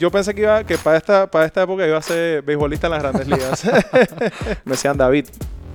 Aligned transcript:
yo 0.00 0.10
pensé 0.10 0.34
que 0.34 0.40
iba 0.40 0.64
que 0.64 0.78
para 0.78 0.96
esta, 0.96 1.30
para 1.30 1.44
esta 1.44 1.62
época 1.62 1.86
iba 1.86 1.98
a 1.98 2.02
ser 2.02 2.40
beisbolista 2.42 2.86
en 2.86 2.92
las 2.92 3.02
grandes 3.02 3.28
ligas. 3.28 3.64
me 4.64 4.72
decían, 4.72 4.96
David, 4.96 5.26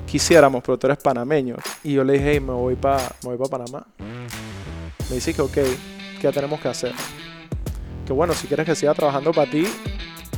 quisiéramos, 0.07 0.63
pero 0.63 0.79
tú 0.79 0.87
eres 0.87 0.97
panameño. 0.97 1.55
Y 1.83 1.93
yo 1.93 2.03
le 2.03 2.13
dije, 2.13 2.31
hey, 2.33 2.39
me 2.39 2.53
voy 2.53 2.75
para 2.75 3.07
voy 3.21 3.37
pa 3.37 3.45
Panamá. 3.45 3.85
Me 5.09 5.15
dice 5.15 5.31
que, 5.31 5.43
ok, 5.43 5.57
¿qué 6.19 6.31
tenemos 6.33 6.59
que 6.59 6.67
hacer? 6.67 6.91
Que 8.07 8.13
bueno, 8.13 8.33
si 8.33 8.47
quieres 8.47 8.65
que 8.65 8.73
siga 8.73 8.95
trabajando 8.95 9.31
para 9.31 9.49
ti, 9.49 9.67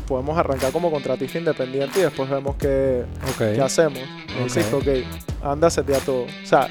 podemos 0.06 0.38
arrancar 0.38 0.74
como 0.74 0.92
contratista 0.92 1.38
independiente 1.38 2.00
y 2.00 2.02
después 2.04 2.30
vemos 2.30 2.58
qué, 2.58 3.06
qué 3.38 3.62
hacemos. 3.62 4.00
Me 4.36 4.44
dice 4.44 4.66
que, 4.70 4.76
ok, 4.76 5.46
anda, 5.46 5.68
a 5.70 6.00
todo. 6.06 6.24
O 6.24 6.46
sea, 6.46 6.68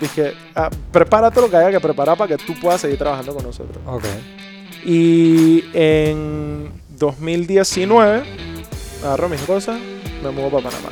dije, 0.00 0.32
ah, 0.54 0.70
prepara 0.90 1.30
todo 1.30 1.44
lo 1.44 1.50
que 1.50 1.58
haya 1.58 1.70
que 1.70 1.80
preparar 1.80 2.16
para 2.16 2.34
que 2.34 2.42
tú 2.42 2.58
puedas 2.58 2.80
seguir 2.80 2.96
trabajando 2.96 3.34
con 3.34 3.44
nosotros. 3.44 3.76
Ok. 3.86 4.04
Y 4.84 5.64
en 5.72 6.68
2019, 6.98 8.22
agarro 9.02 9.28
mis 9.30 9.40
cosas, 9.42 9.80
me 10.22 10.30
mudo 10.30 10.50
para 10.50 10.68
Panamá. 10.68 10.90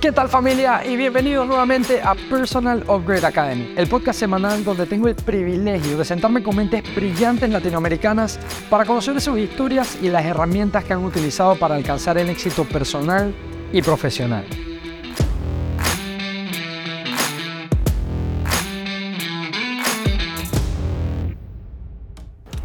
¿Qué 0.00 0.10
tal 0.10 0.28
familia? 0.28 0.84
Y 0.84 0.96
bienvenidos 0.96 1.46
nuevamente 1.46 2.00
a 2.02 2.14
Personal 2.14 2.82
Upgrade 2.88 3.26
Academy, 3.26 3.74
el 3.76 3.86
podcast 3.86 4.18
semanal 4.18 4.64
donde 4.64 4.86
tengo 4.86 5.06
el 5.06 5.14
privilegio 5.14 5.96
de 5.96 6.04
sentarme 6.04 6.42
con 6.42 6.56
mentes 6.56 6.82
brillantes 6.94 7.50
latinoamericanas 7.50 8.40
para 8.68 8.84
conocer 8.84 9.20
sus 9.20 9.38
historias 9.38 9.98
y 10.02 10.08
las 10.08 10.24
herramientas 10.24 10.84
que 10.84 10.94
han 10.94 11.04
utilizado 11.04 11.54
para 11.56 11.76
alcanzar 11.76 12.18
el 12.18 12.30
éxito 12.30 12.64
personal 12.64 13.34
y 13.72 13.82
profesional. 13.82 14.44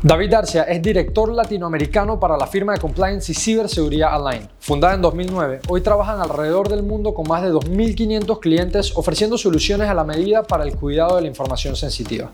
David 0.06 0.30
Darcia 0.30 0.62
es 0.66 0.84
director 0.84 1.34
latinoamericano 1.34 2.20
para 2.20 2.38
la 2.38 2.46
firma 2.46 2.74
de 2.74 2.80
compliance 2.80 3.32
y 3.32 3.34
ciberseguridad 3.34 4.14
Align. 4.14 4.48
Fundada 4.60 4.94
en 4.94 5.02
2009, 5.02 5.62
hoy 5.68 5.82
trabajan 5.82 6.22
alrededor 6.22 6.70
del 6.70 6.84
mundo 6.84 7.16
con 7.16 7.28
más 7.28 7.42
de 7.42 7.52
2.500 7.52 8.40
clientes 8.40 8.94
ofreciendo 8.96 9.36
soluciones 9.36 9.90
a 9.90 9.96
la 9.96 10.04
medida 10.04 10.44
para 10.44 10.64
el 10.64 10.76
cuidado 10.76 11.16
de 11.16 11.24
la 11.24 11.28
información 11.28 11.76
sensitiva. 11.76 12.30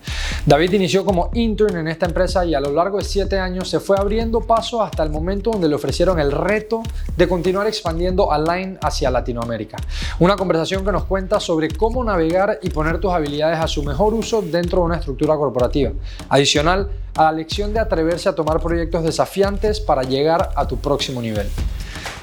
David 0.46 0.74
inició 0.74 1.06
como 1.06 1.30
intern 1.34 1.78
en 1.78 1.88
esta 1.88 2.08
empresa 2.08 2.44
y 2.44 2.54
a 2.54 2.60
lo 2.60 2.74
largo 2.74 2.98
de 2.98 3.06
7 3.06 3.40
años 3.40 3.70
se 3.70 3.80
fue 3.80 3.98
abriendo 3.98 4.42
paso 4.42 4.82
hasta 4.82 5.04
el 5.04 5.10
momento 5.10 5.52
donde 5.52 5.70
le 5.70 5.76
ofrecieron 5.76 6.20
el 6.20 6.34
reto 6.34 6.84
de 7.16 7.26
continuar 7.26 7.68
expandiendo 7.68 8.34
Align 8.34 8.80
hacia 8.82 9.10
Latinoamérica. 9.10 9.78
Una 10.20 10.36
conversación 10.36 10.84
que 10.84 10.92
nos 10.92 11.06
cuenta 11.06 11.40
sobre 11.40 11.70
cómo 11.70 12.04
navegar 12.04 12.60
y 12.62 12.70
poner 12.70 13.00
tus 13.00 13.14
habilidades 13.14 13.60
a 13.60 13.68
su 13.68 13.82
mejor 13.82 14.14
uso 14.14 14.42
dentro 14.42 14.80
de 14.80 14.86
una 14.88 14.98
estructura 14.98 15.38
corporativa. 15.38 15.94
Adicional, 16.28 16.90
a 17.16 17.24
la 17.24 17.32
lección 17.32 17.74
de 17.74 17.80
atreverse 17.80 18.30
a 18.30 18.36
tomar 18.36 18.60
proyectos 18.60 19.04
desafiantes 19.04 19.80
para 19.80 20.04
llegar 20.04 20.52
a 20.56 20.68
tu 20.68 20.78
próximo 20.78 21.22
nivel. 21.22 21.48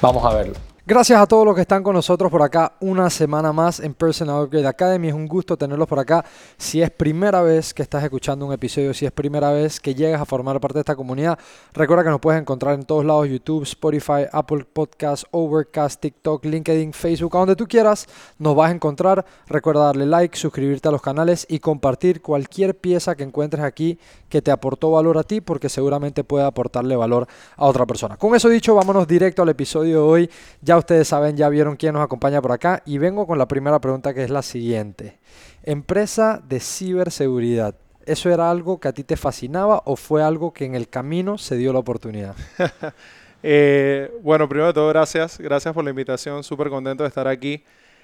Vamos 0.01 0.25
a 0.25 0.33
verlo. 0.33 0.68
Gracias 0.89 1.21
a 1.21 1.27
todos 1.27 1.45
los 1.45 1.53
que 1.53 1.61
están 1.61 1.83
con 1.83 1.93
nosotros 1.93 2.31
por 2.31 2.41
acá 2.41 2.73
una 2.79 3.11
semana 3.11 3.53
más 3.53 3.79
en 3.79 3.93
Personal 3.93 4.43
Upgrade 4.43 4.65
Academy. 4.65 5.09
Es 5.09 5.13
un 5.13 5.27
gusto 5.27 5.55
tenerlos 5.55 5.87
por 5.87 5.99
acá. 5.99 6.25
Si 6.57 6.81
es 6.81 6.89
primera 6.89 7.43
vez 7.43 7.75
que 7.75 7.83
estás 7.83 8.03
escuchando 8.03 8.47
un 8.47 8.53
episodio, 8.53 8.91
si 8.95 9.05
es 9.05 9.11
primera 9.11 9.51
vez 9.51 9.79
que 9.79 9.93
llegas 9.93 10.19
a 10.19 10.25
formar 10.25 10.59
parte 10.59 10.79
de 10.79 10.79
esta 10.79 10.95
comunidad, 10.95 11.37
recuerda 11.73 12.03
que 12.03 12.09
nos 12.09 12.19
puedes 12.19 12.41
encontrar 12.41 12.73
en 12.73 12.85
todos 12.85 13.05
lados, 13.05 13.29
YouTube, 13.29 13.61
Spotify, 13.65 14.25
Apple 14.31 14.65
Podcasts, 14.73 15.27
Overcast, 15.29 16.01
TikTok, 16.01 16.43
LinkedIn, 16.45 16.91
Facebook, 16.93 17.35
a 17.35 17.39
donde 17.41 17.55
tú 17.55 17.67
quieras, 17.67 18.07
nos 18.39 18.55
vas 18.55 18.71
a 18.71 18.73
encontrar. 18.73 19.23
Recuerda 19.45 19.83
darle 19.83 20.07
like, 20.07 20.35
suscribirte 20.35 20.87
a 20.87 20.91
los 20.91 21.03
canales 21.03 21.45
y 21.47 21.59
compartir 21.59 22.19
cualquier 22.23 22.75
pieza 22.75 23.13
que 23.15 23.21
encuentres 23.21 23.63
aquí 23.63 23.99
que 24.27 24.41
te 24.41 24.49
aportó 24.49 24.89
valor 24.89 25.19
a 25.19 25.23
ti, 25.23 25.39
porque 25.39 25.69
seguramente 25.69 26.23
puede 26.23 26.45
aportarle 26.45 26.95
valor 26.95 27.27
a 27.57 27.65
otra 27.67 27.85
persona. 27.85 28.17
Con 28.17 28.33
eso 28.33 28.49
dicho, 28.49 28.73
vámonos 28.73 29.07
directo 29.07 29.43
al 29.43 29.49
episodio 29.49 30.01
de 30.01 30.09
hoy. 30.09 30.29
Ya 30.61 30.78
ustedes 30.79 31.07
saben, 31.07 31.37
ya 31.37 31.49
vieron 31.49 31.75
quién 31.75 31.93
nos 31.93 32.03
acompaña 32.03 32.41
por 32.41 32.51
acá 32.51 32.81
y 32.85 32.97
vengo 32.97 33.27
con 33.27 33.37
la 33.37 33.47
primera 33.47 33.79
pregunta 33.79 34.13
que 34.13 34.23
es 34.23 34.29
la 34.29 34.41
siguiente. 34.41 35.19
Empresa 35.63 36.41
de 36.47 36.59
ciberseguridad. 36.59 37.75
¿Eso 38.05 38.31
era 38.31 38.49
algo 38.49 38.79
que 38.79 38.87
a 38.87 38.93
ti 38.93 39.03
te 39.03 39.17
fascinaba 39.17 39.83
o 39.85 39.95
fue 39.95 40.23
algo 40.23 40.51
que 40.51 40.65
en 40.65 40.73
el 40.73 40.89
camino 40.89 41.37
se 41.37 41.57
dio 41.57 41.73
la 41.73 41.79
oportunidad? 41.79 42.35
Eh, 43.41 44.11
bueno, 44.21 44.49
primero 44.49 44.67
de 44.67 44.73
todo, 44.73 44.89
gracias. 44.89 45.37
Gracias 45.37 45.73
por 45.73 45.81
la 45.81 45.91
invitación. 45.91 46.43
Súper 46.43 46.67
contento 46.67 47.03
de 47.03 47.07
estar 47.07 47.25
aquí. 47.25 47.63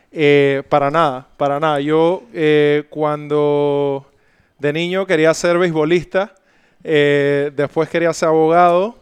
Eh, 0.09 0.63
para 0.69 0.89
nada, 0.89 1.27
para 1.35 1.59
nada. 1.59 1.81
Yo 1.81 2.23
eh, 2.33 2.85
cuando 2.89 4.05
de 4.59 4.71
niño 4.71 5.05
quería 5.05 5.33
ser 5.33 5.57
beisbolista, 5.57 6.33
después 6.81 7.89
quería 7.89 8.13
ser 8.13 8.29
abogado, 8.29 8.95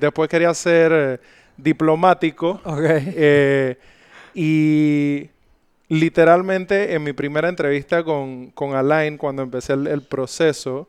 después 0.00 0.30
quería 0.30 0.54
ser 0.54 1.20
diplomático. 1.56 2.60
Eh, 2.80 3.76
y 4.34 5.30
literalmente 5.88 6.94
en 6.94 7.02
mi 7.02 7.12
primera 7.12 7.48
entrevista 7.48 8.02
con, 8.02 8.50
con 8.50 8.74
Alain, 8.74 9.16
cuando 9.16 9.42
empecé 9.42 9.74
el, 9.74 10.02
proceso, 10.02 10.86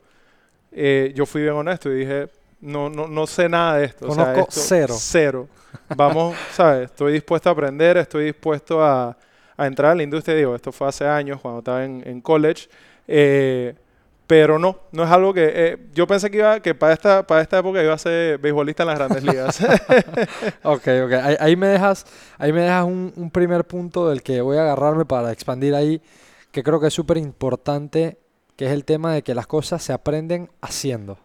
eh, 0.72 1.12
yo 1.16 1.26
fui 1.26 1.42
bien 1.42 1.54
honesto 1.54 1.92
y 1.92 2.00
dije, 2.00 2.30
no, 2.62 2.90
no, 2.90 3.08
no 3.08 3.28
sé 3.28 3.48
nada 3.50 3.78
de 3.78 3.86
esto. 3.86 4.08
Conozco 4.08 4.48
cero. 4.50 4.96
Cero. 4.98 5.48
Vamos, 5.96 6.36
¿sabes? 6.52 6.86
Estoy 6.92 7.14
dispuesto 7.14 7.50
a 7.50 7.52
aprender, 7.52 7.98
estoy 7.98 8.26
dispuesto 8.26 8.84
a, 8.84 9.16
a 9.58 9.68
entrar 9.68 9.92
a 9.92 9.96
la 9.96 10.04
industria. 10.04 10.36
Digo, 10.36 10.56
esto 10.56 10.72
fue 10.72 10.88
hace 10.88 11.06
años, 11.06 11.40
cuando 11.42 11.60
estaba 11.60 11.84
en, 11.84 12.02
en 12.06 12.22
college. 12.22 12.68
Eh, 13.08 13.76
pero 14.28 14.58
no, 14.58 14.80
no 14.92 15.04
es 15.04 15.12
algo 15.12 15.34
que... 15.34 15.52
Eh, 15.54 15.78
yo 15.94 16.08
pensé 16.08 16.32
que 16.32 16.38
iba 16.38 16.60
que 16.60 16.74
para 16.74 16.94
esta, 16.94 17.28
para 17.28 17.42
esta 17.42 17.60
época 17.60 17.84
iba 17.84 17.94
a 17.94 17.98
ser 17.98 18.40
beisbolista 18.40 18.84
en 18.84 18.88
las 18.88 18.98
grandes 18.98 19.24
ligas. 19.24 19.62
ok, 20.64 20.88
ok. 21.06 21.14
Ahí, 21.40 21.56
me 21.56 21.68
dejas, 21.68 22.06
ahí 22.38 22.52
me 22.52 22.62
dejas 22.62 22.86
un, 22.86 23.30
primer 23.32 23.66
punto 23.66 24.10
del 24.10 24.24
que 24.24 24.42
voy 24.42 24.58
a 24.58 24.62
agarrarme 24.62 25.06
para 25.06 25.32
expandir 25.32 25.76
ahí, 25.76 26.02
que 26.52 26.64
creo 26.64 26.80
que 26.80 26.88
es 26.88 26.94
súper 26.94 27.18
importante, 27.18 28.18
que 28.56 28.66
es 28.66 28.72
el 28.72 28.84
tema 28.84 29.14
de 29.14 29.22
que 29.22 29.36
las 29.36 29.46
cosas 29.46 29.84
se 29.84 29.94
aprenden 29.94 30.50
haciendo. 30.62 31.20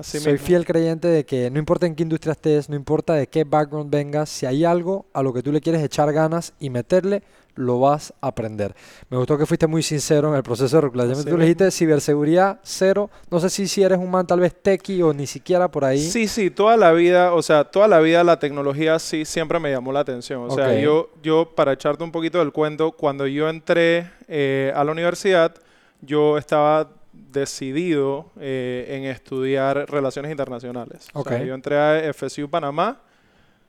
Soy 0.00 0.38
fiel 0.38 0.64
creyente 0.64 1.08
de 1.08 1.24
que 1.24 1.50
no 1.50 1.58
importa 1.58 1.86
en 1.86 1.94
qué 1.94 2.02
industria 2.02 2.32
estés, 2.32 2.68
no 2.68 2.76
importa 2.76 3.14
de 3.14 3.26
qué 3.26 3.44
background 3.44 3.90
vengas, 3.90 4.28
si 4.28 4.46
hay 4.46 4.64
algo 4.64 5.06
a 5.12 5.22
lo 5.22 5.32
que 5.32 5.42
tú 5.42 5.52
le 5.52 5.60
quieres 5.60 5.82
echar 5.82 6.12
ganas 6.12 6.52
y 6.58 6.70
meterle, 6.70 7.22
lo 7.56 7.80
vas 7.80 8.12
a 8.20 8.28
aprender. 8.28 8.74
Me 9.08 9.16
gustó 9.16 9.36
que 9.36 9.46
fuiste 9.46 9.66
muy 9.66 9.82
sincero 9.82 10.28
en 10.28 10.34
el 10.36 10.42
proceso 10.42 10.76
de 10.76 10.82
reclutamiento. 10.82 11.28
Tú 11.28 11.36
le 11.36 11.44
dijiste 11.44 11.70
ciberseguridad 11.70 12.60
cero. 12.62 13.10
No 13.30 13.40
sé 13.40 13.50
si, 13.50 13.66
si 13.66 13.82
eres 13.82 13.98
un 13.98 14.10
man 14.10 14.26
tal 14.26 14.40
vez 14.40 14.54
techie 14.54 15.02
o 15.02 15.12
ni 15.12 15.26
siquiera 15.26 15.70
por 15.70 15.84
ahí. 15.84 16.00
Sí, 16.00 16.28
sí, 16.28 16.50
toda 16.50 16.76
la 16.76 16.92
vida, 16.92 17.32
o 17.32 17.42
sea, 17.42 17.64
toda 17.64 17.88
la 17.88 18.00
vida 18.00 18.22
la 18.22 18.38
tecnología 18.38 18.98
sí 18.98 19.24
siempre 19.24 19.58
me 19.58 19.70
llamó 19.70 19.92
la 19.92 20.00
atención. 20.00 20.42
O 20.42 20.54
sea, 20.54 20.78
yo, 20.78 21.10
yo, 21.22 21.52
para 21.54 21.72
echarte 21.72 22.04
un 22.04 22.12
poquito 22.12 22.38
del 22.38 22.52
cuento, 22.52 22.92
cuando 22.92 23.26
yo 23.26 23.48
entré 23.48 24.10
eh, 24.28 24.72
a 24.74 24.84
la 24.84 24.92
universidad, 24.92 25.54
yo 26.02 26.38
estaba 26.38 26.90
decidido 27.30 28.30
eh, 28.40 28.86
en 28.90 29.04
estudiar 29.04 29.90
relaciones 29.90 30.30
internacionales. 30.30 31.08
O 31.12 31.22
sea, 31.22 31.42
yo 31.42 31.54
entré 31.54 31.76
a 31.76 32.12
FSU 32.12 32.48
Panamá 32.48 33.00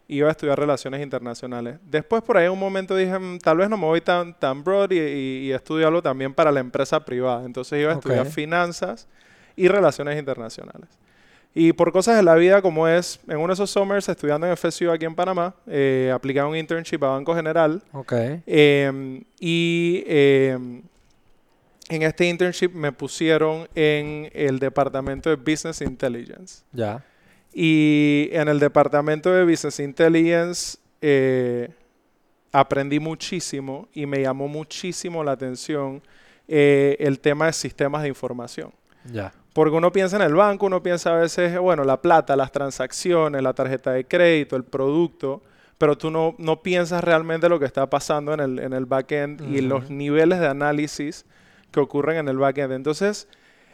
iba 0.08 0.30
a 0.30 0.32
estudiar 0.32 0.58
relaciones 0.58 1.02
internacionales. 1.02 1.80
Después 1.84 2.24
por 2.24 2.38
ahí 2.38 2.48
un 2.48 2.60
momento 2.60 2.96
dije, 2.96 3.18
mm, 3.18 3.40
tal 3.40 3.58
vez 3.58 3.70
no 3.70 3.78
me 3.78 3.86
voy 3.86 4.02
tan, 4.02 4.34
tan 4.34 4.64
broad 4.64 4.92
y, 4.92 5.00
y, 5.00 5.52
estudiarlo 5.52 6.02
también 6.02 6.34
para 6.34 6.52
la 6.52 6.60
empresa 6.60 7.04
privada. 7.04 7.46
Entonces 7.46 7.82
iba 7.82 7.92
a 7.92 7.96
estudiar 7.96 8.26
finanzas 8.28 9.08
y 9.56 9.68
relaciones 9.68 10.18
internacionales. 10.18 10.90
Y 11.54 11.74
por 11.74 11.92
cosas 11.92 12.16
de 12.16 12.24
la 12.24 12.36
vida, 12.36 12.62
como 12.62 12.88
es, 12.88 13.20
en 13.28 13.38
uno 13.38 13.48
de 13.48 13.54
esos 13.54 13.72
summers 13.72 14.08
estudiando 14.08 14.46
en 14.46 14.56
FSU 14.56 14.92
aquí 14.92 15.06
en 15.06 15.16
Panamá, 15.16 15.56
eh, 15.66 16.12
apliqué 16.14 16.42
un 16.44 16.56
internship 16.56 17.04
a 17.04 17.08
Banco 17.08 17.34
General. 17.34 17.82
Okay. 17.94 18.44
Em, 18.46 19.24
y 19.40 20.04
em, 20.06 20.84
en 21.90 22.02
este 22.04 22.26
internship 22.26 22.74
me 22.74 22.92
pusieron 22.92 23.68
en 23.74 24.30
el 24.34 24.60
departamento 24.60 25.30
de 25.30 25.36
Business 25.36 25.82
Intelligence. 25.82 26.64
Ya. 26.74 27.04
Y 27.54 28.30
en 28.32 28.48
el 28.50 28.60
departamento 28.60 29.32
de 29.32 29.44
Business 29.44 29.80
Intelligence 29.80 30.78
eh, 31.02 31.70
aprendí 32.52 33.00
muchísimo 33.00 33.88
y 33.94 34.06
me 34.06 34.22
llamó 34.22 34.48
muchísimo 34.48 35.24
la 35.24 35.32
atención 35.32 36.02
eh, 36.48 36.98
el 37.00 37.20
tema 37.20 37.48
de 37.48 37.54
sistemas 37.54 38.04
de 38.04 38.10
información. 38.10 38.72
Ya. 39.12 39.34
Porque 39.54 39.76
uno 39.76 39.92
piensa 39.92 40.18
en 40.18 40.22
el 40.22 40.36
banco, 40.36 40.66
uno 40.68 40.84
piensa 40.84 41.16
a 41.16 41.20
veces, 41.20 41.58
bueno, 41.58 41.84
la 41.84 42.02
plata, 42.02 42.36
las 42.36 42.52
transacciones, 42.52 43.42
la 43.42 43.54
tarjeta 43.54 43.92
de 43.92 44.06
crédito, 44.06 44.56
el 44.56 44.64
producto, 44.64 45.42
pero 45.78 45.98
tú 45.98 46.12
no, 46.12 46.36
no 46.38 46.62
piensas 46.62 47.04
realmente 47.04 47.50
lo 47.50 47.60
que 47.60 47.66
está 47.66 47.90
pasando 47.90 48.34
en 48.34 48.40
el, 48.40 48.60
en 48.60 48.74
el 48.74 48.86
backend 48.86 49.42
y 49.56 49.62
los 49.62 49.90
niveles 49.90 50.40
de 50.40 50.48
análisis 50.48 51.26
que 51.72 51.80
ocurren 51.80 52.18
en 52.18 52.28
el 52.28 52.38
backend. 52.38 52.74
Entonces, 52.74 53.28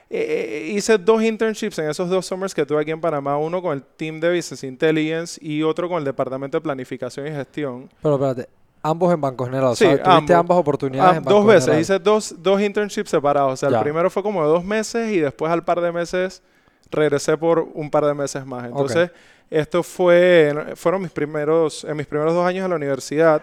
eh, 0.10 0.72
hice 0.74 0.98
dos 0.98 1.24
internships 1.24 1.80
en 1.80 1.90
esos 1.90 2.10
dos 2.10 2.26
summers 2.26 2.54
que 2.54 2.66
tuve 2.66 2.82
aquí 2.82 2.92
en 2.92 3.02
Panamá, 3.02 3.38
uno 3.38 3.62
con 3.62 3.74
el 3.74 3.84
team 3.84 4.20
de 4.20 4.36
Business 4.36 4.64
Intelligence 4.64 5.40
y 5.44 5.64
otro 5.64 5.90
con 5.90 5.98
el 5.98 6.04
departamento 6.04 6.58
de 6.58 6.62
planificación 6.62 7.28
y 7.28 7.32
gestión. 7.32 7.90
Pero 8.02 8.16
espérate, 8.16 8.48
ambos 8.82 9.14
en 9.14 9.22
Banco 9.22 9.46
General, 9.46 9.76
sí, 9.76 9.88
tuviste 10.04 10.34
ambas 10.34 10.58
oportunidades 10.58 11.18
en 11.18 11.24
Banco 11.24 11.40
Dos 11.40 11.48
veces, 11.48 11.80
hice 11.80 12.00
dos, 12.00 12.36
dos 12.38 12.62
internships 12.62 13.10
separados, 13.10 13.54
o 13.54 13.58
sea, 13.58 13.70
el 13.70 13.84
primero 13.84 14.10
fue 14.10 14.22
como 14.22 14.44
de 14.44 14.50
dos 14.50 14.64
meses 14.64 15.12
y 15.12 15.20
después 15.20 15.52
al 15.52 15.64
par 15.64 15.82
de 15.82 15.92
meses 15.92 16.44
regresé 16.92 17.38
por 17.38 17.60
un 17.74 17.90
par 17.90 18.06
de 18.06 18.14
meses 18.14 18.46
más. 18.46 18.66
Entonces, 18.66 19.10
Esto 19.50 19.84
fue, 19.84 20.74
fueron 20.76 21.02
mis 21.02 21.12
primeros, 21.12 21.84
en 21.84 21.96
mis 21.96 22.08
primeros 22.08 22.34
dos 22.34 22.46
años 22.46 22.64
en 22.64 22.72
la 22.72 22.76
universidad. 22.76 23.42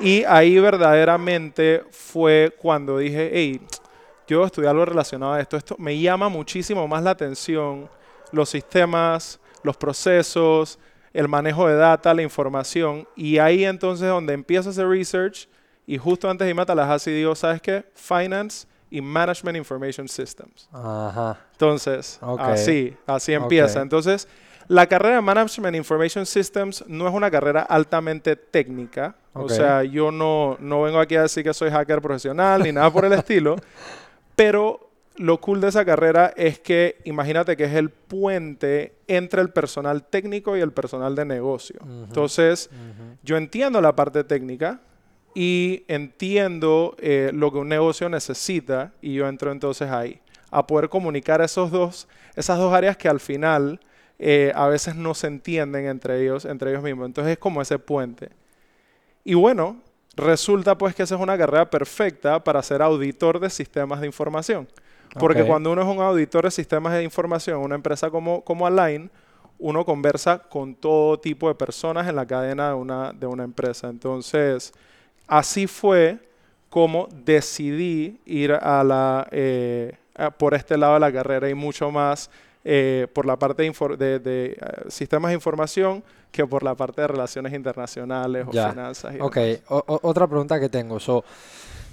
Y 0.00 0.24
ahí 0.24 0.58
verdaderamente 0.58 1.84
fue 1.90 2.54
cuando 2.56 2.98
dije, 2.98 3.30
hey, 3.32 3.60
yo 4.26 4.44
estudié 4.44 4.68
algo 4.68 4.84
relacionado 4.84 5.32
a 5.32 5.40
esto. 5.40 5.56
Esto 5.56 5.74
me 5.78 5.98
llama 5.98 6.28
muchísimo 6.28 6.86
más 6.86 7.02
la 7.02 7.10
atención, 7.10 7.88
los 8.30 8.48
sistemas, 8.50 9.40
los 9.62 9.76
procesos, 9.76 10.78
el 11.12 11.28
manejo 11.28 11.66
de 11.66 11.74
data, 11.74 12.14
la 12.14 12.22
información. 12.22 13.08
Y 13.16 13.38
ahí 13.38 13.64
entonces 13.64 14.08
donde 14.08 14.34
empiezo 14.34 14.68
a 14.68 14.72
hacer 14.72 14.86
research 14.86 15.48
y 15.86 15.96
justo 15.96 16.28
antes 16.28 16.44
de 16.44 16.50
irme 16.50 16.62
a 16.62 16.66
Tallahassee 16.66 17.12
digo, 17.12 17.34
¿sabes 17.34 17.62
qué? 17.62 17.84
Finance 17.94 18.66
y 18.90 19.00
Management 19.00 19.56
Information 19.56 20.06
Systems. 20.06 20.68
Ajá. 20.72 21.38
Entonces, 21.52 22.20
así, 22.38 22.96
así 23.06 23.32
empieza. 23.32 23.80
Entonces, 23.80 24.28
la 24.68 24.86
carrera 24.86 25.16
de 25.16 25.22
Management 25.22 25.76
Information 25.76 26.26
Systems 26.26 26.84
no 26.86 27.08
es 27.08 27.14
una 27.14 27.30
carrera 27.30 27.62
altamente 27.62 28.36
técnica. 28.36 29.16
O 29.32 29.48
sea, 29.48 29.82
yo 29.82 30.10
no, 30.10 30.56
no 30.60 30.82
vengo 30.82 31.00
aquí 31.00 31.16
a 31.16 31.22
decir 31.22 31.44
que 31.44 31.54
soy 31.54 31.70
hacker 31.70 32.02
profesional 32.02 32.62
ni 32.62 32.72
nada 32.72 32.92
por 32.92 33.04
el 33.04 33.12
estilo. 33.14 33.56
Pero 34.36 34.90
lo 35.16 35.40
cool 35.40 35.60
de 35.60 35.68
esa 35.68 35.84
carrera 35.84 36.32
es 36.36 36.58
que 36.58 36.98
imagínate 37.04 37.56
que 37.56 37.64
es 37.64 37.72
el 37.72 37.90
puente 37.90 38.94
entre 39.06 39.40
el 39.40 39.50
personal 39.50 40.04
técnico 40.04 40.56
y 40.56 40.60
el 40.60 40.72
personal 40.72 41.14
de 41.14 41.24
negocio. 41.24 41.80
Entonces, 42.06 42.68
yo 43.22 43.36
entiendo 43.36 43.80
la 43.80 43.96
parte 43.96 44.22
técnica 44.22 44.80
y 45.34 45.84
entiendo 45.88 46.94
eh, 46.98 47.30
lo 47.32 47.52
que 47.52 47.58
un 47.58 47.68
negocio 47.68 48.08
necesita 48.08 48.92
y 49.00 49.14
yo 49.14 49.28
entro 49.28 49.52
entonces 49.52 49.90
ahí 49.90 50.20
a 50.50 50.66
poder 50.66 50.88
comunicar 50.88 51.40
esos 51.40 51.70
dos, 51.70 52.08
esas 52.34 52.58
dos 52.58 52.72
áreas 52.72 52.96
que 52.96 53.08
al 53.08 53.20
final 53.20 53.80
eh, 54.18 54.52
a 54.54 54.66
veces 54.66 54.96
no 54.96 55.14
se 55.14 55.28
entienden 55.28 55.86
entre 55.86 56.22
ellos, 56.22 56.44
entre 56.44 56.70
ellos 56.70 56.82
mismos. 56.82 57.06
Entonces 57.06 57.32
es 57.32 57.38
como 57.38 57.62
ese 57.62 57.78
puente. 57.78 58.30
Y 59.24 59.34
bueno, 59.34 59.76
resulta 60.16 60.76
pues 60.76 60.94
que 60.94 61.02
esa 61.02 61.14
es 61.14 61.20
una 61.20 61.38
carrera 61.38 61.68
perfecta 61.70 62.42
para 62.42 62.62
ser 62.62 62.82
auditor 62.82 63.38
de 63.38 63.50
sistemas 63.50 64.00
de 64.00 64.06
información. 64.06 64.68
Porque 65.18 65.44
cuando 65.44 65.72
uno 65.72 65.82
es 65.82 65.88
un 65.88 66.02
auditor 66.02 66.44
de 66.44 66.50
sistemas 66.50 66.92
de 66.92 67.02
información, 67.02 67.60
una 67.60 67.74
empresa 67.74 68.10
como, 68.10 68.42
como 68.42 68.66
Align, 68.66 69.10
uno 69.58 69.84
conversa 69.84 70.38
con 70.38 70.74
todo 70.74 71.18
tipo 71.18 71.48
de 71.48 71.54
personas 71.54 72.06
en 72.08 72.16
la 72.16 72.26
cadena 72.26 72.68
de 72.68 72.74
una, 72.74 73.12
de 73.12 73.26
una 73.26 73.44
empresa. 73.44 73.88
Entonces, 73.88 74.72
así 75.26 75.66
fue 75.66 76.18
como 76.68 77.08
decidí 77.24 78.20
ir 78.26 78.52
a 78.52 78.84
la, 78.84 79.26
eh, 79.30 79.96
por 80.36 80.54
este 80.54 80.76
lado 80.76 80.94
de 80.94 81.00
la 81.00 81.12
carrera 81.12 81.48
y 81.48 81.54
mucho 81.54 81.90
más 81.90 82.30
eh, 82.70 83.06
por 83.14 83.24
la 83.24 83.38
parte 83.38 83.62
de, 83.62 84.18
de, 84.18 84.46
eh, 84.46 84.56
sistemas 84.88 85.30
de 85.30 85.36
información 85.36 86.04
que 86.30 86.46
por 86.46 86.62
la 86.62 86.74
parte 86.74 87.00
de 87.00 87.06
relaciones 87.08 87.54
internacionales 87.54 88.44
o 88.46 88.50
finanzas. 88.50 89.14
Y 89.14 89.20
ok, 89.20 89.38
otra 89.68 90.26
pregunta 90.26 90.60
que 90.60 90.68
tengo. 90.68 91.00
So, 91.00 91.24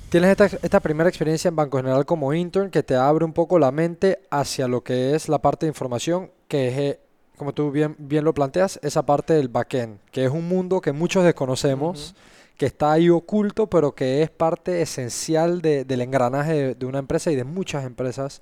Tienes 0.09 0.37
esta, 0.61 0.79
primera 0.81 1.09
experiencia 1.09 1.47
en 1.47 1.55
Banco 1.55 1.77
General 1.77 2.05
como 2.05 2.33
intern 2.33 2.69
que 2.69 2.83
te 2.83 2.95
abre 2.95 3.23
un 3.23 3.31
poco 3.31 3.57
la 3.57 3.71
mente 3.71 4.19
hacia 4.29 4.67
lo 4.67 4.83
que 4.83 5.15
es 5.15 5.29
la 5.29 5.39
parte 5.39 5.65
de 5.65 5.69
información, 5.69 6.29
que 6.49 6.67
es, 6.67 6.77
eh, 6.77 6.99
como 7.37 7.53
tú 7.53 7.71
bien, 7.71 7.95
bien 7.97 8.25
lo 8.25 8.33
planteas, 8.33 8.77
esa 8.83 9.05
parte 9.05 9.33
del 9.33 9.47
backend, 9.47 9.99
que 10.11 10.25
es 10.25 10.31
un 10.31 10.47
mundo 10.47 10.81
que 10.81 10.91
muchos 10.91 11.23
desconocemos, 11.23 12.15
que 12.57 12.65
está 12.65 12.91
ahí 12.91 13.09
oculto, 13.09 13.67
pero 13.67 13.95
que 13.95 14.21
es 14.21 14.29
parte 14.29 14.81
esencial 14.81 15.61
del 15.61 16.01
engranaje 16.01 16.75
de, 16.75 16.85
una 16.85 16.99
empresa 16.99 17.31
y 17.31 17.35
de 17.35 17.45
muchas 17.45 17.85
empresas, 17.85 18.41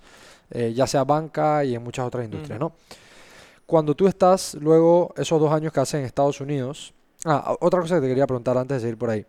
eh, 0.54 0.72
ya 0.74 0.86
sea 0.86 1.04
banca 1.04 1.66
y 1.66 1.74
en 1.74 1.84
muchas 1.84 2.06
otras 2.06 2.26
industrias, 2.26 2.60
¿no? 2.60 2.74
Cuando 3.66 3.96
tú 3.96 4.08
estás 4.08 4.54
luego, 4.56 5.14
esos 5.18 5.40
dos 5.40 5.52
años 5.52 5.74
que 5.74 5.80
haces 5.80 5.96
en 5.96 6.06
Estados 6.06 6.40
Unidos, 6.40 6.94
ah, 7.26 7.56
otra 7.60 7.82
cosa 7.82 7.96
que 7.96 8.02
te 8.02 8.08
quería 8.08 8.28
preguntar 8.28 8.56
antes 8.58 8.76
de 8.78 8.82
seguir 8.82 8.98
por 8.98 9.10
ahí. 9.10 9.26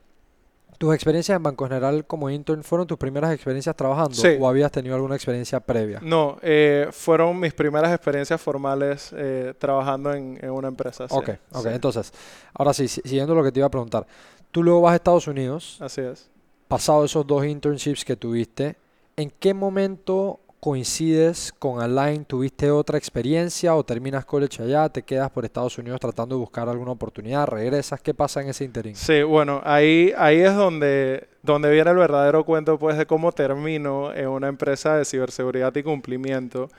¿Tus 0.76 0.92
experiencias 0.94 1.36
en 1.36 1.42
Banco 1.42 1.66
General 1.66 2.04
como 2.04 2.28
intern 2.28 2.62
fueron 2.62 2.86
tus 2.86 2.98
primeras 2.98 3.32
experiencias 3.32 3.74
trabajando 3.74 4.16
o 4.40 4.48
habías 4.48 4.70
tenido 4.70 4.96
alguna 4.96 5.14
experiencia 5.14 5.60
previa? 5.60 6.00
No, 6.02 6.36
eh, 6.42 6.88
fueron 6.90 7.38
mis 7.38 7.54
primeras 7.54 7.94
experiencias 7.94 8.40
formales 8.40 9.14
eh, 9.16 9.54
trabajando 9.58 10.12
en, 10.12 10.38
una 10.50 10.68
empresa. 10.68 11.06
Ok, 11.08 11.30
ok. 11.52 11.66
Entonces, 11.66 12.12
ahora 12.52 12.74
sí, 12.74 12.88
siguiendo 12.88 13.34
lo 13.34 13.42
que 13.42 13.52
te 13.52 13.60
iba 13.60 13.66
a 13.66 13.70
preguntar. 13.70 14.06
Tú 14.50 14.62
luego 14.62 14.82
vas 14.82 14.92
a 14.92 14.96
Estados 14.96 15.26
Unidos. 15.26 15.78
Así 15.80 16.00
es. 16.00 16.28
Pasado 16.68 17.04
esos 17.04 17.26
dos 17.26 17.46
internships 17.46 18.04
que 18.04 18.16
tuviste, 18.16 18.76
¿en 19.16 19.30
qué 19.30 19.54
momento 19.54 20.40
coincides 20.64 21.52
con 21.58 21.82
Align? 21.82 22.24
¿Tuviste 22.24 22.70
otra 22.70 22.96
experiencia 22.96 23.74
o 23.74 23.84
terminas 23.84 24.24
college 24.24 24.62
allá? 24.62 24.88
¿Te 24.88 25.02
quedas 25.02 25.30
por 25.30 25.44
Estados 25.44 25.76
Unidos 25.76 26.00
tratando 26.00 26.36
de 26.36 26.40
buscar 26.40 26.70
alguna 26.70 26.92
oportunidad? 26.92 27.46
¿Regresas? 27.46 28.00
¿Qué 28.00 28.14
pasa 28.14 28.40
en 28.40 28.48
ese 28.48 28.64
interín? 28.64 28.96
Sí, 28.96 29.22
bueno, 29.24 29.60
ahí, 29.62 30.14
ahí 30.16 30.40
es 30.40 30.54
donde, 30.54 31.28
donde 31.42 31.70
viene 31.70 31.90
el 31.90 31.98
verdadero 31.98 32.44
cuento 32.44 32.78
pues, 32.78 32.96
de 32.96 33.04
cómo 33.04 33.30
termino 33.32 34.14
en 34.14 34.28
una 34.28 34.48
empresa 34.48 34.96
de 34.96 35.04
ciberseguridad 35.04 35.76
y 35.76 35.82
cumplimiento. 35.82 36.70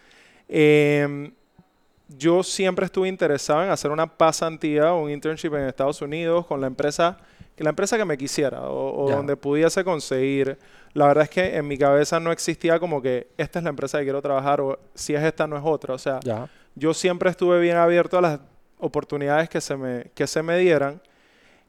Em, 0.49 1.31
yo 2.07 2.41
siempre 2.41 2.85
estuve 2.85 3.07
interesado 3.07 3.63
en 3.63 3.69
hacer 3.69 3.91
una 3.91 4.07
pasantía 4.07 4.95
o 4.95 5.03
un 5.03 5.11
internship 5.11 5.53
en 5.53 5.67
Estados 5.67 6.01
Unidos 6.01 6.47
con 6.47 6.59
la 6.59 6.65
empresa 6.65 7.19
la 7.57 7.69
empresa 7.69 7.97
que 7.97 8.05
me 8.05 8.17
quisiera 8.17 8.69
o, 8.69 9.09
donde 9.09 9.37
pudiese 9.37 9.83
conseguir 9.83 10.57
la 10.95 11.07
verdad 11.07 11.25
es 11.25 11.29
que 11.29 11.57
en 11.57 11.67
mi 11.67 11.77
cabeza 11.77 12.21
no 12.21 12.31
existía 12.31 12.79
como 12.79 13.01
que 13.01 13.27
esta 13.37 13.59
es 13.59 13.63
la 13.63 13.69
empresa 13.69 13.97
que 13.99 14.05
quiero 14.05 14.21
trabajar 14.21 14.61
o 14.61 14.79
si 14.93 15.13
es 15.13 15.21
esta 15.21 15.45
no 15.45 15.57
es 15.57 15.63
otra. 15.65 15.93
O 15.93 15.97
sea, 15.97 16.21
yo 16.73 16.93
siempre 16.93 17.29
estuve 17.29 17.59
bien 17.59 17.75
abierto 17.75 18.17
a 18.17 18.21
las 18.21 18.39
oportunidades 18.79 19.49
que 19.49 19.59
se 19.59 19.75
me, 19.75 20.05
que 20.15 20.25
se 20.25 20.41
me 20.41 20.57
dieran. 20.57 21.01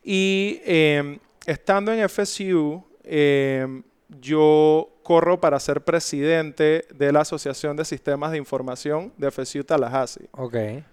Y 0.05 0.61
em, 0.65 1.19
estando 1.45 1.93
en 1.93 2.09
FSU, 2.09 2.85
em, 3.03 3.83
yo 4.21 4.91
corro 5.03 5.41
para 5.41 5.59
ser 5.59 5.81
presidente 5.81 6.87
de 6.95 7.11
la 7.11 7.23
Asociación 7.23 7.77
de 7.77 7.85
Sistemas 7.85 8.31
de 8.31 8.39
Información 8.39 9.13
de 9.17 9.33
FSU 9.33 9.65
Tallahassee. 9.65 10.29
Okay 10.31 10.85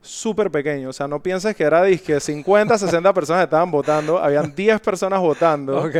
súper 0.00 0.50
pequeño. 0.50 0.90
O 0.90 0.92
sea, 0.92 1.06
no 1.06 1.22
pienses 1.22 1.54
que 1.54 1.64
era 1.64 1.84
que 1.98 2.20
50, 2.20 2.78
60 2.78 3.12
personas 3.12 3.44
estaban 3.44 3.70
votando. 3.70 4.18
Habían 4.18 4.54
10 4.54 4.80
personas 4.80 5.20
votando. 5.20 5.90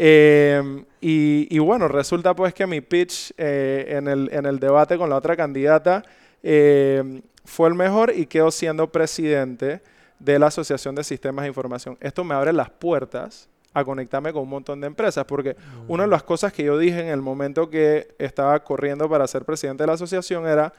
Eh, 0.00 0.84
y, 1.00 1.58
bueno, 1.58 1.88
resulta 1.88 2.34
pues 2.34 2.54
que 2.54 2.66
mi 2.66 2.80
pitch 2.80 3.32
eh, 3.36 3.86
en, 3.88 4.06
el, 4.06 4.30
en, 4.32 4.46
el, 4.46 4.60
debate 4.60 4.96
con 4.96 5.10
la 5.10 5.16
otra 5.16 5.36
candidata 5.36 6.04
eh, 6.42 7.22
fue 7.44 7.68
el 7.68 7.74
mejor 7.74 8.12
y 8.14 8.26
quedó 8.26 8.50
siendo 8.52 8.92
presidente 8.92 9.80
de 10.20 10.38
la 10.38 10.46
Asociación 10.48 10.94
de 10.94 11.02
Sistemas 11.02 11.44
de 11.44 11.48
Información. 11.48 11.96
Esto 12.00 12.22
me 12.22 12.34
abre 12.34 12.52
las 12.52 12.70
puertas 12.70 13.48
a 13.74 13.84
conectarme 13.84 14.32
con 14.32 14.42
un 14.42 14.50
montón 14.50 14.80
de 14.80 14.86
empresas, 14.86 15.24
porque 15.24 15.56
una 15.88 16.04
de 16.04 16.08
las 16.08 16.22
cosas 16.22 16.52
que 16.52 16.64
yo 16.64 16.78
dije 16.78 17.00
en 17.00 17.08
el 17.08 17.20
momento 17.20 17.68
que 17.68 18.14
estaba 18.18 18.58
corriendo 18.62 19.08
para 19.08 19.26
ser 19.26 19.44
presidente 19.44 19.82
de 19.82 19.88
la 19.88 19.92
asociación 19.94 20.46
era, 20.46 20.72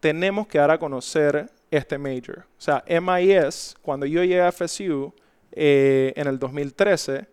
tenemos 0.00 0.46
que 0.46 0.58
dar 0.58 0.70
a 0.70 0.78
conocer 0.78 1.50
este 1.72 1.98
major. 1.98 2.44
O 2.58 2.60
sea, 2.60 2.84
MIS, 2.86 3.74
cuando 3.82 4.06
yo 4.06 4.22
llegué 4.22 4.42
a 4.42 4.52
FSU 4.52 5.12
eh, 5.52 6.12
en 6.14 6.28
el 6.28 6.38
2013, 6.38 7.26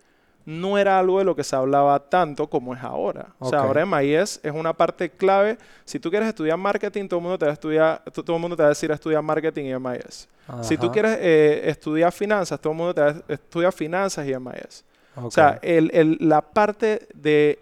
no 0.45 0.77
era 0.77 0.97
algo 0.97 1.19
de 1.19 1.25
lo 1.25 1.35
que 1.35 1.43
se 1.43 1.55
hablaba 1.55 1.99
tanto 1.99 2.49
como 2.49 2.73
es 2.73 2.81
ahora. 2.81 3.35
O 3.37 3.49
sea, 3.49 3.59
ahora 3.59 3.85
MIS 3.85 4.39
es 4.41 4.51
una 4.51 4.73
parte 4.73 5.09
clave. 5.09 5.57
Si 5.83 5.99
tú 5.99 6.09
quieres 6.09 6.29
estudiar 6.29 6.57
marketing, 6.57 7.07
todo 7.07 7.19
el 7.19 7.23
mundo 7.23 7.37
te 7.37 7.45
va 7.45 7.51
a, 7.51 7.53
estudiar, 7.53 8.01
todo 8.11 8.35
el 8.35 8.41
mundo 8.41 8.55
te 8.55 8.63
va 8.63 8.67
a 8.67 8.69
decir 8.69 8.89
estudiar 8.89 9.21
marketing 9.21 9.65
y 9.65 9.77
MIS. 9.77 10.27
Si 10.61 10.77
tú 10.77 10.91
quieres 10.91 11.17
eh, 11.19 11.61
estudiar 11.65 12.11
finanzas, 12.11 12.59
todo 12.59 12.71
el 12.73 12.77
mundo 12.77 12.95
te 12.95 13.01
va 13.01 13.09
a 13.09 13.33
estudiar 13.33 13.73
finanzas 13.73 14.25
y 14.25 14.33
MIS. 14.39 14.85
O 15.15 15.29
sea, 15.29 15.59
la 15.61 16.41
parte 16.41 17.07
de 17.13 17.59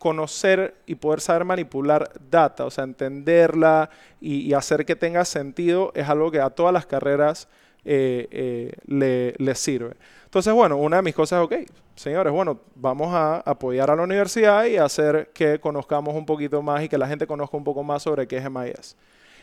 conocer 0.00 0.76
y 0.86 0.94
poder 0.94 1.20
saber 1.20 1.44
manipular 1.44 2.10
data, 2.30 2.64
o 2.64 2.70
sea, 2.70 2.84
entenderla 2.84 3.90
y, 4.18 4.54
hacer 4.54 4.86
que 4.86 4.96
tenga 4.96 5.26
sentido, 5.26 5.92
es 5.94 6.08
algo 6.08 6.30
que 6.30 6.40
a 6.40 6.48
todas 6.48 6.72
las 6.72 6.86
carreras 6.86 7.48
eh, 7.84 8.26
eh, 8.30 9.34
le, 9.38 9.54
sirve. 9.54 9.96
Entonces, 10.24 10.54
bueno, 10.54 10.78
una 10.78 10.96
de 10.96 11.02
mis 11.02 11.14
cosas 11.14 11.40
es, 11.40 11.44
ok, 11.44 11.70
señores, 11.96 12.32
bueno, 12.32 12.60
vamos 12.76 13.14
a 13.14 13.40
apoyar 13.40 13.90
a 13.90 13.96
la 13.96 14.02
universidad 14.02 14.64
y 14.64 14.78
hacer 14.78 15.32
que 15.34 15.60
conozcamos 15.60 16.14
un 16.14 16.24
poquito 16.24 16.62
más 16.62 16.82
y 16.82 16.88
que 16.88 16.96
la 16.96 17.06
gente 17.06 17.26
conozca 17.26 17.58
un 17.58 17.64
poco 17.64 17.84
más 17.84 18.02
sobre 18.02 18.26
qué 18.26 18.38
es 18.38 18.50
MIS. 18.50 18.96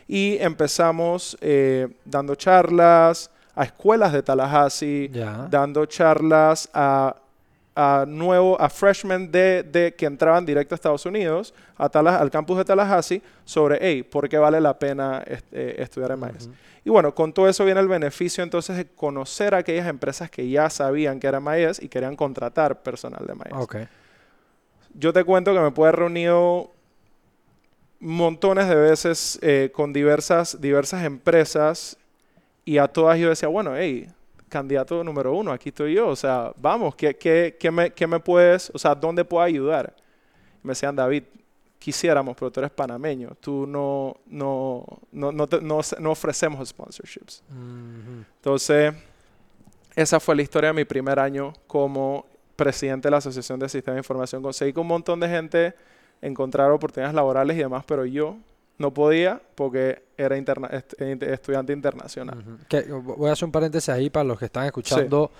Y 0.08 0.38
empezamos 0.40 1.38
eh, 1.40 1.86
dando 2.04 2.34
charlas 2.34 3.30
a 3.54 3.62
escuelas 3.62 4.12
de 4.12 4.24
Tallahassee, 4.24 5.08
dando 5.48 5.86
charlas 5.86 6.68
a 6.74 7.14
a 7.80 8.04
nuevo, 8.04 8.60
a 8.60 8.68
freshmen 8.68 9.30
de, 9.30 9.94
que 9.96 10.04
entraban 10.04 10.44
directo 10.44 10.74
a 10.74 10.76
Estados 10.76 11.06
Unidos, 11.06 11.54
a 11.76 11.84
al 11.84 12.28
campus 12.28 12.58
de 12.58 12.64
Tallahassee, 12.64 13.22
sobre, 13.44 13.78
hey, 13.80 14.02
¿por 14.02 14.28
qué 14.28 14.36
vale 14.36 14.60
la 14.60 14.76
pena 14.76 15.22
eh, 15.24 15.76
estudiar 15.78 16.10
en 16.10 16.18
MIS? 16.18 16.50
Y 16.84 16.90
bueno, 16.90 17.14
con 17.14 17.32
todo 17.32 17.48
eso 17.48 17.64
viene 17.64 17.78
el 17.78 17.86
beneficio 17.86 18.42
entonces 18.42 18.78
de 18.78 18.86
conocer 18.88 19.54
a 19.54 19.58
aquellas 19.58 19.86
empresas 19.86 20.28
que 20.28 20.50
ya 20.50 20.68
sabían 20.70 21.20
que 21.20 21.28
era 21.28 21.38
MIS 21.38 21.80
y 21.80 21.88
querían 21.88 22.16
contratar 22.16 22.82
personal 22.82 23.24
de 23.24 23.34
MIS. 23.34 23.86
Yo 24.94 25.12
te 25.12 25.22
cuento 25.22 25.54
que 25.54 25.60
me 25.60 25.70
pude 25.70 25.92
reunido 25.92 26.72
montones 28.00 28.68
de 28.68 28.74
veces 28.74 29.38
eh, 29.40 29.70
con 29.72 29.92
diversas, 29.92 30.60
diversas 30.60 31.04
empresas 31.04 31.96
y 32.64 32.78
a 32.78 32.88
todas 32.88 33.20
yo 33.20 33.28
decía, 33.28 33.48
bueno, 33.48 33.76
hey, 33.76 34.08
candidato 34.48 35.02
número 35.04 35.34
uno, 35.34 35.52
aquí 35.52 35.68
estoy 35.68 35.94
yo, 35.94 36.08
o 36.08 36.16
sea, 36.16 36.52
vamos, 36.56 36.94
¿qué, 36.94 37.16
qué, 37.16 37.56
qué, 37.58 37.70
me, 37.70 37.90
qué 37.92 38.06
me 38.06 38.20
puedes, 38.20 38.70
o 38.74 38.78
sea, 38.78 38.94
dónde 38.94 39.24
puedo 39.24 39.42
ayudar? 39.42 39.94
me 40.62 40.72
decían, 40.72 40.94
David, 40.94 41.24
quisiéramos, 41.78 42.36
pero 42.36 42.50
tú 42.50 42.60
eres 42.60 42.70
panameño, 42.72 43.30
tú 43.40 43.66
no, 43.66 44.16
no, 44.26 44.84
no, 45.12 45.32
no, 45.32 45.48
no, 46.00 46.10
ofrecemos 46.10 46.68
sponsorships. 46.68 47.42
Entonces, 48.36 48.94
esa 49.94 50.20
fue 50.20 50.36
la 50.36 50.42
historia 50.42 50.68
de 50.68 50.74
mi 50.74 50.84
primer 50.84 51.18
año 51.18 51.52
como 51.66 52.26
presidente 52.56 53.06
de 53.06 53.12
la 53.12 53.18
Asociación 53.18 53.58
de 53.58 53.68
Sistemas 53.68 53.96
de 53.96 54.00
Información. 54.00 54.42
Conseguí 54.42 54.72
con 54.72 54.82
un 54.82 54.88
montón 54.88 55.20
de 55.20 55.28
gente 55.28 55.74
encontrar 56.20 56.70
oportunidades 56.70 57.14
laborales 57.14 57.56
y 57.56 57.60
demás, 57.60 57.84
pero 57.86 58.04
yo 58.04 58.36
no 58.78 58.94
podía 58.94 59.40
porque 59.54 60.02
era 60.16 60.36
estudiante 60.36 61.72
internacional. 61.72 62.42
voy 63.02 63.28
a 63.28 63.32
hacer 63.32 63.44
un 63.44 63.52
paréntesis 63.52 63.88
ahí 63.88 64.10
para 64.10 64.24
los 64.24 64.38
que 64.38 64.46
están 64.46 64.66
escuchando, 64.66 65.30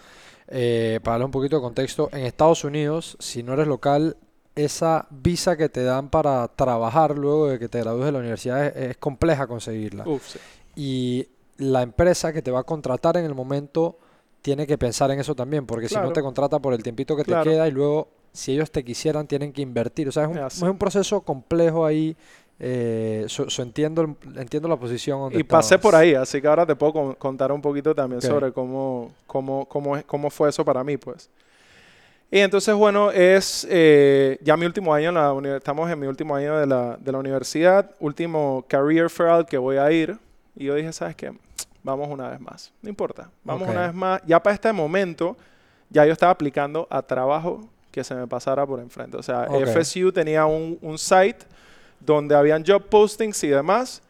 eh, 0.49 1.01
para 1.03 1.15
darle 1.15 1.27
un 1.27 1.31
poquito 1.31 1.57
de 1.57 1.63
contexto. 1.63 2.09
En 2.13 2.27
Estados 2.27 2.65
Unidos, 2.65 3.17
si 3.21 3.43
no 3.43 3.55
eres 3.55 3.67
local, 3.67 4.17
esa 4.55 5.07
visa 5.11 5.57
que 5.57 5.69
te 5.69 5.85
dan 5.85 6.11
para 6.11 6.49
trabajar 6.49 7.17
luego 7.17 7.49
de 7.49 7.59
que 7.59 7.69
te 7.69 7.81
gradúes 7.81 8.07
de 8.07 8.13
la 8.13 8.19
universidad 8.19 8.67
es, 8.67 8.97
compleja 8.97 9.47
conseguirla. 9.47 10.05
Y 10.75 11.29
la 11.59 11.83
empresa 11.83 12.33
que 12.33 12.43
te 12.43 12.51
va 12.51 12.61
a 12.61 12.65
contratar 12.65 13.17
en 13.17 13.25
el 13.25 13.35
momento 13.35 13.99
tiene 14.43 14.67
que 14.67 14.79
pensar 14.79 15.11
en 15.11 15.21
eso 15.21 15.35
también, 15.35 15.67
porque 15.67 15.89
si 15.89 15.97
no 15.97 16.13
te 16.13 16.23
contrata 16.23 16.59
por 16.59 16.73
el 16.73 16.83
tiempito 16.83 17.17
que 17.17 17.25
te 17.25 17.41
queda 17.43 17.69
y 17.69 17.71
luego 17.71 18.09
si 18.33 18.53
ellos 18.53 18.71
te 18.71 18.85
quisieran 18.85 19.27
tienen 19.27 19.53
que 19.53 19.63
invertir. 19.63 20.09
O 20.09 20.13
sea, 20.13 20.25
es 20.47 20.63
un, 20.63 20.79
proceso 20.79 21.21
complejo 21.23 21.85
ahí. 21.85 22.17
Eh, 22.61 23.27
entiendo, 23.59 24.17
entiendo 24.37 24.69
la 24.69 24.77
posición. 24.77 25.31
y 25.33 25.45
pasé 25.45 25.79
por 25.79 25.95
ahí, 25.95 26.15
así 26.15 26.41
que 26.41 26.49
ahora 26.49 26.67
te 26.67 26.75
puedo 26.75 27.15
contar 27.15 27.53
un 27.53 27.63
poquito 27.63 27.95
también 27.95 28.21
sobre 28.21 28.53
cómo, 28.53 29.13
cómo, 29.27 29.67
cómo, 29.67 30.03
cómo 30.05 30.31
fue 30.31 30.49
eso 30.49 30.65
para 30.65 30.83
mí, 30.83 30.97
pues. 30.97 31.31
Y 32.31 32.41
entonces, 32.41 32.75
bueno, 32.75 33.11
es 33.11 33.67
eh, 33.71 34.39
ya 34.43 34.57
mi 34.57 34.67
último 34.67 34.93
año, 34.93 35.09
en 35.09 35.15
la 35.15 35.57
estamos 35.57 35.91
en 35.91 35.99
mi 35.99 36.07
último 36.07 36.35
año 36.35 36.59
de 36.59 36.67
la, 36.67 36.97
de 36.99 37.13
la 37.13 37.19
universidad, 37.19 37.91
último 38.01 38.65
career 38.69 39.09
fair 39.09 39.31
al 39.31 39.47
que 39.47 39.57
voy 39.57 39.77
a 39.77 39.91
ir. 39.91 40.19
Y 40.55 40.65
yo 40.65 40.75
dije, 40.75 40.93
¿sabes 40.93 41.17
qué? 41.17 41.33
Vamos 41.83 42.09
una 42.11 42.29
vez 42.29 42.41
más. 42.41 42.73
No 42.83 42.89
importa, 42.91 43.31
vamos 43.45 43.69
una 43.69 43.87
vez 43.87 43.95
más. 43.95 44.21
Ya 44.27 44.43
para 44.43 44.55
este 44.55 44.71
momento, 44.73 45.37
ya 45.89 46.05
yo 46.05 46.13
estaba 46.13 46.33
aplicando 46.33 46.87
a 46.91 47.01
trabajo 47.01 47.67
que 47.91 48.05
se 48.05 48.15
me 48.15 48.27
pasara 48.27 48.67
por 48.67 48.81
enfrente. 48.81 49.17
O 49.17 49.23
sea, 49.23 49.47
FSU 49.47 50.13
tenía 50.13 50.45
un, 50.45 50.77
un 50.83 50.99
site 50.99 51.47
donde 52.01 52.35
habían 52.35 52.65
job 52.65 52.83
postings 52.83 53.43
y 53.45 53.49
demás. 53.49 54.03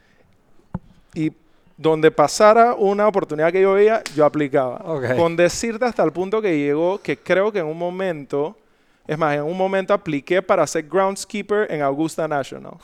Y 1.14 1.32
donde 1.78 2.10
pasara 2.10 2.74
una 2.74 3.06
oportunidad 3.06 3.52
que 3.52 3.62
yo 3.62 3.72
veía, 3.72 4.02
yo 4.14 4.24
aplicaba. 4.24 4.82
Con 5.16 5.36
decirte 5.36 5.84
hasta 5.84 6.02
el 6.02 6.12
punto 6.12 6.42
que 6.42 6.58
llegó, 6.58 6.98
que 6.98 7.16
creo 7.16 7.52
que 7.52 7.60
en 7.60 7.66
un 7.66 7.78
momento, 7.78 8.56
es 9.06 9.16
más, 9.16 9.36
en 9.36 9.44
un 9.44 9.56
momento 9.56 9.94
apliqué 9.94 10.42
para 10.42 10.66
ser 10.66 10.88
groundskeeper 10.88 11.70
en 11.70 11.82
Augusta 11.82 12.26
National. 12.26 12.74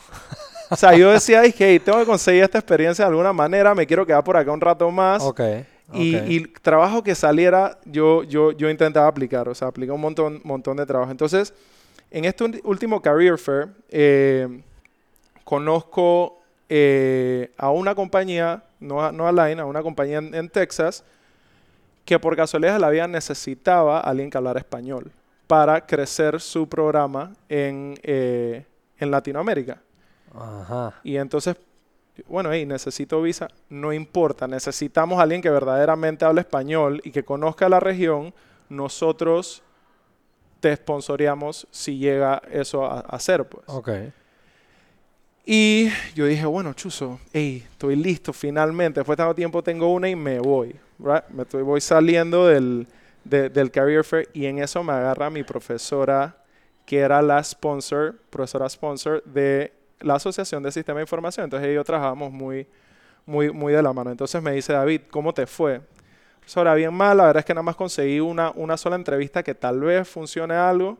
o 0.70 0.76
sea, 0.76 0.94
yo 0.94 1.10
decía, 1.10 1.42
hey, 1.44 1.80
tengo 1.80 1.98
que 1.98 2.06
conseguir 2.06 2.44
esta 2.44 2.58
experiencia 2.58 3.04
de 3.04 3.10
alguna 3.10 3.32
manera, 3.32 3.74
me 3.74 3.84
quiero 3.84 4.06
quedar 4.06 4.22
por 4.22 4.36
acá 4.36 4.52
un 4.52 4.60
rato 4.60 4.88
más. 4.92 5.24
Y, 5.92 6.46
trabajo 6.62 7.02
que 7.02 7.16
saliera, 7.16 7.78
yo, 7.84 8.22
yo, 8.22 8.52
yo 8.52 8.70
intentaba 8.70 9.08
aplicar, 9.08 9.48
o 9.48 9.54
sea, 9.54 9.68
apliqué 9.68 9.90
un 9.92 10.00
montón, 10.00 10.40
montón 10.44 10.76
de 10.76 10.86
trabajo. 10.86 11.10
Entonces, 11.10 11.52
en 12.12 12.24
este 12.24 12.44
último 12.62 13.02
Career 13.02 13.38
Fair, 13.38 13.68
eh, 13.90 14.62
conozco 15.44 16.40
eh, 16.68 17.52
a 17.56 17.70
una 17.70 17.94
compañía 17.94 18.64
no 18.84 19.04
a, 19.04 19.12
no 19.12 19.26
a 19.26 19.32
Line, 19.32 19.60
a 19.60 19.64
una 19.64 19.82
compañía 19.82 20.18
en, 20.18 20.48
Texas, 20.48 21.04
que 22.04 22.18
por 22.18 22.36
casualidad 22.36 22.78
la 22.78 22.90
vida 22.90 23.08
necesitaba 23.08 23.98
a 23.98 24.10
alguien 24.10 24.30
que 24.30 24.38
hablara 24.38 24.60
español 24.60 25.10
para 25.46 25.84
crecer 25.86 26.40
su 26.40 26.68
programa 26.68 27.32
en, 27.48 27.98
eh, 28.02 28.66
en 28.98 29.10
Latinoamérica. 29.10 29.80
Ajá. 30.34 30.94
Y 31.02 31.16
entonces, 31.16 31.56
bueno, 32.26 32.52
hey, 32.52 32.66
necesito 32.66 33.20
visa, 33.22 33.48
no 33.68 33.92
importa, 33.92 34.46
necesitamos 34.46 35.18
a 35.18 35.22
alguien 35.22 35.40
que 35.40 35.50
verdaderamente 35.50 36.24
hable 36.24 36.42
español 36.42 37.00
y 37.04 37.10
que 37.10 37.24
conozca 37.24 37.68
la 37.68 37.80
región, 37.80 38.34
nosotros 38.68 39.62
te 40.60 40.74
sponsoreamos 40.76 41.66
si 41.70 41.98
llega 41.98 42.42
eso 42.50 42.84
a, 42.84 43.00
a 43.00 43.18
ser, 43.18 43.44
pues. 43.46 43.64
Okay. 43.68 44.12
Y 45.46 45.90
yo 46.14 46.24
dije, 46.24 46.46
bueno, 46.46 46.72
Chuzo, 46.72 47.20
hey, 47.32 47.66
estoy 47.70 47.96
listo 47.96 48.32
finalmente. 48.32 49.00
Después 49.00 49.16
de 49.16 49.22
tanto 49.22 49.34
tiempo 49.34 49.62
tengo 49.62 49.92
una 49.92 50.08
y 50.08 50.16
me 50.16 50.38
voy. 50.38 50.74
Me 50.98 51.42
estoy, 51.42 51.62
voy 51.62 51.82
saliendo 51.82 52.46
del, 52.46 52.86
del 53.24 53.70
Career 53.70 54.04
Fair 54.04 54.28
y 54.32 54.46
en 54.46 54.60
eso 54.60 54.82
me 54.82 54.94
agarra 54.94 55.28
mi 55.28 55.42
profesora, 55.42 56.34
que 56.86 57.00
era 57.00 57.20
la 57.20 57.44
sponsor, 57.44 58.16
profesora 58.30 58.68
sponsor 58.70 59.22
de 59.24 59.72
la 60.00 60.14
Asociación 60.14 60.62
de 60.62 60.72
Sistema 60.72 61.00
de 61.00 61.04
Información. 61.04 61.44
Entonces 61.44 61.68
ellos 61.68 61.84
trabajábamos 61.84 62.32
muy, 62.32 62.66
muy, 63.26 63.50
muy 63.50 63.74
de 63.74 63.82
la 63.82 63.92
mano. 63.92 64.10
Entonces 64.10 64.42
me 64.42 64.52
dice, 64.52 64.72
David, 64.72 65.02
¿cómo 65.10 65.34
te 65.34 65.46
fue? 65.46 65.82
Profesora, 66.38 66.74
bien 66.74 66.94
mal. 66.94 67.18
La 67.18 67.24
verdad 67.24 67.40
es 67.40 67.44
que 67.44 67.52
nada 67.52 67.62
más 67.62 67.76
conseguí 67.76 68.18
una, 68.18 68.50
una 68.52 68.78
sola 68.78 68.96
entrevista 68.96 69.42
que 69.42 69.54
tal 69.54 69.80
vez 69.80 70.08
funcione 70.08 70.54
algo 70.54 70.96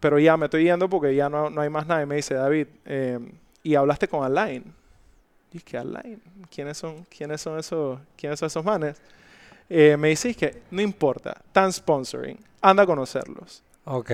pero 0.00 0.18
ya 0.18 0.36
me 0.36 0.46
estoy 0.46 0.64
yendo 0.64 0.88
porque 0.88 1.14
ya 1.14 1.28
no, 1.28 1.50
no 1.50 1.60
hay 1.60 1.70
más 1.70 1.86
nada. 1.86 2.02
Y 2.02 2.06
me 2.06 2.16
dice, 2.16 2.34
David, 2.34 2.66
eh, 2.84 3.18
¿y 3.62 3.74
hablaste 3.74 4.08
con 4.08 4.24
Align? 4.24 4.64
Y 5.52 5.60
que 5.60 5.78
Align, 5.78 6.20
¿quiénes 6.50 6.76
son, 6.76 7.04
quiénes 7.04 7.40
son, 7.40 7.58
esos, 7.58 7.98
quiénes 8.16 8.38
son 8.38 8.46
esos 8.46 8.64
manes? 8.64 8.96
Eh, 9.68 9.96
me 9.96 10.08
dice, 10.08 10.34
que 10.34 10.62
no 10.70 10.80
importa, 10.80 11.40
tan 11.52 11.72
sponsoring, 11.72 12.38
anda 12.60 12.82
a 12.82 12.86
conocerlos. 12.86 13.62
Ok. 13.84 14.10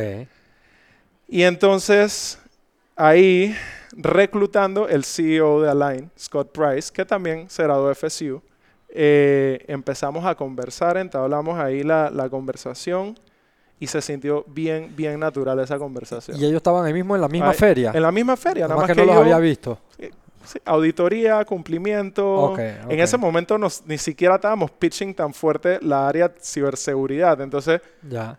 Y 1.28 1.42
entonces, 1.42 2.38
ahí, 2.96 3.54
reclutando 3.92 4.88
el 4.88 5.04
CEO 5.04 5.62
de 5.62 5.70
Align, 5.70 6.10
Scott 6.18 6.52
Price, 6.52 6.92
que 6.92 7.04
también 7.04 7.50
será 7.50 7.78
de 7.78 7.94
FSU, 7.94 8.42
eh, 8.88 9.64
empezamos 9.68 10.24
a 10.24 10.34
conversar, 10.34 10.96
entablamos 10.98 11.58
ahí 11.58 11.82
la, 11.82 12.10
la 12.10 12.28
conversación 12.28 13.18
y 13.82 13.88
se 13.88 14.00
sintió 14.00 14.44
bien, 14.46 14.94
bien 14.94 15.18
natural 15.18 15.58
esa 15.58 15.76
conversación. 15.76 16.36
¿Y 16.36 16.44
ellos 16.44 16.58
estaban 16.58 16.84
ahí 16.84 16.92
mismo 16.92 17.16
en 17.16 17.20
la 17.20 17.26
misma 17.26 17.52
feria? 17.52 17.90
En 17.92 18.00
la 18.00 18.12
misma 18.12 18.36
feria, 18.36 18.68
nada 18.68 18.80
más, 18.80 18.86
que, 18.86 18.94
no 18.94 19.06
los 19.06 19.16
había 19.16 19.38
visto. 19.40 19.76
auditoría, 20.64 21.44
cumplimiento. 21.44 22.56
En 22.56 23.00
ese 23.00 23.18
momento 23.18 23.58
nos, 23.58 23.84
ni 23.84 23.98
siquiera 23.98 24.36
estábamos 24.36 24.70
pitching 24.70 25.12
tan 25.16 25.34
fuerte 25.34 25.80
la 25.82 26.06
área 26.06 26.32
ciberseguridad. 26.40 27.40
Entonces, 27.40 27.80
ya. 28.08 28.38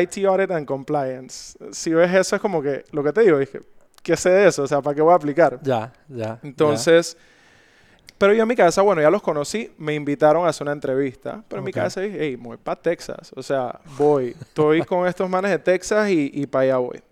IT 0.00 0.24
Audit 0.26 0.52
and 0.52 0.64
Compliance. 0.64 1.58
Si 1.72 1.92
ves 1.92 2.14
eso, 2.14 2.36
es 2.36 2.40
como 2.40 2.62
que 2.62 2.84
lo 2.92 3.02
que 3.02 3.12
te 3.12 3.22
digo, 3.22 3.38
dije, 3.38 3.62
¿qué 4.00 4.16
sé 4.16 4.30
de 4.30 4.46
eso? 4.46 4.62
O 4.62 4.68
sea, 4.68 4.80
¿para 4.80 4.94
qué 4.94 5.02
voy 5.02 5.12
a 5.12 5.16
aplicar? 5.16 5.58
Ya, 5.64 5.92
ya. 6.06 6.38
Entonces, 6.44 7.16
pero 8.22 8.34
yo 8.34 8.42
en 8.42 8.48
mi 8.48 8.54
cabeza, 8.54 8.82
bueno, 8.82 9.02
ya 9.02 9.10
los 9.10 9.20
conocí, 9.20 9.72
me 9.78 9.94
invitaron 9.94 10.46
a 10.46 10.50
hacer 10.50 10.64
una 10.64 10.70
entrevista. 10.70 11.42
Pero 11.48 11.58
en 11.58 11.64
mi 11.64 11.72
cabeza 11.72 12.02
dije, 12.02 12.18
hey, 12.20 12.36
voy 12.36 12.56
para 12.56 12.80
Texas. 12.80 13.32
O 13.34 13.42
sea, 13.42 13.80
voy. 13.98 14.36
Estoy 14.40 14.82
con 14.86 15.08
estos 15.08 15.28
manes 15.28 15.50
de 15.50 15.58
Texas 15.58 16.08
y, 16.08 16.30
y 16.32 16.46
para 16.46 16.62
allá 16.62 16.76
voy. 16.76 17.02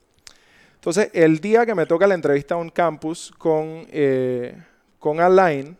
Entonces, 0.76 1.10
el 1.12 1.40
día 1.40 1.66
que 1.66 1.74
me 1.74 1.84
toca 1.84 2.06
la 2.06 2.14
entrevista 2.14 2.54
a 2.54 2.58
un 2.58 2.70
campus 2.70 3.32
con, 3.36 3.88
eh, 3.90 4.56
con 5.00 5.18
Align, 5.18 5.76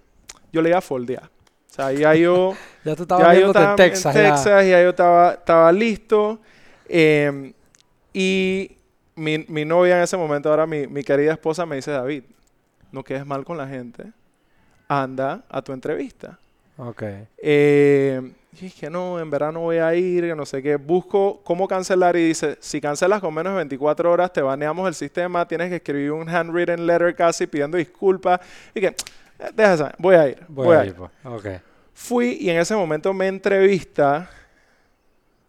yo 0.53 0.63
le 0.63 0.71
iba 0.71 0.79
a 0.79 0.81
foldear. 0.81 1.27
O 1.27 1.75
sea, 1.75 1.93
ya 1.93 2.13
yo... 2.17 2.57
ya 2.85 2.97
tú 2.97 3.03
estabas 3.03 3.33
ya 3.33 3.41
yo 3.41 3.47
estaba 3.47 3.71
en 3.71 3.77
Texas. 3.77 4.17
En 4.17 4.23
Texas, 4.23 4.67
ya. 4.67 4.83
yo 4.83 4.89
estaba, 4.89 5.35
estaba 5.35 5.71
listo. 5.71 6.41
Em, 6.89 7.53
y 8.13 8.77
mi, 9.15 9.39
mi, 9.47 9.65
novia 9.65 9.97
en 9.97 10.03
ese 10.03 10.17
momento, 10.17 10.51
ahora 10.51 10.67
mi, 10.67 10.89
mi 10.89 11.05
querida 11.05 11.31
esposa, 11.31 11.67
me 11.67 11.77
dice, 11.77 11.93
David, 11.93 12.25
no 12.91 13.05
quedes 13.05 13.25
mal 13.25 13.45
con 13.45 13.57
la 13.57 13.69
gente 13.69 14.11
anda 14.91 15.45
a 15.49 15.63
tu 15.63 15.73
entrevista. 15.73 16.37
Ok. 16.77 17.03
Eh, 17.39 18.33
y 18.53 18.57
dije, 18.63 18.91
no, 18.91 19.21
en 19.21 19.31
verano 19.31 19.61
voy 19.61 19.77
a 19.77 19.95
ir, 19.95 20.35
no 20.35 20.45
sé 20.45 20.61
qué. 20.61 20.75
Busco 20.75 21.41
cómo 21.45 21.69
cancelar 21.69 22.17
y 22.17 22.27
dice, 22.27 22.59
si 22.59 22.81
cancelas 22.81 23.21
con 23.21 23.33
menos 23.33 23.53
de 23.53 23.59
24 23.59 24.11
horas, 24.11 24.33
te 24.33 24.43
baneamos 24.43 24.89
el 24.89 24.95
sistema, 24.95 25.47
tienes 25.47 25.69
que 25.69 25.77
escribir 25.77 26.11
un 26.11 26.29
handwritten 26.29 26.85
letter 26.85 27.15
casi 27.15 27.47
pidiendo 27.47 27.79
disculpas. 27.79 28.41
Y 28.75 28.81
que, 28.81 28.89
eh, 28.89 29.51
deja 29.55 29.95
voy 29.99 30.17
a 30.17 30.29
ir. 30.29 30.45
Voy, 30.49 30.77
a 30.77 30.85
ir. 30.85 30.95
Pues. 30.95 31.11
Okay. 31.25 31.61
Fui 31.95 32.39
y 32.41 32.51
en 32.51 32.59
ese 32.59 32.75
momento 32.75 33.15
me 33.15 33.29
entrevista 33.29 34.29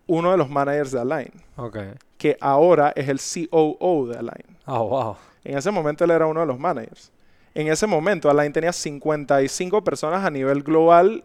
uno 0.05 0.31
de 0.31 0.37
los 0.37 0.49
managers 0.49 0.91
de 0.91 0.99
Align. 0.99 1.31
Okay. 1.55 1.93
Que 2.15 2.37
ahora 2.39 2.93
es 2.95 3.09
el 3.09 3.19
COO 3.49 4.07
de 4.07 4.19
Align. 4.19 4.57
Oh, 4.67 4.87
wow. 4.87 5.17
En 5.43 5.57
ese 5.57 5.71
momento 5.71 6.03
él 6.03 6.11
era 6.11 6.27
uno 6.27 6.41
de 6.41 6.45
los 6.45 6.59
managers. 6.59 7.11
En 7.53 7.67
ese 7.67 7.87
momento, 7.87 8.29
Align 8.29 8.53
tenía 8.53 8.73
55 8.73 9.83
personas 9.83 10.23
a 10.23 10.29
nivel 10.29 10.63
global. 10.63 11.23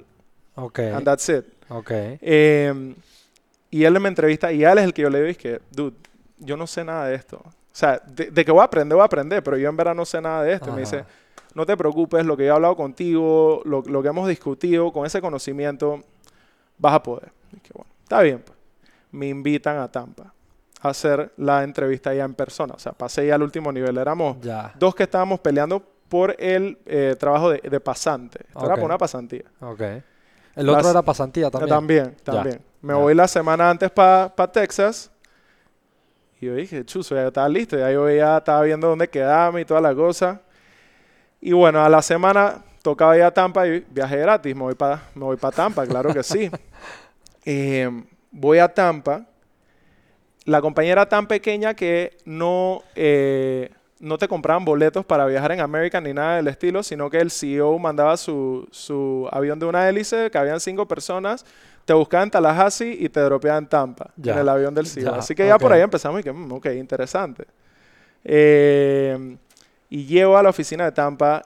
Ok. 0.57 0.79
And 0.81 1.05
that's 1.05 1.29
it. 1.29 1.45
Ok. 1.69 1.91
Em, 2.21 2.95
y 3.71 3.85
él 3.85 4.01
me 4.01 4.09
entrevista 4.09 4.53
y 4.53 4.65
él 4.65 4.79
es 4.79 4.85
el 4.85 4.95
que 4.95 5.03
yo 5.03 5.11
le 5.11 5.19
digo, 5.19 5.31
es 5.31 5.39
que, 5.39 5.61
dude, 5.71 5.97
yo 6.39 6.57
no 6.57 6.67
sé 6.67 6.85
nada 6.85 7.07
de 7.07 7.15
esto. 7.15 7.37
O 7.37 7.79
sea, 7.79 8.01
de, 8.07 8.45
que 8.45 8.51
voy 8.51 8.63
a 8.63 8.65
aprender, 8.65 8.97
voy 8.97 9.03
a 9.03 9.07
aprender, 9.07 9.43
pero 9.43 9.57
yo 9.57 9.69
en 9.69 9.77
verdad 9.77 9.95
no 9.95 10.05
sé 10.05 10.21
nada 10.21 10.43
de 10.43 10.53
esto. 10.55 10.71
Y 10.71 10.73
me 10.73 10.81
dice, 10.81 11.05
no 11.55 11.67
te 11.67 11.77
preocupes, 11.77 12.25
lo 12.25 12.37
que 12.37 12.45
he 12.45 12.51
hablado 12.51 12.77
contigo, 12.77 13.63
lo, 13.65 13.83
lo 13.83 14.03
que 14.03 14.09
hemos 14.09 14.29
discutido, 14.29 14.93
con 14.93 15.05
ese 15.05 15.21
conocimiento, 15.21 16.03
vas 16.79 16.95
a 16.95 17.03
poder. 17.03 17.31
Y 17.53 17.61
que, 17.61 17.71
bueno, 17.75 17.91
está 18.03 18.23
bien, 18.23 18.43
pues. 18.45 18.57
Me 19.13 19.29
invitan 19.29 19.79
a 19.79 19.91
Tampa 19.91 20.35
a 20.81 20.89
hacer 20.89 21.33
la 21.37 21.63
entrevista 21.63 22.13
ya 22.13 22.25
en 22.25 22.35
persona. 22.35 22.75
O 22.75 22.79
sea, 22.79 22.93
pasé 22.93 23.27
ya 23.27 23.35
al 23.35 23.43
último 23.43 23.73
nivel. 23.73 23.97
Éramos 23.97 24.37
dos 24.79 24.95
que 24.95 25.05
estábamos 25.05 25.41
peleando 25.41 25.83
por 26.09 26.37
el 26.39 26.79
eh, 26.87 27.17
trabajo 27.19 27.51
de, 27.51 27.81
pasante. 27.81 28.41
Esto 28.49 28.67
era 28.67 28.75
por 28.77 28.85
una 28.85 28.99
pasantía. 28.99 29.45
Ok. 29.61 29.83
El 30.55 30.69
otro 30.69 30.91
era 30.91 31.03
pasantía 31.03 31.51
también. 31.51 31.69
También, 31.69 32.17
también. 32.23 32.63
Me 32.81 32.95
voy 32.95 33.15
la 33.15 33.29
semana 33.29 33.69
antes 33.69 33.91
para 33.91 34.31
Texas. 34.53 35.11
Y 36.41 36.47
yo 36.47 36.55
dije, 36.55 36.85
chuzo, 36.85 37.15
ya 37.15 37.27
estaba 37.27 37.49
listo. 37.49 37.79
Ya 37.79 37.91
yo 37.91 38.09
ya 38.11 38.39
estaba 38.39 38.63
viendo 38.63 38.89
dónde 38.89 39.09
quedarme 39.09 39.63
y 39.63 39.65
toda 39.65 39.81
la 39.81 39.95
cosa. 39.95 40.41
Y 41.41 41.53
bueno, 41.53 41.83
a 41.83 41.89
la 41.89 42.03
semana 42.03 42.63
tocaba 42.83 43.17
ir 43.17 43.23
a 43.23 43.33
Tampa 43.33 43.67
y 43.67 43.85
viaje 43.91 44.17
gratis. 44.19 44.55
Me 44.55 44.63
voy 44.63 44.75
para 44.75 45.03
voy 45.15 45.37
Tampa, 45.37 45.87
claro 45.87 46.13
que 46.13 46.23
sí. 46.23 46.51
Eh, 47.49 47.89
voy 48.33 48.59
a 48.59 48.67
Tampa. 48.67 49.25
La 50.47 50.61
compañía 50.61 50.91
era 50.91 51.09
tan 51.09 51.29
pequeña 51.29 51.75
que 51.75 52.19
no, 52.25 52.83
eh, 52.97 53.71
no 53.99 54.19
te 54.19 54.29
compraban 54.29 54.65
boletos 54.65 55.05
para 55.05 55.27
viajar 55.27 55.53
en 55.53 55.61
American 55.61 56.05
ni 56.05 56.13
nada 56.13 56.37
del 56.37 56.49
estilo, 56.49 56.83
sino 56.83 57.09
que 57.09 57.19
el 57.19 57.31
CEO 57.31 57.79
mandaba 57.79 58.17
su, 58.17 58.69
su 58.71 59.29
avión 59.33 59.59
de 59.59 59.67
una 59.67 59.89
hélice, 59.89 60.31
que 60.31 60.39
habían 60.39 60.61
cinco 60.61 60.87
personas, 60.87 61.45
te 61.85 61.93
buscaban 61.93 62.27
en 62.27 62.31
Tallahassee 62.31 62.97
y 63.01 63.09
te 63.09 63.21
dropeaban 63.21 63.65
en 63.65 63.69
Tampa, 63.69 64.11
en 64.23 64.39
el 64.39 64.49
avión 64.49 64.75
del 64.75 64.87
CEO. 64.87 65.15
Así 65.15 65.35
que 65.35 65.47
ya 65.47 65.59
por 65.59 65.73
ahí 65.73 65.83
empezamos 65.83 66.21
y 66.21 66.25
que, 66.25 66.33
mm, 66.33 66.53
ok, 66.53 66.67
interesante. 66.77 67.47
Eh, 68.25 69.37
y 69.89 70.05
llego 70.05 70.37
a 70.37 70.43
la 70.43 70.51
oficina 70.51 70.85
de 70.85 70.93
Tampa 70.93 71.43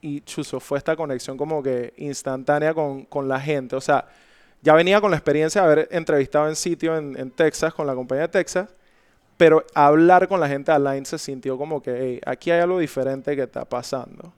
y 0.00 0.20
chuzo, 0.20 0.60
fue 0.60 0.78
esta 0.78 0.96
conexión 0.96 1.36
como 1.36 1.62
que 1.62 1.92
instantánea 1.96 2.74
con, 2.74 3.04
con 3.04 3.28
la 3.28 3.40
gente. 3.40 3.76
O 3.76 3.80
sea, 3.80 4.06
ya 4.62 4.74
venía 4.74 5.00
con 5.00 5.10
la 5.10 5.16
experiencia 5.16 5.60
de 5.60 5.66
haber 5.66 5.88
entrevistado 5.90 6.48
en 6.48 6.56
sitio 6.56 6.96
en, 6.96 7.30
Texas 7.32 7.74
con 7.74 7.86
la 7.86 7.94
compañía 7.94 8.22
de 8.22 8.28
Texas, 8.28 8.68
pero 9.36 9.64
hablar 9.74 10.28
con 10.28 10.40
la 10.40 10.48
gente 10.48 10.72
Align 10.72 11.04
se 11.04 11.18
sintió 11.18 11.58
como 11.58 11.82
que 11.82 12.20
aquí 12.26 12.50
hay 12.50 12.60
algo 12.60 12.78
diferente 12.78 13.34
que 13.34 13.42
está 13.42 13.64
pasando. 13.64 14.32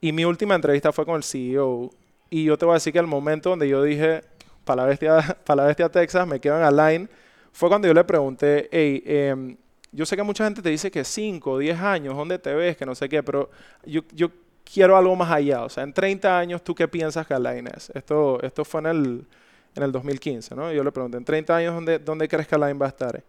Y 0.00 0.12
mi 0.12 0.24
última 0.24 0.54
entrevista 0.54 0.92
fue 0.92 1.06
con 1.06 1.16
el 1.16 1.22
CEO. 1.22 1.90
Y 2.30 2.44
yo 2.44 2.58
te 2.58 2.64
voy 2.64 2.72
a 2.72 2.74
decir 2.74 2.92
que 2.92 2.98
el 2.98 3.06
momento 3.06 3.50
donde 3.50 3.68
yo 3.68 3.82
dije, 3.82 4.22
para 4.64 4.82
la 4.82 4.88
bestia, 4.88 5.38
para 5.44 5.62
la 5.62 5.68
bestia 5.68 5.88
Texas, 5.88 6.26
me 6.26 6.40
quedo 6.40 6.58
en 6.58 6.64
Align, 6.64 7.10
fue 7.52 7.68
cuando 7.68 7.88
yo 7.88 7.94
le 7.94 8.04
pregunté, 8.04 8.68
hey, 8.72 9.02
em, 9.06 9.56
yo 9.92 10.04
sé 10.04 10.16
que 10.16 10.22
mucha 10.22 10.44
gente 10.44 10.60
te 10.60 10.68
dice 10.70 10.90
que 10.90 11.04
5 11.04 11.52
o 11.52 11.58
10 11.58 11.80
años, 11.80 12.16
¿dónde 12.16 12.38
te 12.38 12.52
ves? 12.52 12.76
Que 12.76 12.84
no 12.84 12.94
sé 12.94 13.08
qué, 13.08 13.22
pero 13.22 13.48
yo, 13.84 14.02
yo 14.12 14.30
quiero 14.64 14.96
algo 14.96 15.14
más 15.14 15.30
allá. 15.30 15.62
O 15.62 15.68
sea, 15.68 15.84
en 15.84 15.92
30 15.92 16.38
años, 16.38 16.62
¿tú 16.62 16.74
qué 16.74 16.88
piensas 16.88 17.26
que 17.26 17.34
Alain 17.34 17.66
es? 17.68 17.90
Esto, 17.90 18.42
esto 18.42 18.64
fue 18.64 18.80
en 18.80 18.86
el, 18.86 19.26
en 19.76 19.82
el 19.82 19.92
2015, 19.92 20.54
¿no? 20.54 20.72
yo 20.72 20.82
le 20.82 20.90
pregunté, 20.90 21.18
¿en 21.18 21.24
30 21.24 21.56
años 21.56 21.74
dónde, 21.74 21.98
dónde 21.98 22.28
crees 22.28 22.48
que 22.48 22.54
Alain 22.56 22.80
va 22.80 22.86
a 22.86 22.88
estar? 22.88 23.22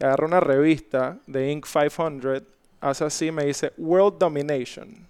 Agarra 0.00 0.26
una 0.26 0.40
revista 0.40 1.18
de 1.26 1.52
Inc. 1.52 1.66
500, 1.66 2.42
hace 2.80 3.04
así, 3.04 3.30
me 3.30 3.44
dice, 3.44 3.72
World 3.76 4.18
Domination. 4.18 5.06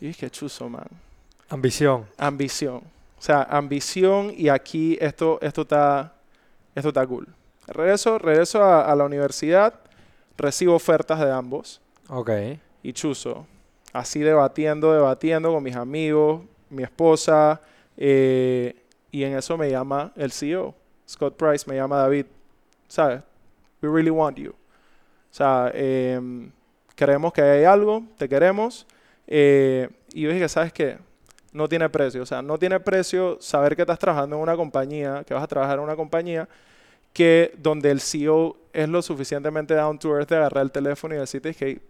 Y 0.00 0.08
dije, 0.08 0.30
chuzo, 0.30 0.68
man. 0.68 0.86
Ambición. 1.48 2.06
Ambición. 2.16 2.76
O 3.18 3.22
sea, 3.22 3.42
ambición 3.42 4.32
y 4.34 4.48
aquí 4.48 4.96
esto, 5.00 5.38
esto, 5.42 5.62
está, 5.62 6.14
esto 6.74 6.88
está 6.88 7.06
cool. 7.06 7.28
Regreso, 7.66 8.18
regreso 8.18 8.62
a, 8.62 8.90
a 8.90 8.96
la 8.96 9.04
universidad, 9.04 9.74
recibo 10.38 10.74
ofertas 10.74 11.20
de 11.20 11.30
ambos. 11.30 11.80
Ok. 12.08 12.30
Y 12.82 12.92
chuzo, 12.92 13.46
así 13.92 14.20
debatiendo, 14.20 14.92
debatiendo 14.92 15.52
con 15.52 15.62
mis 15.62 15.76
amigos, 15.76 16.42
mi 16.70 16.82
esposa, 16.82 17.60
eh, 17.96 18.74
y 19.10 19.24
en 19.24 19.36
eso 19.36 19.58
me 19.58 19.70
llama 19.70 20.12
el 20.16 20.32
CEO, 20.32 20.74
Scott 21.06 21.36
Price, 21.36 21.68
me 21.68 21.76
llama 21.76 21.98
David, 21.98 22.26
¿sabes? 22.88 23.20
We 23.82 23.88
really 23.88 24.10
want 24.10 24.38
you. 24.38 24.50
O 24.50 25.32
sea, 25.32 25.70
em, 25.74 26.50
creemos 26.94 27.32
que 27.32 27.42
hay 27.42 27.64
algo, 27.64 28.04
te 28.18 28.28
queremos. 28.28 28.86
Eh, 29.26 29.88
y 30.12 30.22
yo 30.22 30.32
dije, 30.32 30.48
¿sabes 30.48 30.72
qué? 30.72 30.98
No 31.52 31.68
tiene 31.68 31.88
precio. 31.88 32.22
O 32.22 32.26
sea, 32.26 32.42
no 32.42 32.58
tiene 32.58 32.80
precio 32.80 33.38
saber 33.40 33.76
que 33.76 33.82
estás 33.82 33.98
trabajando 33.98 34.36
en 34.36 34.42
una 34.42 34.56
compañía, 34.56 35.24
que 35.24 35.34
vas 35.34 35.42
a 35.42 35.46
trabajar 35.46 35.78
en 35.78 35.84
una 35.84 35.96
compañía 35.96 36.48
que 37.12 37.52
donde 37.58 37.90
el 37.90 38.00
CEO 38.00 38.56
es 38.72 38.88
lo 38.88 39.02
suficientemente 39.02 39.74
down 39.74 39.98
to 39.98 40.16
earth 40.16 40.28
de 40.28 40.36
agarrar 40.36 40.62
el 40.64 40.70
teléfono 40.70 41.14
y 41.14 41.18
decirte 41.18 41.54
que 41.54 41.80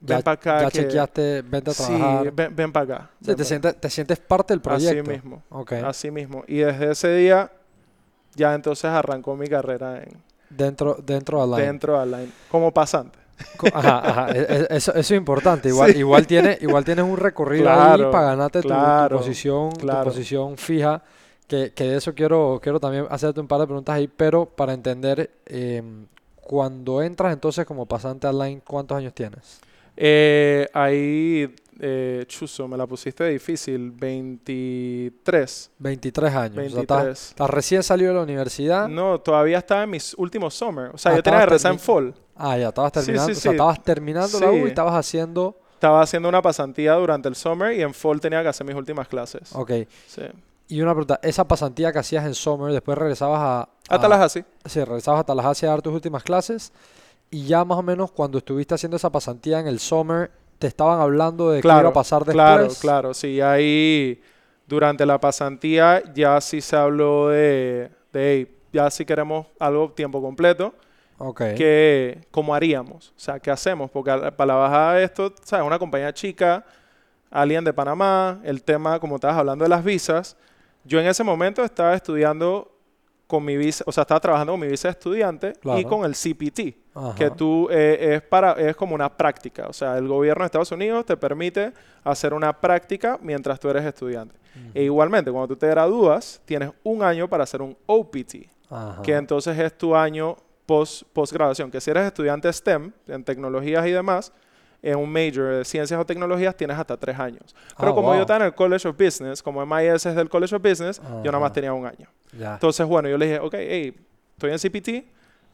ven 0.00 0.22
para 0.22 0.34
acá. 0.34 0.62
Ya 0.62 0.70
chequeaste, 0.70 1.42
vente 1.42 1.70
a 1.70 1.74
trabajar. 1.74 2.24
Sí, 2.24 2.30
ven, 2.54 2.72
para 2.72 2.94
acá. 2.94 3.10
te, 3.24 3.44
sientes, 3.44 3.76
te 3.80 3.90
sientes 3.90 4.18
parte 4.18 4.52
del 4.52 4.60
proyecto. 4.60 5.00
Así 5.00 5.10
mismo. 5.10 5.42
Así 5.84 6.10
mismo. 6.10 6.44
Y 6.46 6.58
desde 6.58 6.92
ese 6.92 7.14
día, 7.16 7.50
ya 8.34 8.54
entonces 8.54 8.84
arrancó 8.86 9.36
mi 9.36 9.48
carrera 9.48 10.02
en... 10.02 10.27
Dentro, 10.50 10.96
dentro 11.04 11.38
de 11.38 11.44
Align. 11.44 11.66
Dentro 11.66 11.92
de 11.94 12.02
Align. 12.02 12.32
Como 12.50 12.72
pasante. 12.72 13.18
Ajá, 13.72 13.98
ajá. 13.98 14.30
E, 14.32 14.40
e, 14.40 14.66
eso, 14.70 14.92
eso, 14.92 15.00
es 15.00 15.10
importante. 15.12 15.68
Igual, 15.68 15.96
igual, 15.96 16.26
tiene, 16.26 16.58
igual 16.60 16.84
tienes 16.84 17.04
un 17.04 17.16
recorrido 17.16 17.70
ahí 17.70 18.02
para 18.10 18.28
ganarte 18.28 18.62
tu, 18.62 18.68
posición, 19.10 19.72
tu 19.72 19.86
posición 20.04 20.56
fija. 20.56 21.02
Que, 21.46 21.72
que, 21.72 21.84
de 21.84 21.96
eso 21.96 22.14
quiero, 22.14 22.60
quiero 22.62 22.78
también 22.78 23.06
hacerte 23.08 23.40
un 23.40 23.48
par 23.48 23.60
de 23.60 23.66
preguntas 23.66 23.94
ahí, 23.94 24.06
pero 24.06 24.44
para 24.44 24.74
entender, 24.74 25.30
eh, 25.46 25.82
cuando 26.42 27.00
entras 27.00 27.32
entonces 27.32 27.64
como 27.64 27.86
pasante 27.86 28.26
online, 28.26 28.60
¿cuántos 28.66 28.98
años 28.98 29.14
tienes? 29.14 29.60
Eh, 29.96 30.68
ahí, 30.74 31.54
eh, 31.78 32.24
Chuzo, 32.26 32.66
me 32.68 32.76
la 32.76 32.86
pusiste 32.86 33.24
difícil. 33.24 33.90
23. 33.90 35.70
23 35.78 36.34
años. 36.34 36.56
23. 36.56 37.28
estás, 37.30 37.50
recién 37.50 37.82
salido 37.82 38.10
de 38.10 38.16
la 38.16 38.22
universidad? 38.22 38.88
No, 38.88 39.20
todavía 39.20 39.58
estaba 39.58 39.84
en 39.84 39.90
mis 39.90 40.14
últimos 40.14 40.54
summer. 40.54 40.90
O 40.92 40.98
sea, 40.98 41.12
ah, 41.12 41.16
yo 41.16 41.22
tenía 41.22 41.40
que 41.40 41.46
rezar 41.46 41.72
en 41.72 41.78
fall. 41.78 42.14
Ah, 42.36 42.56
ya, 42.58 42.68
estabas 42.68 42.92
terminando. 42.92 43.32
o 43.32 43.34
sea, 43.34 43.52
estabas 43.52 43.82
terminando 43.82 44.40
la 44.40 44.50
U 44.50 44.66
y 44.66 44.68
estabas 44.68 44.94
haciendo... 44.94 45.60
Estaba 45.74 46.02
haciendo 46.02 46.28
una 46.28 46.42
pasantía 46.42 46.94
durante 46.94 47.28
el 47.28 47.36
summer 47.36 47.72
y 47.72 47.82
en 47.82 47.94
fall 47.94 48.20
tenía 48.20 48.42
que 48.42 48.48
hacer 48.48 48.66
mis 48.66 48.74
últimas 48.74 49.06
clases. 49.06 49.54
Ok. 49.54 49.70
Sí. 50.08 50.22
Y 50.66 50.82
una 50.82 50.92
pregunta, 50.92 51.20
esa 51.22 51.46
pasantía 51.46 51.92
que 51.92 52.00
hacías 52.00 52.26
en 52.26 52.34
summer, 52.34 52.72
después 52.72 52.98
regresabas 52.98 53.40
a... 53.40 53.60
A, 53.88 53.94
a 53.94 54.00
Tallahassee. 54.00 54.44
Sí, 54.64 54.82
regresabas 54.82 55.20
a 55.20 55.24
Tallahassee 55.24 55.66
a 55.66 55.70
dar 55.70 55.82
tus 55.82 55.94
últimas 55.94 56.22
clases 56.22 56.72
y 57.30 57.44
ya 57.44 57.64
más 57.64 57.78
o 57.78 57.82
menos 57.82 58.10
cuando 58.10 58.38
estuviste 58.38 58.74
haciendo 58.74 58.96
esa 58.96 59.10
pasantía 59.10 59.60
en 59.60 59.66
el 59.66 59.78
summer, 59.78 60.30
te 60.58 60.66
estaban 60.66 61.00
hablando 61.00 61.50
de 61.50 61.60
qué 61.60 61.68
iba 61.68 61.88
a 61.88 61.92
pasar 61.92 62.24
después. 62.24 62.34
Claro, 62.34 62.68
claro, 62.80 63.14
sí, 63.14 63.40
ahí 63.40 64.20
durante 64.66 65.06
la 65.06 65.18
pasantía 65.18 66.02
ya 66.14 66.40
sí 66.40 66.60
se 66.60 66.76
habló 66.76 67.28
de, 67.28 67.90
de 68.12 68.52
ya 68.72 68.90
si 68.90 69.04
queremos 69.04 69.46
algo 69.58 69.90
tiempo 69.92 70.20
completo, 70.20 70.74
okay. 71.18 71.54
que 71.54 72.26
cómo 72.30 72.54
haríamos, 72.54 73.10
o 73.16 73.20
sea, 73.20 73.40
qué 73.40 73.50
hacemos, 73.50 73.90
porque 73.90 74.10
para 74.36 74.46
la 74.46 74.54
bajada 74.54 74.94
de 74.94 75.04
esto, 75.04 75.32
sabes, 75.42 75.66
una 75.66 75.78
compañía 75.78 76.12
chica, 76.12 76.64
alguien 77.30 77.64
de 77.64 77.72
Panamá, 77.72 78.40
el 78.44 78.62
tema, 78.62 78.98
como 79.00 79.16
estabas 79.16 79.38
hablando 79.38 79.64
de 79.64 79.68
las 79.68 79.84
visas, 79.84 80.36
yo 80.84 81.00
en 81.00 81.06
ese 81.06 81.24
momento 81.24 81.64
estaba 81.64 81.94
estudiando 81.94 82.70
con 83.28 83.44
mi 83.44 83.58
visa, 83.58 83.84
o 83.86 83.92
sea, 83.92 84.02
estaba 84.02 84.18
trabajando 84.18 84.54
con 84.54 84.60
mi 84.60 84.66
visa 84.66 84.88
de 84.88 84.92
estudiante 84.92 85.52
y 85.76 85.84
con 85.84 86.04
el 86.04 86.14
CPT, 86.14 87.14
que 87.14 87.30
tú 87.36 87.68
eh, 87.70 88.14
es 88.14 88.22
para 88.22 88.52
es 88.52 88.74
como 88.74 88.94
una 88.94 89.14
práctica, 89.14 89.68
o 89.68 89.72
sea, 89.72 89.98
el 89.98 90.08
gobierno 90.08 90.42
de 90.42 90.46
Estados 90.46 90.72
Unidos 90.72 91.04
te 91.04 91.16
permite 91.16 91.72
hacer 92.02 92.32
una 92.32 92.58
práctica 92.58 93.18
mientras 93.22 93.60
tú 93.60 93.68
eres 93.68 93.84
estudiante. 93.84 94.34
E 94.74 94.82
igualmente, 94.82 95.30
cuando 95.30 95.48
tú 95.48 95.56
te 95.56 95.68
gradúas, 95.68 96.40
tienes 96.44 96.70
un 96.82 97.02
año 97.02 97.28
para 97.28 97.44
hacer 97.44 97.62
un 97.62 97.76
OPT, 97.86 98.34
que 99.04 99.14
entonces 99.14 99.56
es 99.58 99.76
tu 99.76 99.94
año 99.94 100.36
post 100.66 101.02
postgraduación, 101.12 101.70
que 101.70 101.80
si 101.82 101.90
eres 101.90 102.06
estudiante 102.06 102.52
STEM 102.52 102.92
en 103.06 103.24
tecnologías 103.24 103.86
y 103.86 103.90
demás, 103.90 104.32
en 104.82 104.96
un 104.96 105.10
major 105.10 105.56
de 105.56 105.64
ciencias 105.64 105.98
o 105.98 106.06
tecnologías 106.06 106.56
tienes 106.56 106.78
hasta 106.78 106.96
tres 106.96 107.18
años. 107.18 107.54
Pero 107.76 107.90
ah, 107.90 107.94
como 107.94 108.14
yo 108.14 108.20
estaba 108.22 108.40
en 108.40 108.46
el 108.46 108.54
College 108.54 108.88
of 108.88 108.96
Business, 108.96 109.42
como 109.42 109.64
MIS 109.64 110.06
es 110.06 110.14
del 110.14 110.28
College 110.28 110.54
of 110.54 110.62
Business, 110.62 111.00
yo 111.24 111.32
nada 111.32 111.40
más 111.40 111.52
tenía 111.52 111.72
un 111.72 111.86
año. 111.86 112.08
Entonces, 112.32 112.86
bueno, 112.86 113.08
yo 113.08 113.18
le 113.18 113.26
dije, 113.26 113.38
ok, 113.40 113.54
hey, 113.58 113.96
estoy 114.32 114.52
en 114.52 114.58
CPT, 114.58 114.88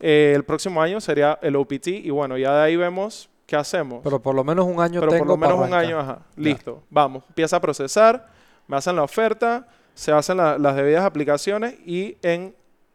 eh, 0.00 0.32
el 0.34 0.44
próximo 0.44 0.82
año 0.82 1.00
sería 1.00 1.38
el 1.40 1.56
OPT 1.56 1.86
y 1.88 2.10
bueno, 2.10 2.36
ya 2.36 2.54
de 2.54 2.62
ahí 2.62 2.76
vemos 2.76 3.30
qué 3.46 3.56
hacemos. 3.56 4.00
Pero 4.02 4.20
por 4.20 4.34
lo 4.34 4.44
menos 4.44 4.66
un 4.66 4.80
año 4.80 5.00
Pero 5.00 5.18
por 5.18 5.26
lo 5.26 5.36
menos 5.36 5.58
un 5.58 5.72
año, 5.72 5.98
ajá. 5.98 6.20
Listo, 6.36 6.82
vamos. 6.90 7.24
Empieza 7.28 7.56
a 7.56 7.60
procesar, 7.60 8.28
me 8.66 8.76
hacen 8.76 8.96
la 8.96 9.02
oferta, 9.02 9.66
se 9.94 10.12
hacen 10.12 10.36
las 10.36 10.76
debidas 10.76 11.04
aplicaciones 11.04 11.76
y 11.86 12.16
en 12.22 12.54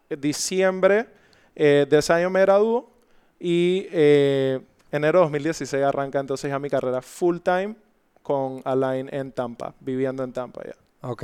diciembre 0.10 1.08
eh, 1.56 1.86
de 1.90 1.98
ese 1.98 2.14
año 2.14 2.30
me 2.30 2.42
gradúo 2.42 2.90
y 3.40 3.88
eh, 3.92 4.60
enero 4.92 5.20
de 5.20 5.24
2016 5.26 5.84
arranca 5.84 6.20
entonces 6.20 6.50
ya 6.50 6.60
mi 6.60 6.70
carrera 6.70 7.02
full 7.02 7.38
time 7.40 7.76
con 8.24 8.62
Align 8.66 9.10
en 9.14 9.32
Tampa, 9.32 9.74
viviendo 9.80 10.24
en 10.24 10.34
Tampa 10.34 10.62
ya. 10.66 10.74
Ok, 11.02 11.24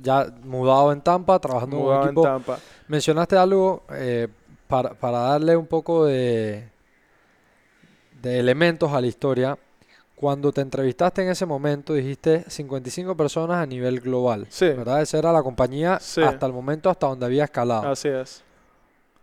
ya 0.00 0.32
mudado 0.42 0.90
en 0.90 1.02
Tampa, 1.02 1.38
trabajando 1.38 1.76
en 1.76 1.82
un 1.82 2.04
equipo. 2.04 2.26
En 2.26 2.32
Tampa. 2.32 2.58
Mencionaste 2.88 3.36
algo 3.36 3.82
eh, 3.90 4.26
para, 4.66 4.94
para, 4.94 5.18
darle 5.18 5.54
un 5.56 5.66
poco 5.66 6.06
de, 6.06 6.68
de 8.22 8.38
elementos 8.38 8.90
a 8.90 9.00
la 9.00 9.06
historia. 9.06 9.58
Cuando 10.16 10.52
te 10.52 10.60
entrevistaste 10.60 11.22
en 11.22 11.30
ese 11.30 11.44
momento, 11.44 11.92
dijiste 11.94 12.44
55 12.48 13.16
personas 13.16 13.58
a 13.58 13.66
nivel 13.66 14.00
global. 14.00 14.46
Sí. 14.48 14.66
¿Verdad? 14.66 15.02
Esa 15.02 15.18
era 15.18 15.32
la 15.32 15.42
compañía 15.42 15.98
Sí. 16.00 16.22
hasta 16.22 16.46
el 16.46 16.52
momento 16.52 16.88
hasta 16.88 17.08
donde 17.08 17.26
había 17.26 17.44
escalado. 17.44 17.90
Así 17.90 18.08
es. 18.08 18.42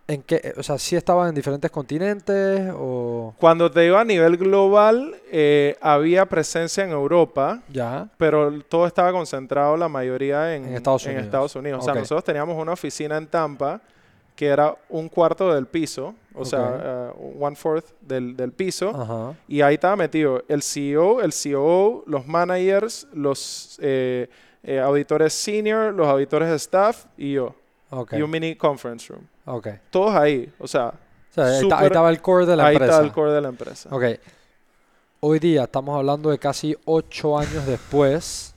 ¿En 0.10 0.24
qué? 0.24 0.56
O 0.58 0.64
sea, 0.64 0.80
¿sí 0.80 0.96
estaban 0.96 1.30
en 1.30 1.36
diferentes 1.36 1.70
continentes 1.70 2.72
o...? 2.76 3.36
Cuando 3.38 3.70
te 3.70 3.82
digo 3.82 3.96
a 3.96 4.04
nivel 4.04 4.38
global, 4.38 5.16
eh, 5.32 5.78
había 5.82 6.26
presencia 6.26 6.84
en 6.84 6.90
Europa, 6.90 7.62
Ya. 7.70 8.10
pero 8.18 8.60
todo 8.64 8.88
estaba 8.88 9.12
concentrado, 9.12 9.78
la 9.78 9.88
mayoría 9.88 10.56
en, 10.56 10.66
En 10.66 10.74
Estados 10.74 11.06
Unidos. 11.06 11.26
Estados 11.26 11.56
Unidos. 11.56 11.82
O 11.82 11.86
sea, 11.86 11.94
nosotros 11.94 12.24
teníamos 12.24 12.58
una 12.60 12.72
oficina 12.74 13.18
en 13.18 13.28
Tampa 13.28 13.80
que 14.36 14.48
era 14.48 14.74
un 14.88 15.10
cuarto 15.10 15.54
del 15.54 15.68
piso, 15.68 16.16
o 16.34 16.46
sea, 16.46 17.12
uh, 17.14 17.46
one 17.46 17.56
fourth 17.58 17.86
del, 18.00 18.36
del 18.38 18.54
piso. 18.54 18.90
Ajá. 18.90 19.36
Y 19.50 19.60
ahí 19.62 19.74
estaba 19.76 19.96
metido 19.98 20.44
el 20.48 20.64
CEO, 20.64 21.22
el 21.22 21.34
COO, 21.34 22.04
los 22.08 22.26
managers, 22.26 23.06
los 23.14 23.78
eh, 23.82 24.28
eh, 24.64 24.80
auditores 24.80 25.34
senior, 25.34 25.94
los 25.94 26.08
auditores 26.08 26.50
de 26.50 26.56
staff 26.56 27.06
y 27.18 27.34
yo. 27.34 27.54
Ok. 27.90 28.14
Y 28.14 28.22
un 28.22 28.32
mini 28.32 28.56
conference 28.56 29.12
room. 29.12 29.28
Ok. 29.52 29.68
Todos 29.90 30.16
ahí. 30.16 30.52
O 30.60 30.68
sea, 30.68 30.88
O 30.90 31.34
sea, 31.34 31.46
ahí, 31.46 31.68
ahí 31.76 31.88
estaba 31.88 32.10
el 32.10 32.22
core 32.22 32.46
de 32.46 32.56
la 32.56 32.68
ahí 32.68 32.76
empresa. 32.76 32.94
está 32.94 33.06
el 33.06 33.12
core 33.12 33.32
de 33.32 33.42
la 33.42 33.50
empresa. 33.50 33.90
Ok. 33.92 34.04
Hoy 35.22 35.40
día 35.40 35.64
estamos 35.64 35.98
hablando 35.98 36.30
de 36.30 36.38
casi 36.38 36.78
ocho 36.86 37.38
años 37.38 37.66
después. 37.66 38.54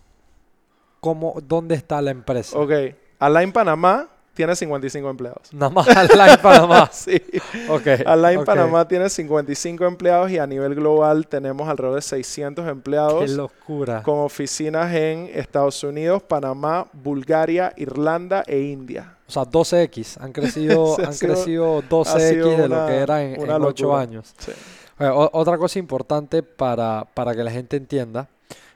¿Cómo, 1.00 1.35
¿Dónde 1.42 1.74
está 1.74 2.00
la 2.02 2.11
empresa? 2.12 2.57
Ok. 2.59 2.70
Align 3.18 3.52
Panamá 3.52 4.09
tiene 4.35 4.57
55 4.57 5.11
empleados. 5.11 5.53
Nada 5.53 5.71
más 5.71 5.87
Align 5.97 6.37
Panamá. 6.42 6.88
Sí. 6.92 7.21
Ok. 7.68 7.87
Align 8.07 8.38
ok. 8.40 8.45
Panamá 8.47 8.88
tiene 8.88 9.09
55 9.11 9.85
empleados 9.85 10.31
y 10.31 10.38
a 10.38 10.47
nivel 10.47 10.75
global 10.75 11.27
tenemos 11.27 11.68
alrededor 11.68 11.97
de 11.97 12.03
600 12.03 12.64
Qué 12.64 12.71
empleados 12.71 13.31
locura. 13.31 14.03
con 14.03 14.18
oficinas 14.21 14.92
en 14.95 15.31
Estados 15.35 15.83
Unidos, 15.85 16.23
Panamá, 16.23 16.87
Bulgaria, 16.92 17.73
Irlanda 17.77 18.42
e 18.47 18.61
India. 18.61 19.16
O 19.29 19.31
sea, 19.33 19.42
12x. 19.45 20.18
Han 20.21 20.33
crecido, 20.33 20.97
han 21.07 21.12
sido- 21.14 21.35
crecido 21.35 21.83
12x 21.83 22.07
ha 22.14 22.18
sido 22.21 22.51
de 22.57 22.68
lo 22.68 22.87
que 22.87 22.97
era 22.97 23.23
en, 23.23 23.40
en 23.40 23.51
ocho 23.62 23.85
locura. 23.85 24.01
años. 24.01 24.35
Sí. 24.38 24.53
Otra 24.99 25.59
cosa 25.59 25.79
importante 25.79 26.42
para, 26.42 27.07
para 27.12 27.35
que 27.35 27.42
la 27.42 27.51
gente 27.51 27.77
entienda. 27.77 28.29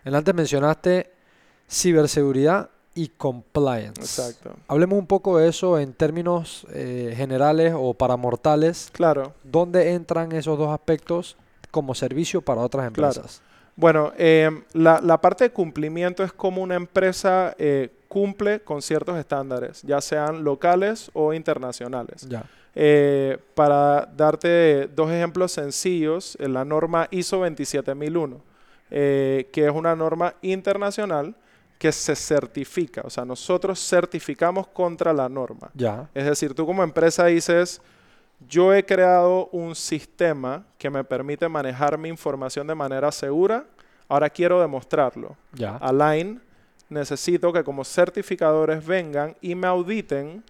En 0.04 0.14
antes 0.14 0.34
mencionaste 0.34 1.10
ciberseguridad 1.70 2.70
y 2.96 3.08
compliance. 3.08 4.00
Exacto. 4.00 4.56
Hablemos 4.66 4.98
un 4.98 5.06
poco 5.06 5.38
de 5.38 5.48
eso 5.48 5.78
en 5.78 5.92
términos 5.92 6.66
eh, 6.72 7.12
generales 7.16 7.72
o 7.76 7.94
para 7.94 8.16
mortales. 8.16 8.88
Claro. 8.92 9.34
¿Dónde 9.44 9.92
entran 9.92 10.32
esos 10.32 10.58
dos 10.58 10.70
aspectos 10.72 11.36
como 11.70 11.94
servicio 11.94 12.40
para 12.42 12.62
otras 12.62 12.90
Claro. 12.90 13.08
empresas? 13.12 13.42
Bueno, 13.76 14.12
eh, 14.16 14.50
la, 14.72 15.00
la 15.02 15.20
parte 15.20 15.44
de 15.44 15.50
cumplimiento 15.50 16.24
es 16.24 16.32
como 16.32 16.62
una 16.62 16.74
empresa 16.76 17.54
eh, 17.58 17.90
cumple 18.08 18.60
con 18.60 18.80
ciertos 18.80 19.18
estándares, 19.18 19.82
ya 19.82 20.00
sean 20.00 20.42
locales 20.42 21.10
o 21.12 21.34
internacionales. 21.34 22.26
Ya. 22.26 22.44
Eh, 22.74 23.38
para 23.54 24.06
darte 24.16 24.86
dos 24.94 25.10
ejemplos 25.10 25.52
sencillos, 25.52 26.36
la 26.40 26.64
norma 26.64 27.08
ISO 27.10 27.38
27001, 27.44 28.40
eh, 28.90 29.48
que 29.52 29.66
es 29.66 29.72
una 29.72 29.94
norma 29.96 30.34
internacional 30.42 31.34
que 31.78 31.92
se 31.92 32.16
certifica, 32.16 33.02
o 33.04 33.10
sea, 33.10 33.24
nosotros 33.24 33.78
certificamos 33.78 34.66
contra 34.68 35.12
la 35.12 35.28
norma. 35.28 35.70
Ya. 35.74 36.08
Es 36.14 36.24
decir, 36.24 36.54
tú 36.54 36.64
como 36.64 36.82
empresa 36.82 37.26
dices, 37.26 37.80
yo 38.48 38.74
he 38.74 38.84
creado 38.84 39.48
un 39.52 39.74
sistema 39.74 40.64
que 40.78 40.90
me 40.90 41.04
permite 41.04 41.48
manejar 41.48 41.98
mi 41.98 42.08
información 42.08 42.66
de 42.66 42.74
manera 42.74 43.12
segura, 43.12 43.66
ahora 44.08 44.30
quiero 44.30 44.60
demostrarlo. 44.60 45.36
Ya. 45.52 45.76
Align, 45.76 46.40
necesito 46.88 47.52
que 47.52 47.64
como 47.64 47.84
certificadores 47.84 48.84
vengan 48.84 49.36
y 49.40 49.54
me 49.54 49.66
auditen 49.66 50.42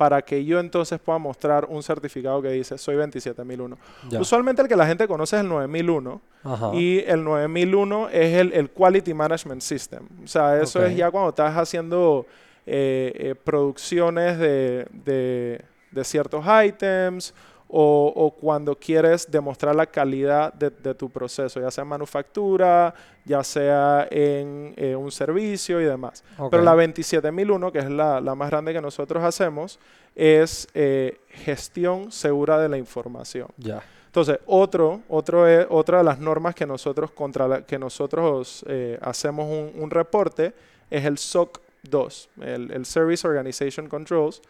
para 0.00 0.22
que 0.22 0.42
yo 0.46 0.58
entonces 0.60 0.98
pueda 0.98 1.18
mostrar 1.18 1.66
un 1.66 1.82
certificado 1.82 2.40
que 2.40 2.48
dice 2.48 2.78
soy 2.78 2.96
27001. 2.96 3.76
ya. 4.08 4.18
Usualmente 4.18 4.62
el 4.62 4.68
que 4.68 4.74
la 4.74 4.86
gente 4.86 5.06
conoce 5.06 5.36
es 5.36 5.42
el 5.42 5.48
9001 5.50 6.22
Ajá. 6.42 6.70
y 6.74 7.00
el 7.06 7.22
9001 7.22 8.08
es 8.08 8.34
el, 8.38 8.52
el 8.54 8.70
Quality 8.70 9.12
Management 9.12 9.60
System. 9.60 10.06
O 10.24 10.26
sea, 10.26 10.58
eso 10.62 10.82
es 10.82 10.96
ya 10.96 11.10
cuando 11.10 11.28
estás 11.28 11.54
haciendo 11.54 12.24
eh, 12.66 13.12
eh, 13.14 13.34
producciones 13.34 14.38
de, 14.38 14.86
de- 15.04 15.60
de 15.90 16.04
ciertos 16.04 16.42
items 16.64 17.34
o, 17.72 18.12
o 18.16 18.30
cuando 18.32 18.74
quieres 18.76 19.30
demostrar 19.30 19.74
la 19.76 19.86
calidad 19.86 20.52
de, 20.52 20.70
de 20.70 20.92
tu 20.94 21.08
proceso, 21.08 21.60
ya 21.60 21.70
sea 21.70 21.82
en 21.82 21.88
manufactura, 21.88 22.92
ya 23.24 23.44
sea 23.44 24.08
en 24.10 24.74
eh, 24.76 24.96
un 24.96 25.12
servicio 25.12 25.80
y 25.80 25.84
demás. 25.84 26.24
Pero 26.50 26.62
la 26.64 26.74
27001, 26.74 27.70
que 27.72 27.78
es 27.78 27.88
la, 27.90 28.20
la 28.20 28.34
más 28.34 28.50
grande 28.50 28.72
que 28.72 28.80
nosotros 28.80 29.22
hacemos, 29.22 29.78
es 30.16 30.66
eh, 30.74 31.20
gestión 31.28 32.10
segura 32.10 32.58
de 32.58 32.68
la 32.68 32.76
información. 32.78 33.46
Ya. 33.56 33.82
Entonces, 34.06 34.38
otro, 34.46 35.02
otro 35.08 35.46
es- 35.46 35.66
otra 35.70 35.98
de 35.98 36.04
las 36.04 36.18
normas 36.18 36.54
que 36.56 36.66
nosotros, 36.66 37.12
contra 37.12 37.46
la- 37.46 37.62
que 37.62 37.78
nosotros 37.78 38.64
eh, 38.66 38.98
hacemos 39.00 39.46
un, 39.46 39.80
un 39.80 39.90
reporte 39.90 40.52
es 40.90 41.04
el 41.04 41.16
SOC 41.18 41.60
2, 41.84 42.28
el, 42.42 42.72
el 42.72 42.84
Service 42.84 43.24
Organization 43.26 43.86
Controls. 43.88 44.42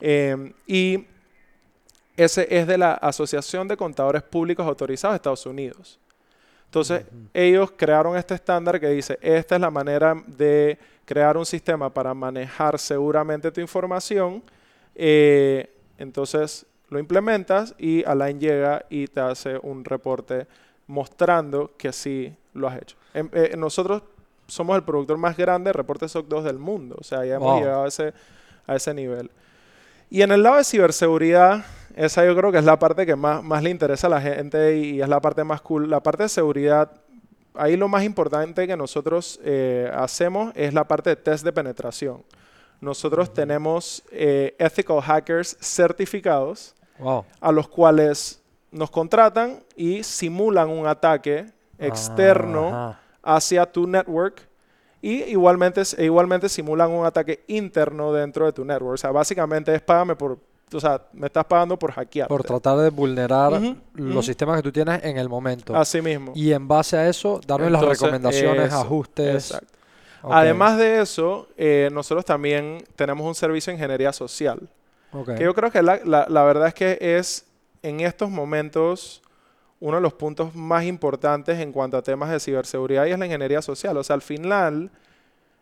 eh, 0.00 0.52
y 0.66 1.06
ese 2.16 2.46
es 2.50 2.66
de 2.66 2.78
la 2.78 2.94
Asociación 2.94 3.66
de 3.68 3.76
Contadores 3.76 4.22
Públicos 4.22 4.66
Autorizados 4.66 5.14
de 5.14 5.16
Estados 5.16 5.46
Unidos. 5.46 5.98
Entonces, 6.66 7.04
ellos 7.32 7.72
crearon 7.76 8.16
este 8.16 8.34
estándar 8.34 8.80
que 8.80 8.88
dice, 8.88 9.18
esta 9.22 9.54
es 9.54 9.60
la 9.60 9.70
manera 9.70 10.14
de 10.26 10.76
crear 11.04 11.36
un 11.36 11.46
sistema 11.46 11.88
para 11.92 12.14
manejar 12.14 12.78
seguramente 12.78 13.50
tu 13.52 13.60
información. 13.60 14.42
eh, 14.96 15.70
entonces, 15.98 16.66
lo 16.90 16.98
implementas 16.98 17.74
y 17.78 18.04
Align 18.04 18.38
llega 18.40 18.84
y 18.90 19.06
te 19.06 19.20
hace 19.20 19.58
un 19.62 19.84
reporte 19.84 20.46
mostrando 20.88 21.72
que 21.76 21.92
sí 21.92 22.32
lo 22.52 22.68
has 22.68 22.80
hecho. 22.80 22.96
Em- 23.14 23.30
eh, 23.32 23.54
nosotros 23.56 24.02
somos 24.46 24.76
el 24.76 24.82
productor 24.82 25.16
más 25.16 25.36
grande 25.36 25.68
de 25.68 25.72
reportes 25.72 26.12
SOC 26.12 26.26
2 26.28 26.44
del 26.44 26.58
mundo. 26.58 26.96
O 27.00 27.04
sea, 27.04 27.24
ya 27.24 27.36
hemos 27.36 27.48
Wow. 27.52 27.60
llegado 27.60 27.84
a 27.84 27.88
ese, 27.88 28.12
a 28.66 28.76
ese 28.76 28.92
nivel. 28.94 29.30
Y 30.10 30.22
en 30.22 30.30
el 30.32 30.42
lado 30.42 30.56
de 30.56 30.64
ciberseguridad, 30.64 31.64
esa 31.94 32.24
yo 32.24 32.34
creo 32.36 32.50
que 32.52 32.58
es 32.58 32.64
la 32.64 32.78
parte 32.78 33.06
que 33.06 33.16
más, 33.16 33.42
más 33.42 33.62
le 33.62 33.70
interesa 33.70 34.06
a 34.08 34.10
la 34.10 34.20
gente 34.20 34.76
y, 34.76 34.96
y 34.96 35.02
es 35.02 35.08
la 35.08 35.20
parte 35.20 35.44
más 35.44 35.60
cool. 35.62 35.88
La 35.88 36.02
parte 36.02 36.24
de 36.24 36.28
seguridad, 36.28 36.90
ahí 37.54 37.76
lo 37.76 37.88
más 37.88 38.02
importante 38.04 38.66
que 38.66 38.76
nosotros 38.76 39.40
eh, 39.44 39.90
hacemos 39.94 40.52
es 40.56 40.74
la 40.74 40.84
parte 40.84 41.10
de 41.10 41.16
test 41.16 41.44
de 41.44 41.52
penetración. 41.52 42.22
Nosotros 42.80 43.32
tenemos 43.32 44.02
eh, 44.10 44.54
ethical 44.58 45.00
hackers 45.00 45.56
certificados 45.60 46.74
Wow. 46.98 47.24
a 47.40 47.50
los 47.50 47.66
cuales 47.66 48.40
nos 48.70 48.88
contratan 48.88 49.64
y 49.74 50.04
simulan 50.04 50.68
un 50.70 50.86
ataque 50.86 51.46
externo 51.76 52.68
Ajá. 52.68 53.00
hacia 53.22 53.66
tu 53.66 53.86
network 53.88 54.40
y 55.02 55.24
igualmente, 55.24 55.82
igualmente 55.98 56.48
simulan 56.48 56.90
un 56.92 57.04
ataque 57.04 57.42
interno 57.48 58.12
dentro 58.12 58.46
de 58.46 58.52
tu 58.52 58.64
network. 58.64 58.94
O 58.94 58.96
sea, 58.96 59.10
básicamente 59.10 59.74
es 59.74 59.82
págame 59.82 60.14
por, 60.14 60.38
o 60.78 60.80
sea, 60.80 61.00
me 61.12 61.26
estás 61.26 61.44
pagando 61.44 61.78
por 61.78 61.92
hackear. 61.92 62.28
Por 62.28 62.42
tratar 62.44 62.76
de 62.78 62.90
vulnerar 62.90 63.60
los 63.94 64.26
sistemas 64.26 64.56
que 64.56 64.62
tú 64.62 64.72
tienes 64.72 65.02
en 65.04 65.18
el 65.18 65.28
momento. 65.28 65.74
Así 65.76 66.00
mismo. 66.02 66.32
Y 66.34 66.52
en 66.52 66.66
base 66.68 66.96
a 66.96 67.08
eso, 67.08 67.40
darme 67.46 67.70
las 67.70 67.82
recomendaciones, 67.84 68.68
eso, 68.68 68.80
ajustes. 68.80 69.50
Exacto. 69.50 69.68
Además 70.22 70.78
de 70.78 71.00
eso, 71.02 71.48
eh, 71.56 71.90
nosotros 71.92 72.24
también 72.24 72.82
tenemos 72.96 73.26
un 73.26 73.34
servicio 73.34 73.70
de 73.70 73.76
ingeniería 73.76 74.12
social. 74.12 74.58
ok. 75.12 75.34
Que 75.36 75.44
yo 75.44 75.54
creo 75.54 75.70
que 75.70 75.82
la, 75.82 76.00
la- 76.04 76.26
la 76.28 76.42
verdad 76.44 76.68
es 76.68 76.74
que 76.74 76.98
es 77.00 77.44
en 77.82 78.00
estos 78.00 78.30
momentos 78.30 79.20
uno 79.80 79.96
de 79.96 80.00
los 80.02 80.14
puntos 80.14 80.54
más 80.54 80.84
importantes 80.84 81.58
en 81.60 81.70
cuanto 81.72 81.98
a 81.98 82.02
temas 82.02 82.30
de 82.30 82.40
ciberseguridad 82.40 83.04
y 83.04 83.10
es 83.10 83.18
la 83.18 83.26
ingeniería 83.26 83.60
social. 83.60 83.94
O 83.98 84.02
sea, 84.02 84.14
al 84.14 84.22
final, 84.22 84.90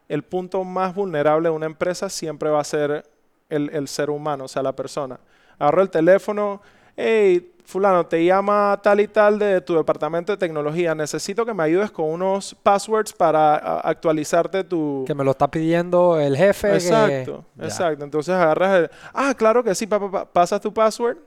el 0.08 0.22
punto 0.22 0.62
más 0.62 0.94
vulnerable 0.94 1.48
de 1.48 1.54
una 1.56 1.66
empresa 1.66 2.08
siempre 2.08 2.48
va 2.48 2.60
a 2.60 2.64
ser 2.64 3.04
el, 3.52 3.70
el 3.72 3.88
ser 3.88 4.10
humano, 4.10 4.44
o 4.44 4.48
sea, 4.48 4.62
la 4.62 4.74
persona. 4.74 5.18
Agarro 5.58 5.82
el 5.82 5.90
teléfono, 5.90 6.60
hey, 6.96 7.52
fulano, 7.64 8.06
te 8.06 8.24
llama 8.24 8.78
tal 8.82 9.00
y 9.00 9.08
tal 9.08 9.38
de 9.38 9.60
tu 9.60 9.74
departamento 9.74 10.32
de 10.32 10.38
tecnología, 10.38 10.94
necesito 10.94 11.46
que 11.46 11.54
me 11.54 11.62
ayudes 11.62 11.90
con 11.90 12.06
unos 12.06 12.54
passwords 12.62 13.12
para 13.12 13.56
actualizarte 13.80 14.64
tu... 14.64 15.04
Que 15.06 15.14
me 15.14 15.24
lo 15.24 15.30
está 15.30 15.50
pidiendo 15.50 16.18
el 16.20 16.36
jefe. 16.36 16.74
Exacto, 16.74 17.44
exacto. 17.60 18.04
Entonces 18.04 18.34
agarras 18.34 18.80
el, 18.80 18.90
ah, 19.12 19.34
claro 19.34 19.62
que 19.62 19.74
sí, 19.74 19.86
pa, 19.86 19.98
pa, 19.98 20.10
pa, 20.10 20.24
pasas 20.24 20.60
tu 20.60 20.72
password 20.72 21.18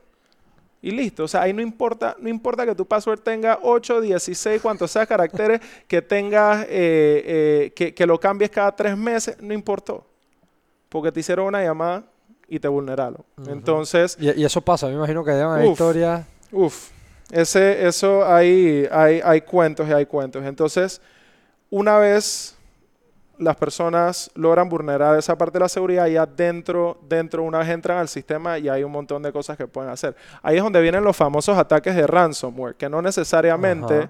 y 0.82 0.90
listo. 0.90 1.24
O 1.24 1.28
sea, 1.28 1.42
ahí 1.42 1.52
no 1.52 1.62
importa, 1.62 2.16
no 2.18 2.28
importa 2.28 2.64
que 2.64 2.74
tu 2.74 2.86
password 2.86 3.20
tenga 3.20 3.58
8, 3.62 4.00
16, 4.00 4.62
cuantos 4.62 4.90
sea 4.90 5.06
caracteres, 5.06 5.60
que 5.88 6.02
tengas, 6.02 6.64
eh, 6.64 6.68
eh, 6.70 7.72
que, 7.74 7.94
que 7.94 8.06
lo 8.06 8.20
cambies 8.20 8.50
cada 8.50 8.74
tres 8.74 8.96
meses, 8.96 9.36
no 9.40 9.52
importó. 9.52 10.06
Porque 10.88 11.10
te 11.10 11.20
hicieron 11.20 11.46
una 11.46 11.62
llamada 11.62 12.04
y 12.48 12.58
te 12.60 12.68
vulneraron. 12.68 13.24
Ujú. 13.38 13.50
Entonces, 13.50 14.16
Y, 14.20 14.40
y 14.40 14.44
eso 14.44 14.60
pasa, 14.60 14.86
me 14.86 14.94
imagino 14.94 15.24
que 15.24 15.32
Uf. 15.32 15.72
historias. 15.72 16.24
uff, 16.52 16.90
ese, 17.30 17.86
eso 17.86 18.24
hay, 18.24 18.88
hay, 18.90 19.20
hay 19.24 19.40
cuentos 19.40 19.88
y 19.88 19.92
hay 19.92 20.06
cuentos. 20.06 20.44
Entonces, 20.44 21.00
una 21.70 21.98
vez 21.98 22.56
las 23.38 23.56
personas 23.56 24.30
logran 24.34 24.68
vulnerar 24.68 25.18
esa 25.18 25.36
parte 25.36 25.58
de 25.58 25.60
la 25.64 25.68
seguridad, 25.68 26.06
ya 26.06 26.24
dentro, 26.24 26.98
dentro, 27.06 27.42
una 27.42 27.58
vez 27.58 27.68
entran 27.68 27.98
al 27.98 28.08
sistema 28.08 28.58
y 28.58 28.68
hay 28.68 28.82
un 28.82 28.92
montón 28.92 29.22
de 29.22 29.32
cosas 29.32 29.56
que 29.56 29.66
pueden 29.66 29.90
hacer. 29.90 30.16
Ahí 30.42 30.56
es 30.56 30.62
donde 30.62 30.80
vienen 30.80 31.04
los 31.04 31.16
famosos 31.16 31.58
ataques 31.58 31.94
de 31.94 32.06
ransomware, 32.06 32.76
que 32.76 32.88
no 32.88 33.02
necesariamente 33.02 34.08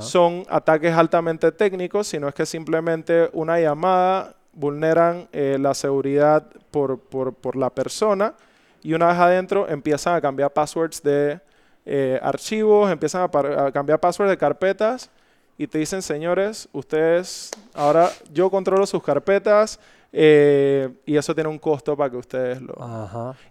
son 0.00 0.44
ataques 0.50 0.94
altamente 0.94 1.50
técnicos, 1.52 2.08
sino 2.08 2.28
es 2.28 2.34
que 2.34 2.44
simplemente 2.44 3.30
una 3.32 3.58
llamada 3.58 4.34
vulneran 4.58 5.28
eh, 5.32 5.56
la 5.60 5.72
seguridad 5.72 6.44
por, 6.70 6.98
por, 6.98 7.56
la 7.56 7.70
persona 7.70 8.34
y 8.82 8.92
una 8.92 9.06
vez 9.06 9.16
adentro 9.16 9.68
empiezan 9.68 10.16
a 10.16 10.20
cambiar 10.20 10.52
passwords 10.52 11.02
de 11.02 11.40
eh, 11.86 12.18
archivos, 12.22 12.90
empiezan 12.90 13.22
a, 13.22 13.66
a 13.66 13.72
cambiar 13.72 14.00
passwords 14.00 14.30
de 14.30 14.36
carpetas 14.36 15.10
y 15.56 15.66
te 15.66 15.78
dicen, 15.78 16.02
señores, 16.02 16.68
ustedes, 16.72 17.50
ahora 17.72 18.10
yo 18.32 18.50
controlo 18.50 18.86
sus 18.86 19.02
carpetas 19.02 19.78
eh, 20.12 20.88
y 21.04 21.16
eso 21.16 21.34
tiene 21.34 21.50
un 21.50 21.58
costo 21.58 21.96
para 21.96 22.10
que 22.10 22.16
ustedes 22.16 22.60
lo... 22.62 22.74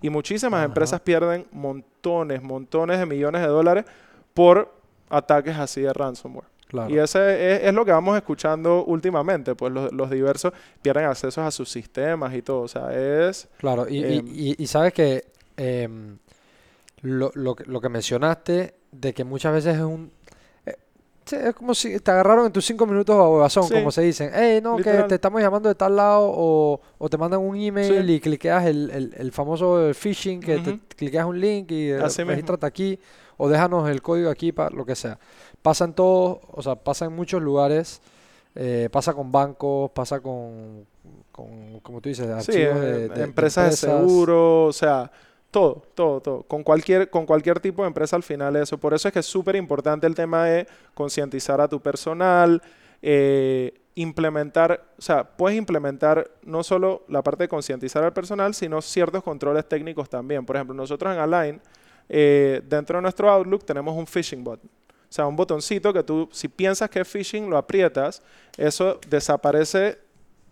Y 0.01 0.09
muchísimas 0.09 0.65
empresas 0.65 0.99
pierden 0.99 1.45
montones, 1.51 2.41
montones 2.41 2.99
de 2.99 3.05
millones 3.05 3.41
de 3.41 3.47
dólares 3.47 3.85
por 4.33 4.73
ataques 5.09 5.57
así 5.57 5.81
de 5.81 5.93
ransomware. 5.93 6.47
Y 6.89 6.97
ese 6.97 7.67
es, 7.67 7.73
lo 7.73 7.85
que 7.85 7.91
vamos 7.91 8.17
escuchando 8.17 8.83
últimamente, 8.85 9.55
pues 9.55 9.71
los, 9.71 10.09
diversos 10.09 10.53
pierden 10.81 11.05
acceso 11.05 11.41
a 11.41 11.51
sus 11.51 11.69
sistemas 11.69 12.33
y 12.35 12.41
todo, 12.41 12.61
o 12.61 12.67
sea, 12.67 12.93
es... 12.93 13.47
Claro, 13.57 13.87
y, 13.87 13.97
y, 13.99 14.55
em, 14.59 14.67
sabes 14.67 14.93
que 14.93 15.25
em, 15.55 16.17
lo, 17.01 17.31
lo, 17.35 17.55
lo, 17.65 17.81
que 17.81 17.89
mencionaste 17.89 18.75
de 18.91 19.13
que 19.13 19.23
muchas 19.23 19.53
veces 19.53 19.75
es 19.75 19.81
un 19.81 20.11
es 21.35 21.55
como 21.55 21.73
si 21.73 21.99
te 21.99 22.11
agarraron 22.11 22.45
en 22.45 22.51
tus 22.51 22.65
cinco 22.65 22.85
minutos 22.85 23.15
a 23.15 23.27
huevazón, 23.27 23.67
como 23.69 23.91
se 23.91 24.01
dicen. 24.01 24.31
Hey, 24.33 24.59
no, 24.61 24.77
que 24.77 24.91
te 25.03 25.15
estamos 25.15 25.41
llamando 25.41 25.69
de 25.69 25.75
tal 25.75 25.95
lado, 25.95 26.31
o, 26.31 27.09
te 27.09 27.17
mandan 27.17 27.41
un 27.41 27.55
email 27.57 28.09
y 28.09 28.19
cliqueas 28.19 28.65
el, 28.65 29.13
el, 29.15 29.31
famoso 29.31 29.93
phishing, 29.93 30.39
que 30.39 30.59
te 30.59 30.79
cliqueas 30.95 31.25
un 31.25 31.39
link 31.39 31.71
y 31.71 31.97
regístrate 31.97 32.65
aquí, 32.65 32.99
o 33.37 33.49
déjanos 33.49 33.89
el 33.89 34.01
código 34.01 34.29
aquí, 34.29 34.51
para 34.51 34.69
lo 34.69 34.85
que 34.85 34.95
sea. 34.95 35.19
Pasa 35.67 35.83
en 35.83 35.91
todos, 35.91 36.37
o 36.49 36.61
sea, 36.61 36.75
pasa 36.75 37.03
en 37.03 37.13
muchos 37.13 37.41
lugares, 37.41 37.99
eh, 38.55 38.87
pasa 38.89 39.13
con 39.13 39.33
bancos, 39.33 39.91
pasa 39.91 40.21
con, 40.21 40.85
con 41.29 41.81
como 41.81 41.99
tú 41.99 42.07
dices, 42.07 42.25
archivos 42.29 42.79
de, 42.79 43.09
de, 43.09 43.21
empresas 43.21 43.71
de 43.71 43.75
seguro, 43.75 44.67
o 44.67 44.71
sea 44.71 45.11
todo, 45.51 45.83
todo, 45.93 46.21
todo. 46.21 46.43
Con 46.43 46.63
cualquier, 46.63 47.09
con 47.09 47.25
cualquier 47.25 47.59
tipo 47.59 47.81
de 47.81 47.87
empresa 47.87 48.15
al 48.15 48.23
final 48.23 48.55
eso. 48.55 48.77
Por 48.77 48.93
eso 48.93 49.09
es 49.09 49.13
que 49.13 49.19
es 49.19 49.25
súper 49.25 49.57
importante 49.57 50.07
el 50.07 50.15
tema 50.15 50.45
de 50.45 50.67
concientizar 50.93 51.59
a 51.59 51.67
tu 51.67 51.81
personal, 51.81 52.61
eh, 53.01 53.73
implementar, 53.95 54.85
o 54.97 55.01
sea, 55.01 55.25
puedes 55.25 55.57
implementar 55.57 56.31
no 56.43 56.63
solo 56.63 57.03
la 57.09 57.21
parte 57.21 57.43
de 57.43 57.47
concientizar 57.49 58.05
al 58.05 58.13
personal, 58.13 58.53
sino 58.53 58.81
ciertos 58.81 59.21
controles 59.21 59.67
técnicos 59.67 60.09
también. 60.09 60.45
Por 60.45 60.55
ejemplo, 60.55 60.73
nosotros 60.73 61.13
en 61.13 61.19
Align, 61.19 61.61
eh, 62.07 62.61
dentro 62.65 62.99
de 62.99 63.01
nuestro 63.01 63.29
Outlook 63.29 63.65
tenemos 63.65 63.93
un 63.97 64.07
phishing 64.07 64.45
bot. 64.45 64.61
O 65.09 65.13
sea, 65.13 65.25
un 65.25 65.35
botoncito 65.35 65.93
que 65.93 66.03
tú, 66.03 66.27
si 66.31 66.47
piensas 66.47 66.89
que 66.89 66.99
es 66.99 67.07
phishing, 67.07 67.49
lo 67.49 67.57
aprietas, 67.57 68.21
eso 68.57 68.99
desaparece 69.07 69.99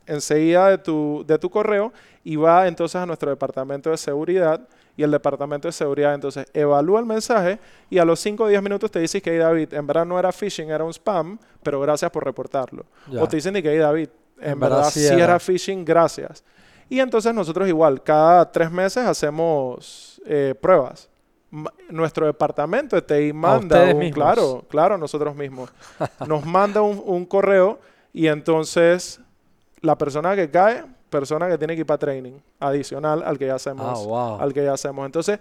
enseguida 0.05 0.69
de 0.69 0.77
tu, 0.77 1.23
de 1.27 1.37
tu 1.37 1.49
correo 1.49 1.91
y 2.23 2.35
va 2.35 2.67
entonces 2.67 2.95
a 2.95 3.05
nuestro 3.05 3.29
departamento 3.29 3.89
de 3.89 3.97
seguridad 3.97 4.67
y 4.97 5.03
el 5.03 5.11
departamento 5.11 5.67
de 5.67 5.71
seguridad 5.73 6.13
entonces 6.13 6.45
evalúa 6.53 6.99
el 6.99 7.05
mensaje 7.05 7.59
y 7.89 7.97
a 7.97 8.05
los 8.05 8.19
5 8.19 8.43
o 8.43 8.47
10 8.47 8.61
minutos 8.61 8.89
te 8.91 8.99
dice 8.99 9.21
que 9.21 9.31
hey, 9.31 9.39
David, 9.39 9.73
en 9.73 9.85
verdad 9.85 10.05
no 10.05 10.17
era 10.17 10.31
phishing, 10.31 10.69
era 10.69 10.83
un 10.83 10.93
spam, 10.93 11.37
pero 11.61 11.81
gracias 11.81 12.09
por 12.11 12.23
reportarlo. 12.23 12.85
O 13.19 13.27
te 13.27 13.37
dicen 13.37 13.53
que 13.55 13.71
hey, 13.71 13.79
David, 13.79 14.09
en, 14.39 14.59
verdad, 14.59 14.89
sí 14.89 15.05
era. 15.05 15.39
phishing, 15.39 15.83
gracias. 15.83 16.43
Y 16.87 16.99
entonces 16.99 17.33
nosotros 17.33 17.67
igual, 17.67 18.01
cada 18.03 18.49
tres 18.49 18.71
meses 18.71 19.05
hacemos 19.05 20.21
eh, 20.25 20.53
pruebas. 20.59 21.09
Nuestro 21.89 22.25
departamento 22.25 22.95
de 22.95 23.01
TI 23.01 23.33
manda 23.33 23.93
un, 23.93 24.11
claro, 24.11 24.65
claro, 24.69 24.97
nosotros 24.97 25.35
mismos. 25.35 25.71
nos 26.27 26.45
manda 26.45 26.81
un, 26.81 27.01
un 27.05 27.25
correo 27.25 27.79
y 28.11 28.27
entonces 28.27 29.21
la 29.81 29.97
persona 29.97 30.35
que 30.35 30.49
cae 30.49 30.83
persona 31.09 31.47
que 31.47 31.57
tiene 31.57 31.75
que 31.75 31.81
ir 31.81 31.85
para 31.85 31.97
training 31.97 32.33
adicional 32.59 33.23
al 33.23 33.37
que 33.37 33.47
ya 33.47 33.55
hacemos. 33.55 34.07
Ah, 34.11 34.37
al 34.39 34.53
que 34.53 34.63
ya 34.63 34.73
hacemos. 34.73 35.05
Entonces, 35.05 35.39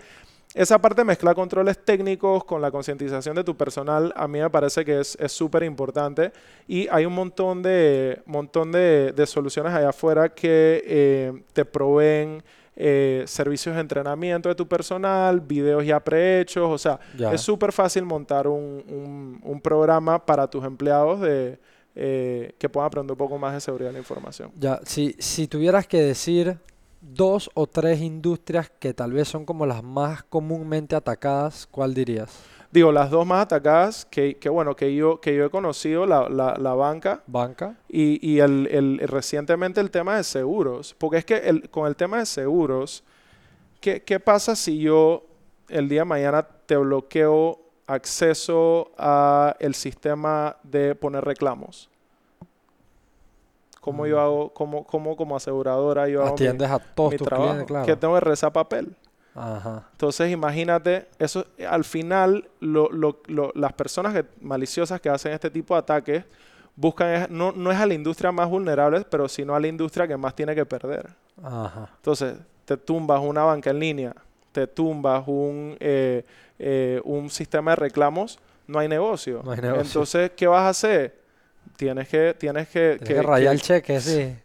esa 0.55 0.79
parte 0.79 1.03
mezcla 1.03 1.35
controles 1.35 1.85
técnicos 1.85 2.45
con 2.45 2.63
la 2.63 2.71
concientización 2.71 3.35
de 3.35 3.43
tu 3.43 3.57
personal, 3.57 4.13
a 4.15 4.29
mí 4.29 4.39
me 4.39 4.49
parece 4.51 4.85
que 4.85 5.01
es 5.01 5.17
súper 5.27 5.65
importante. 5.65 6.33
Y 6.69 6.87
hay 6.89 7.07
un 7.07 7.15
montón 7.15 7.61
de, 7.63 8.23
montón 8.27 8.71
de, 8.71 9.25
soluciones 9.27 9.73
allá 9.73 9.89
afuera 9.89 10.29
que 10.29 10.83
eh, 10.87 11.43
te 11.53 11.65
proveen 11.65 12.43
eh, 12.77 13.25
servicios 13.27 13.75
de 13.75 13.81
entrenamiento 13.81 14.49
de 14.49 14.55
tu 14.55 14.67
personal, 14.67 15.41
videos 15.41 15.85
ya 15.85 16.01
prehechos. 16.01 16.71
O 16.71 16.79
sea, 16.79 16.99
es 17.33 17.41
súper 17.41 17.73
fácil 17.73 18.05
montar 18.05 18.47
un, 18.47 19.41
un 19.43 19.61
programa 19.61 20.25
para 20.25 20.49
tus 20.49 20.65
empleados 20.65 21.21
de 21.21 21.59
eh, 21.97 22.55
que 22.59 22.69
puedan 22.69 22.89
aprender 22.89 23.13
un 23.13 23.19
poco 23.19 23.39
más 23.39 23.55
de 23.55 23.61
seguridad 23.61 23.91
de 23.91 23.93
la 23.93 23.99
información. 24.01 24.51
Ya, 24.59 24.81
si, 24.85 25.15
si 25.21 25.47
tuvieras 25.47 25.87
que 25.87 26.03
decir 26.03 26.59
dos 27.01 27.49
o 27.55 27.69
tres 27.69 28.01
industrias 28.01 28.69
que 28.81 28.93
tal 28.93 29.13
vez 29.13 29.29
son 29.29 29.45
como 29.45 29.65
las 29.65 29.85
más 29.85 30.25
comúnmente 30.25 30.97
atacadas, 30.97 31.69
¿cuál 31.71 31.95
dirías? 31.95 32.37
Digo, 32.75 32.93
las 32.93 33.09
dos 33.09 33.25
más 33.25 33.43
atacadas 33.43 34.05
que, 34.05 34.37
que 34.37 34.49
bueno, 34.49 34.75
que 34.75 34.95
yo, 34.95 35.21
que 35.21 35.35
yo 35.35 35.47
he 35.47 35.51
conocido, 35.51 36.07
la, 36.07 36.29
la, 36.29 36.75
banca. 36.75 37.23
Banca. 37.27 37.77
Y, 37.89 38.19
y 38.29 38.41
el, 38.41 38.67
el, 38.67 38.99
recientemente 39.09 39.81
el 39.81 39.91
tema 39.91 40.17
de 40.17 40.25
seguros. 40.25 40.95
Porque 40.99 41.19
es 41.19 41.25
que 41.25 41.37
el, 41.37 41.71
con 41.71 41.87
el 41.87 41.95
tema 41.95 42.19
de 42.19 42.27
seguros, 42.27 43.05
¿qué, 43.81 44.03
¿qué 44.03 44.19
pasa 44.19 44.57
si 44.57 44.81
yo 44.81 45.25
el 45.69 45.89
día 45.89 46.01
de 46.01 46.05
mañana 46.07 46.43
te 46.43 46.77
bloqueo 46.77 47.61
acceso 47.87 48.91
a 48.97 49.57
el 49.59 49.75
sistema 49.75 50.57
de 50.63 50.95
poner 50.95 51.25
reclamos. 51.25 51.91
¿Cómo 53.81 54.07
yo 54.07 54.17
mm. 54.17 54.21
hago, 54.21 54.55
cómo, 54.55 54.85
cómo 54.85 55.17
como 55.17 55.37
aseguradora 55.37 56.09
yo 56.09 56.25
Atiendes 56.25 56.71
a 56.71 56.79
todos 56.79 57.17
tus 57.17 57.29
trabajo? 57.29 57.67
claro. 57.67 57.85
Que 57.85 57.97
tengo 57.97 58.15
que 58.15 58.21
rezar 58.21 58.53
papel. 58.53 58.97
Ajá. 59.35 59.89
Entonces 59.93 60.31
imagínate, 60.31 61.09
eso 61.19 61.45
al 61.69 61.85
final 61.85 62.49
lo, 62.61 62.89
lo, 62.91 63.53
las 63.55 63.73
personas 63.73 64.15
que, 64.15 64.25
maliciosas 64.41 65.01
que 65.01 65.09
hacen 65.09 65.33
este 65.33 65.51
tipo 65.51 65.75
de 65.75 65.81
ataques 65.81 66.25
buscan, 66.77 67.27
no, 67.31 67.53
no 67.53 67.73
es 67.73 67.79
a 67.79 67.87
la 67.87 67.95
industria 67.95 68.33
más 68.33 68.49
vulnerable, 68.49 69.05
pero 69.09 69.29
sino 69.29 69.55
a 69.55 69.61
la 69.61 69.67
industria 69.67 70.07
que 70.07 70.17
más 70.17 70.35
tiene 70.35 70.55
que 70.55 70.65
perder. 70.65 71.11
Ajá. 71.43 71.91
Entonces, 71.97 72.35
te 72.65 72.77
tumbas 72.77 73.21
una 73.21 73.43
banca 73.43 73.71
en 73.71 73.79
línea, 73.81 74.15
te 74.53 74.67
tumbas 74.67 75.25
un, 75.27 75.77
eh, 75.81 76.25
eh, 76.59 77.01
un 77.05 77.29
sistema 77.31 77.73
de 77.73 77.77
reclamos, 77.77 78.39
no 78.67 78.79
hay 78.79 78.89
negocio. 78.89 79.43
Entonces, 79.53 80.33
¿qué 80.37 80.47
vas 80.47 80.63
a 80.63 80.69
hacer? 80.69 81.19
Tienes 81.77 82.09
que... 82.09 82.35
Tienes 82.35 82.69
que, 82.69 83.01
que, 83.05 83.21
rayar 83.21 83.53
el 83.53 83.61
cheque, 83.61 84.01
sí. 84.01 84.37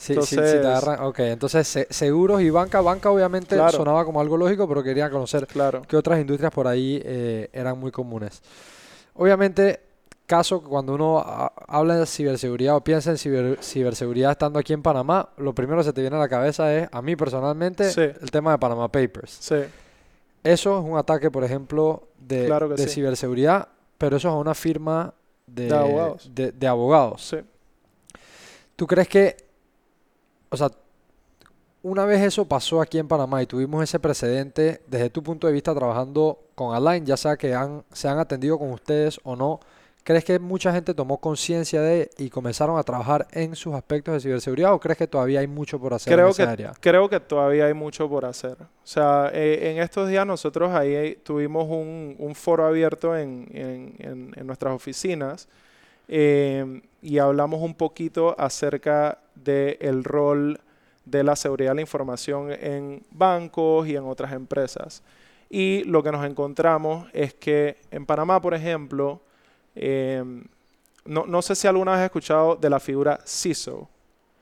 Sí, 0.00 0.14
entonces, 0.14 0.62
te 0.62 0.66
agarran, 0.66 1.02
ok, 1.02 1.18
entonces 1.20 1.86
seguros 1.90 2.40
y 2.40 2.48
banca, 2.48 2.80
banca 2.80 3.10
obviamente 3.10 3.54
sonaba 3.70 4.02
como 4.06 4.18
algo 4.18 4.38
lógico, 4.38 4.66
pero 4.66 4.82
quería 4.82 5.10
conocer 5.10 5.46
claro. 5.46 5.82
qué 5.86 5.94
otras 5.94 6.18
industrias 6.18 6.50
por 6.50 6.66
ahí 6.66 7.02
eh, 7.04 7.50
eran 7.52 7.78
muy 7.78 7.90
comunes. 7.90 8.40
Obviamente, 9.12 9.78
caso 10.24 10.62
cuando 10.62 10.94
uno 10.94 11.22
habla 11.68 11.96
de 11.96 12.06
ciberseguridad 12.06 12.76
o 12.76 12.80
piensa 12.82 13.10
en 13.10 13.18
ciberseguridad 13.18 14.30
estando 14.30 14.58
aquí 14.58 14.72
en 14.72 14.80
Panamá, 14.80 15.28
lo 15.36 15.54
primero 15.54 15.80
que 15.80 15.84
se 15.84 15.92
te 15.92 16.00
viene 16.00 16.16
a 16.16 16.20
la 16.20 16.30
cabeza 16.30 16.74
es, 16.74 16.88
a 16.90 17.02
mí 17.02 17.14
personalmente, 17.14 17.90
el 17.94 18.30
tema 18.30 18.52
de 18.52 18.58
Panama 18.58 18.88
Papers. 18.88 19.36
Sí. 19.38 19.56
Eso 20.42 20.78
es 20.78 20.84
un 20.84 20.96
ataque, 20.96 21.30
por 21.30 21.44
ejemplo, 21.44 22.08
de, 22.18 22.48
de 22.74 22.88
ciberseguridad, 22.88 23.68
pero 23.98 24.16
eso 24.16 24.28
es 24.28 24.32
a 24.32 24.38
una 24.38 24.54
firma 24.54 25.12
de, 25.46 25.70
abogados. 25.74 26.30
De, 26.34 26.66
abogados. 26.66 27.22
Sí. 27.28 27.36
¿Tú 28.76 28.86
crees 28.86 29.08
que, 29.08 29.49
o 30.50 30.56
sea, 30.56 30.70
una 31.82 32.04
vez 32.04 32.20
eso 32.20 32.44
pasó 32.44 32.80
aquí 32.82 32.98
en 32.98 33.08
Panamá 33.08 33.42
y 33.42 33.46
tuvimos 33.46 33.82
ese 33.82 33.98
precedente, 33.98 34.82
desde 34.86 35.08
tu 35.08 35.22
punto 35.22 35.46
de 35.46 35.52
vista 35.52 35.74
trabajando 35.74 36.38
con 36.54 36.74
Align, 36.74 37.06
ya 37.06 37.16
sea 37.16 37.36
que 37.36 37.54
han, 37.54 37.84
se 37.92 38.08
han 38.08 38.18
atendido 38.18 38.58
con 38.58 38.70
ustedes 38.70 39.18
o 39.24 39.34
no, 39.34 39.60
¿Crees 40.02 40.24
que 40.24 40.38
mucha 40.38 40.72
gente 40.72 40.94
tomó 40.94 41.18
conciencia 41.18 41.82
de 41.82 42.10
y 42.16 42.30
comenzaron 42.30 42.78
a 42.78 42.82
trabajar 42.82 43.28
en 43.32 43.54
sus 43.54 43.74
aspectos 43.74 44.14
de 44.14 44.20
ciberseguridad 44.20 44.72
o 44.72 44.80
crees 44.80 44.96
que 44.96 45.06
todavía 45.06 45.40
hay 45.40 45.46
mucho 45.46 45.78
por 45.78 45.92
hacer 45.92 46.12
creo 46.12 46.26
en 46.26 46.30
esa 46.30 46.44
que, 46.46 46.50
área? 46.50 46.72
Creo 46.80 47.08
que 47.08 47.20
todavía 47.20 47.66
hay 47.66 47.74
mucho 47.74 48.08
por 48.08 48.24
hacer. 48.24 48.56
O 48.62 48.86
sea, 48.86 49.30
eh, 49.32 49.70
en 49.70 49.82
estos 49.82 50.08
días 50.08 50.26
nosotros 50.26 50.72
ahí 50.72 51.16
tuvimos 51.22 51.68
un, 51.68 52.32
foro 52.34 52.66
abierto 52.66 53.16
en, 53.16 54.32
nuestras 54.42 54.74
oficinas 54.74 55.48
eh, 56.12 56.82
y 57.00 57.18
hablamos 57.18 57.62
un 57.62 57.74
poquito 57.74 58.34
acerca 58.36 59.18
del 59.36 60.02
rol 60.02 60.60
de 61.04 61.22
la 61.22 61.36
seguridad 61.36 61.70
de 61.70 61.76
la 61.76 61.80
información 61.82 62.50
en 62.50 63.04
bancos 63.12 63.86
y 63.86 63.94
en 63.94 64.02
otras 64.04 64.32
empresas. 64.32 65.04
Y 65.48 65.84
lo 65.84 66.02
que 66.02 66.10
nos 66.10 66.26
encontramos 66.26 67.08
es 67.12 67.32
que 67.34 67.78
en 67.92 68.06
Panamá, 68.06 68.40
por 68.40 68.54
ejemplo, 68.54 69.20
em, 69.76 70.44
no, 71.04 71.26
no, 71.26 71.42
sé 71.42 71.54
si 71.54 71.68
alguna 71.68 71.92
vez 71.92 72.00
has 72.00 72.06
escuchado 72.06 72.56
de 72.56 72.70
la 72.70 72.80
figura 72.80 73.20
CISO. 73.24 73.88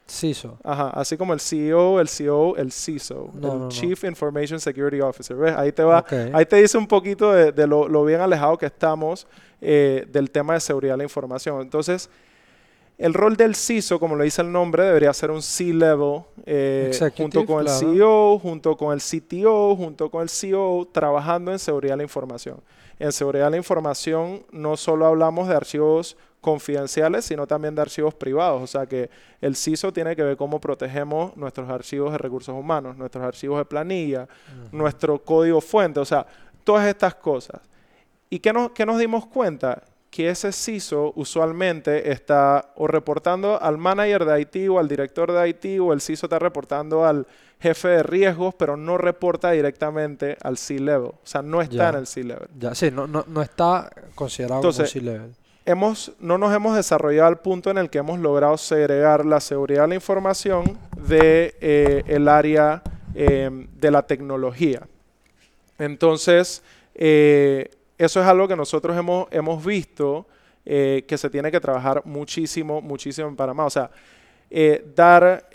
CISO. 0.08 0.58
Ajá, 0.64 0.90
así 0.90 1.16
como 1.16 1.32
el 1.32 1.40
CEO, 1.40 2.00
el 2.00 2.08
CEO, 2.08 2.56
el 2.56 2.72
CISO, 2.72 3.30
el 3.42 3.68
Chief 3.68 4.02
Information 4.04 4.58
Security 4.58 5.00
Officer. 5.00 5.36
¿Ves? 5.36 5.54
Ahí 5.56 5.72
te 5.72 5.82
va, 5.82 6.04
ahí 6.32 6.46
te 6.46 6.56
dice 6.56 6.78
un 6.78 6.86
poquito 6.86 7.32
de, 7.32 7.66
lo, 7.66 8.04
bien 8.04 8.20
alejado 8.20 8.56
que 8.56 8.66
estamos 8.66 9.26
eh, 9.60 10.06
del 10.10 10.30
tema 10.30 10.54
de 10.54 10.60
seguridad 10.60 10.94
de 10.94 10.98
la 10.98 11.04
información. 11.04 11.60
Entonces, 11.60 12.08
el 12.98 13.14
rol 13.14 13.36
del 13.36 13.54
CISO, 13.54 14.00
como 14.00 14.16
lo 14.16 14.24
dice 14.24 14.42
el 14.42 14.50
nombre, 14.50 14.82
debería 14.82 15.12
ser 15.12 15.30
un 15.30 15.40
C-level, 15.40 16.22
eh, 16.46 16.90
junto 17.16 17.46
con 17.46 17.64
el 17.64 17.68
CEO, 17.68 18.40
junto 18.40 18.76
con 18.76 18.92
el 18.92 19.00
CTO, 19.00 19.76
junto 19.76 20.10
con 20.10 20.22
el 20.22 20.28
CEO, 20.28 20.88
trabajando 20.90 21.52
en 21.52 21.60
seguridad 21.60 21.92
de 21.92 21.98
la 21.98 22.02
información. 22.02 22.60
En 22.98 23.12
seguridad 23.12 23.44
de 23.44 23.50
la 23.52 23.56
información 23.56 24.44
no 24.50 24.76
solo 24.76 25.06
hablamos 25.06 25.46
de 25.46 25.54
archivos 25.54 26.16
confidenciales, 26.40 27.24
sino 27.24 27.46
también 27.46 27.74
de 27.74 27.82
archivos 27.82 28.14
privados. 28.14 28.62
O 28.62 28.66
sea 28.66 28.86
que 28.86 29.10
el 29.40 29.56
CISO 29.56 29.92
tiene 29.92 30.14
que 30.16 30.22
ver 30.22 30.36
cómo 30.36 30.60
protegemos 30.60 31.36
nuestros 31.36 31.68
archivos 31.68 32.12
de 32.12 32.18
recursos 32.18 32.54
humanos, 32.54 32.96
nuestros 32.96 33.24
archivos 33.24 33.58
de 33.58 33.64
planilla, 33.64 34.28
nuestro 34.72 35.22
código 35.22 35.60
fuente, 35.60 36.00
o 36.00 36.04
sea, 36.04 36.26
todas 36.64 36.86
estas 36.86 37.14
cosas. 37.14 37.60
¿Y 38.30 38.38
qué 38.40 38.52
nos, 38.52 38.70
qué 38.72 38.84
nos 38.84 38.98
dimos 38.98 39.26
cuenta? 39.26 39.82
que 40.10 40.30
ese 40.30 40.52
CISO 40.52 41.12
usualmente 41.16 42.10
está 42.10 42.72
o 42.76 42.86
reportando 42.86 43.60
al 43.60 43.76
manager 43.76 44.24
de 44.24 44.40
IT 44.40 44.70
o 44.70 44.78
al 44.78 44.88
director 44.88 45.32
de 45.32 45.48
IT 45.48 45.80
o 45.80 45.92
el 45.92 46.00
CISO 46.00 46.26
está 46.26 46.38
reportando 46.38 47.04
al 47.04 47.26
jefe 47.60 47.88
de 47.88 48.02
riesgos, 48.02 48.54
pero 48.54 48.76
no 48.76 48.98
reporta 48.98 49.50
directamente 49.50 50.36
al 50.42 50.56
C-level. 50.56 51.10
O 51.10 51.20
sea, 51.24 51.42
no 51.42 51.60
está 51.60 51.90
en 51.90 51.96
el 51.96 52.06
C-level. 52.06 52.48
Ya, 52.58 52.74
sí, 52.74 52.90
no, 52.90 53.06
no, 53.06 53.24
no 53.26 53.42
está 53.42 53.90
considerado 54.14 54.62
como 54.62 54.72
C-level. 54.72 55.34
No 56.20 56.38
nos 56.38 56.54
hemos 56.54 56.76
desarrollado 56.76 57.28
al 57.28 57.40
punto 57.40 57.70
en 57.70 57.78
el 57.78 57.90
que 57.90 57.98
hemos 57.98 58.18
logrado 58.18 58.56
segregar 58.56 59.26
la 59.26 59.38
seguridad 59.40 59.82
de 59.82 59.88
la 59.88 59.94
información 59.96 60.78
de 60.96 61.54
eh, 61.60 62.04
el 62.06 62.26
área 62.26 62.82
eh, 63.14 63.50
de 63.50 63.90
la 63.90 64.06
tecnología. 64.06 64.86
Entonces, 65.76 66.62
eh, 66.94 67.68
eso 67.98 68.20
es 68.20 68.26
algo 68.26 68.46
que 68.46 68.54
nosotros 68.54 68.96
hemos, 68.96 69.26
hemos 69.32 69.64
visto 69.64 70.26
eh, 70.64 71.04
que 71.08 71.18
se 71.18 71.28
tiene 71.28 71.50
que 71.50 71.58
trabajar 71.58 72.02
muchísimo, 72.04 72.80
muchísimo 72.80 73.26
en 73.26 73.34
Panamá. 73.34 73.66
O 73.66 73.70
sea, 73.70 73.90
dar, 74.94 75.48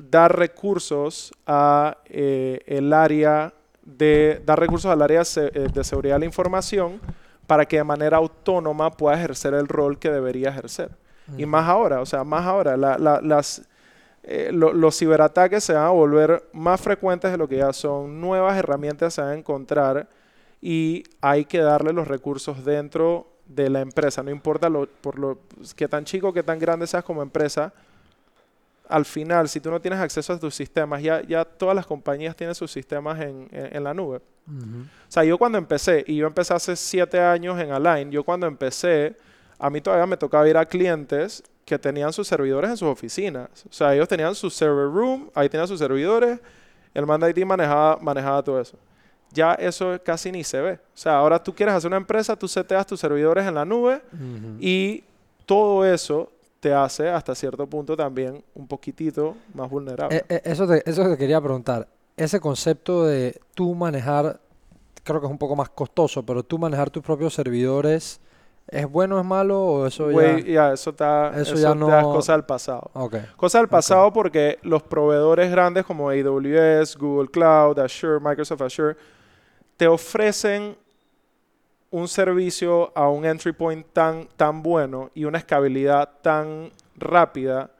dar 0.00 0.38
recursos 0.38 1.32
a 1.44 1.98
el 2.06 2.92
área 2.92 3.52
de 3.82 4.40
dar 4.46 4.60
recursos 4.60 4.90
al 4.90 5.02
área 5.02 5.20
de 5.20 5.84
seguridad 5.84 6.14
de 6.14 6.20
la 6.20 6.24
información 6.24 7.00
para 7.46 7.66
que 7.66 7.76
de 7.76 7.84
manera 7.84 8.16
autónoma 8.16 8.90
pueda 8.90 9.16
ejercer 9.16 9.54
el 9.54 9.68
rol 9.68 9.98
que 9.98 10.10
debería 10.10 10.50
ejercer. 10.50 10.90
Y 11.38 11.46
más 11.46 11.66
ahora, 11.68 12.00
o 12.00 12.06
sea, 12.06 12.22
más 12.22 12.44
ahora, 12.44 12.76
las, 12.76 13.62
los 14.52 14.98
ciberataques 14.98 15.64
se 15.64 15.72
van 15.72 15.86
a 15.86 15.90
volver 15.90 16.44
más 16.52 16.80
frecuentes 16.80 17.30
de 17.30 17.38
lo 17.38 17.48
que 17.48 17.56
ya 17.56 17.72
son, 17.72 18.20
nuevas 18.20 18.56
herramientas 18.58 19.14
se 19.14 19.22
van 19.22 19.30
a 19.30 19.34
encontrar 19.34 20.06
y 20.60 21.04
hay 21.20 21.44
que 21.44 21.60
darle 21.60 21.92
los 21.92 22.08
recursos 22.08 22.64
dentro 22.64 23.26
de 23.46 23.70
la 23.70 23.80
empresa. 23.80 24.22
No 24.22 24.30
importa 24.30 24.68
lo, 24.68 24.86
por 24.86 25.18
lo 25.18 25.38
que 25.76 25.88
tan 25.88 26.04
chico, 26.04 26.32
que 26.32 26.42
tan 26.42 26.58
grande 26.58 26.86
seas 26.86 27.04
como 27.04 27.22
empresa, 27.22 27.72
al 28.88 29.04
final, 29.04 29.48
si 29.48 29.60
tú 29.60 29.70
no 29.70 29.80
tienes 29.80 30.00
acceso 30.00 30.32
a 30.32 30.38
tus 30.38 30.54
sistemas, 30.54 31.02
ya, 31.02 31.22
ya 31.22 31.44
todas 31.44 31.74
las 31.74 31.86
compañías 31.86 32.36
tienen 32.36 32.54
sus 32.54 32.70
sistemas 32.70 33.20
en, 33.20 33.48
en, 33.50 33.84
la 33.84 33.94
nube. 33.94 34.20
O 34.46 35.08
sea, 35.08 35.24
yo 35.24 35.38
cuando 35.38 35.58
empecé, 35.58 36.04
y 36.06 36.16
yo 36.16 36.26
empecé 36.26 36.54
hace 36.54 36.76
siete 36.76 37.20
años 37.20 37.58
en 37.60 37.70
Align, 37.72 38.10
yo 38.10 38.24
cuando 38.24 38.46
empecé, 38.46 39.16
a 39.58 39.70
mí 39.70 39.80
todavía 39.80 40.06
me 40.06 40.16
tocaba 40.16 40.48
ir 40.48 40.56
a 40.56 40.66
clientes 40.66 41.42
que 41.64 41.78
tenían 41.78 42.12
sus 42.12 42.28
servidores 42.28 42.70
en 42.70 42.76
sus 42.76 42.88
oficinas. 42.88 43.48
O 43.68 43.72
sea, 43.72 43.94
ellos 43.94 44.08
tenían 44.08 44.34
su 44.34 44.50
server 44.50 44.86
room, 44.86 45.30
ahí 45.34 45.48
tenían 45.48 45.68
sus 45.68 45.78
servidores, 45.78 46.40
el 46.92 47.06
Manda 47.06 47.28
IT 47.30 47.44
manejaba, 47.44 47.98
manejaba 48.00 48.42
todo 48.42 48.60
eso 48.60 48.78
ya 49.34 49.54
eso 49.54 50.00
casi 50.02 50.32
ni 50.32 50.44
se 50.44 50.60
ve. 50.60 50.72
O 50.74 50.96
sea, 50.96 51.16
ahora 51.16 51.42
tú 51.42 51.54
quieres 51.54 51.74
hacer 51.74 51.88
una 51.88 51.96
empresa, 51.96 52.36
tú 52.36 52.48
seteas 52.48 52.86
tus 52.86 53.00
servidores 53.00 53.44
en 53.46 53.54
la 53.54 53.64
nube 53.64 54.00
y 54.60 55.04
todo 55.44 55.84
eso 55.84 56.30
te 56.60 56.72
hace 56.72 57.10
hasta 57.10 57.34
cierto 57.34 57.66
punto 57.66 57.94
también 57.94 58.42
un 58.54 58.66
poquitito 58.66 59.36
más 59.52 59.68
vulnerable. 59.68 60.16
Eh, 60.16 60.24
eh, 60.28 60.40
eso, 60.44 60.66
te, 60.66 60.88
eso 60.88 61.06
te 61.10 61.18
quería 61.18 61.40
preguntar. 61.40 61.86
Ese 62.16 62.40
concepto 62.40 63.04
de 63.04 63.40
tú 63.54 63.74
manejar, 63.74 64.40
creo 65.02 65.20
que 65.20 65.26
es 65.26 65.30
un 65.30 65.38
poco 65.38 65.56
más 65.56 65.68
costoso, 65.68 66.24
pero 66.24 66.42
tú 66.42 66.58
manejar 66.58 66.90
tus 66.90 67.02
propios 67.02 67.34
servidores, 67.34 68.20
¿es 68.68 68.88
bueno 68.88 69.16
o 69.16 69.20
es 69.20 69.26
malo 69.26 69.60
o 69.60 69.86
eso 69.86 70.10
ya? 70.10 70.72
eso 70.72 70.90
está, 70.90 71.32
eso, 71.40 71.54
ya 71.56 71.74
no... 71.74 71.96
es 71.96 72.04
cosa 72.04 72.32
del 72.32 72.44
pasado. 72.44 72.90
Cosa 73.36 73.58
del 73.58 73.68
pasado 73.68 74.12
porque 74.12 74.58
los 74.62 74.82
proveedores 74.82 75.50
grandes 75.50 75.84
como 75.84 76.08
AWS, 76.08 76.96
Google 76.96 77.28
Cloud, 77.28 77.78
Azure, 77.80 78.20
Microsoft 78.20 78.62
Azure, 78.62 78.96
te 79.76 79.88
ofrecen 79.88 80.76
un 81.90 82.08
servicio 82.08 82.92
a 82.96 83.08
un 83.08 83.24
entry 83.24 83.52
point 83.52 83.86
tan, 83.92 84.28
tan 84.36 84.62
bueno 84.62 85.10
y 85.14 85.26
una 85.26 85.38
escalabilidad 85.38 86.10
tan 86.22 86.72
rápida 86.96 87.70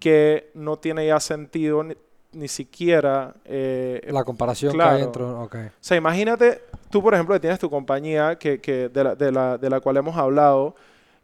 que 0.00 0.50
no 0.54 0.78
tiene 0.78 1.06
ya 1.06 1.20
sentido 1.20 1.84
ni, 2.32 2.48
siquiera... 2.48 3.34
Eh, 3.44 4.06
la 4.10 4.24
comparación 4.24 4.76
que 4.76 4.82
hay 4.82 5.00
dentro. 5.02 5.42
Okay. 5.42 5.66
O 5.66 5.70
sea, 5.80 5.96
imagínate, 5.96 6.62
tú 6.90 7.02
por 7.02 7.14
ejemplo 7.14 7.34
que 7.34 7.40
tienes 7.40 7.58
tu 7.58 7.70
compañía 7.70 8.36
que, 8.36 8.60
que 8.60 8.88
de, 8.88 9.04
la, 9.04 9.14
de, 9.14 9.32
la, 9.32 9.58
de, 9.58 9.70
la, 9.70 9.80
cual 9.80 9.96
hemos 9.96 10.16
hablado 10.16 10.74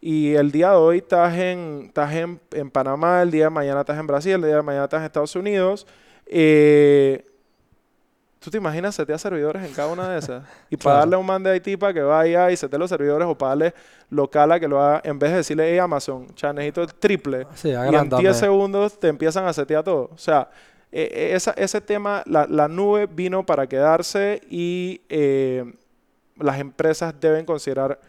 y 0.00 0.34
el 0.34 0.52
día 0.52 0.70
de 0.70 0.76
hoy 0.76 0.98
estás, 0.98 1.34
en, 1.36 1.84
estás 1.86 2.14
en, 2.14 2.40
en, 2.52 2.70
Panamá, 2.70 3.22
el 3.22 3.30
día 3.30 3.44
de 3.44 3.50
mañana 3.50 3.80
estás 3.80 3.98
en 3.98 4.06
Brasil, 4.06 4.32
el 4.32 4.42
día 4.42 4.56
de 4.56 4.62
mañana 4.62 4.84
estás 4.84 5.00
en 5.00 5.06
Estados 5.06 5.34
Unidos. 5.34 5.86
Eh, 6.26 7.24
¿Tú 8.38 8.50
te 8.50 8.58
imaginas 8.58 8.94
setear 8.94 9.18
servidores 9.18 9.64
en 9.64 9.74
cada 9.74 9.88
una 9.88 10.08
de 10.08 10.20
esas? 10.20 10.44
Y 10.70 10.76
para 10.76 10.98
darle 11.00 11.16
a 11.16 11.18
un 11.18 11.26
man 11.26 11.42
de 11.42 11.56
IT 11.56 11.78
para 11.78 11.92
que 11.92 12.02
vaya 12.02 12.50
y 12.52 12.56
sete 12.56 12.78
los 12.78 12.88
servidores 12.88 13.26
o 13.26 13.36
para 13.36 13.50
darle 13.50 13.74
local 14.10 14.52
a 14.52 14.60
que 14.60 14.68
lo 14.68 14.80
haga, 14.80 15.00
en 15.02 15.18
vez 15.18 15.32
de 15.32 15.38
decirle, 15.38 15.72
hey 15.72 15.78
Amazon, 15.78 16.28
ya 16.36 16.52
necesito 16.52 16.82
el 16.82 16.94
triple. 16.94 17.46
y 17.64 17.70
en 17.70 18.08
10 18.08 18.36
segundos 18.36 18.98
te 19.00 19.08
empiezan 19.08 19.46
a 19.46 19.52
setear 19.52 19.82
todo. 19.82 20.10
O 20.14 20.18
sea, 20.18 20.48
e, 20.90 21.32
e, 21.34 21.62
ese 21.62 21.80
tema, 21.80 22.22
la, 22.26 22.68
nube 22.68 23.06
vino 23.06 23.44
para 23.44 23.66
quedarse 23.66 24.40
y 24.48 25.00
eh, 25.08 25.64
las 26.36 26.58
empresas 26.58 27.14
deben 27.20 27.44
considerar 27.44 28.00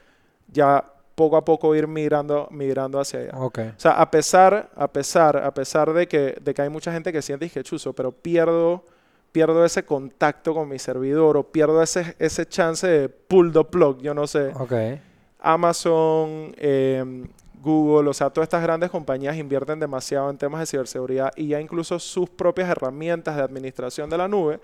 ya 0.48 0.84
poco 1.16 1.36
a 1.36 1.44
poco 1.44 1.76
ir 1.76 1.88
migrando, 1.88 2.48
migrando 2.52 3.00
hacia 3.00 3.20
allá. 3.20 3.38
O 3.38 3.52
sea, 3.76 3.92
a 3.92 4.10
pesar, 4.10 4.70
a 4.76 4.88
pesar, 4.88 5.38
a 5.38 5.54
pesar 5.54 5.92
de 5.94 6.08
que, 6.08 6.38
de 6.42 6.54
que 6.54 6.62
hay 6.62 6.70
mucha 6.70 6.94
gente 6.94 7.12
que 7.12 7.22
siente 7.22 7.50
que 7.50 7.64
chuzo, 7.64 7.94
pero 7.94 8.12
pierdo 8.12 8.84
pierdo 9.32 9.64
ese 9.64 9.84
contacto 9.84 10.54
con 10.54 10.68
mi 10.68 10.80
servidor 10.80 11.38
o 11.38 11.44
pierdo 11.44 11.82
ese, 11.82 12.16
ese 12.20 12.48
chance 12.48 12.88
de 12.88 13.10
pull 13.10 13.52
the 13.52 13.64
plug, 13.64 14.02
yo 14.02 14.14
no 14.14 14.28
sé. 14.28 14.52
Amazon, 15.40 16.54
em, 16.58 17.28
Google, 17.62 18.10
o 18.10 18.14
sea, 18.14 18.30
todas 18.30 18.46
estas 18.46 18.64
grandes 18.64 18.90
compañías 18.90 19.38
invierten 19.38 19.80
demasiado 19.80 20.30
en 20.30 20.38
temas 20.38 20.62
de 20.62 20.66
ciberseguridad 20.66 21.32
y 21.36 21.48
ya 21.48 21.60
incluso 21.60 22.00
sus 22.00 22.30
propias 22.30 22.70
herramientas 22.70 23.36
de 23.36 23.42
administración 23.42 24.10
de 24.10 24.18
la 24.18 24.28
nube 24.28 24.60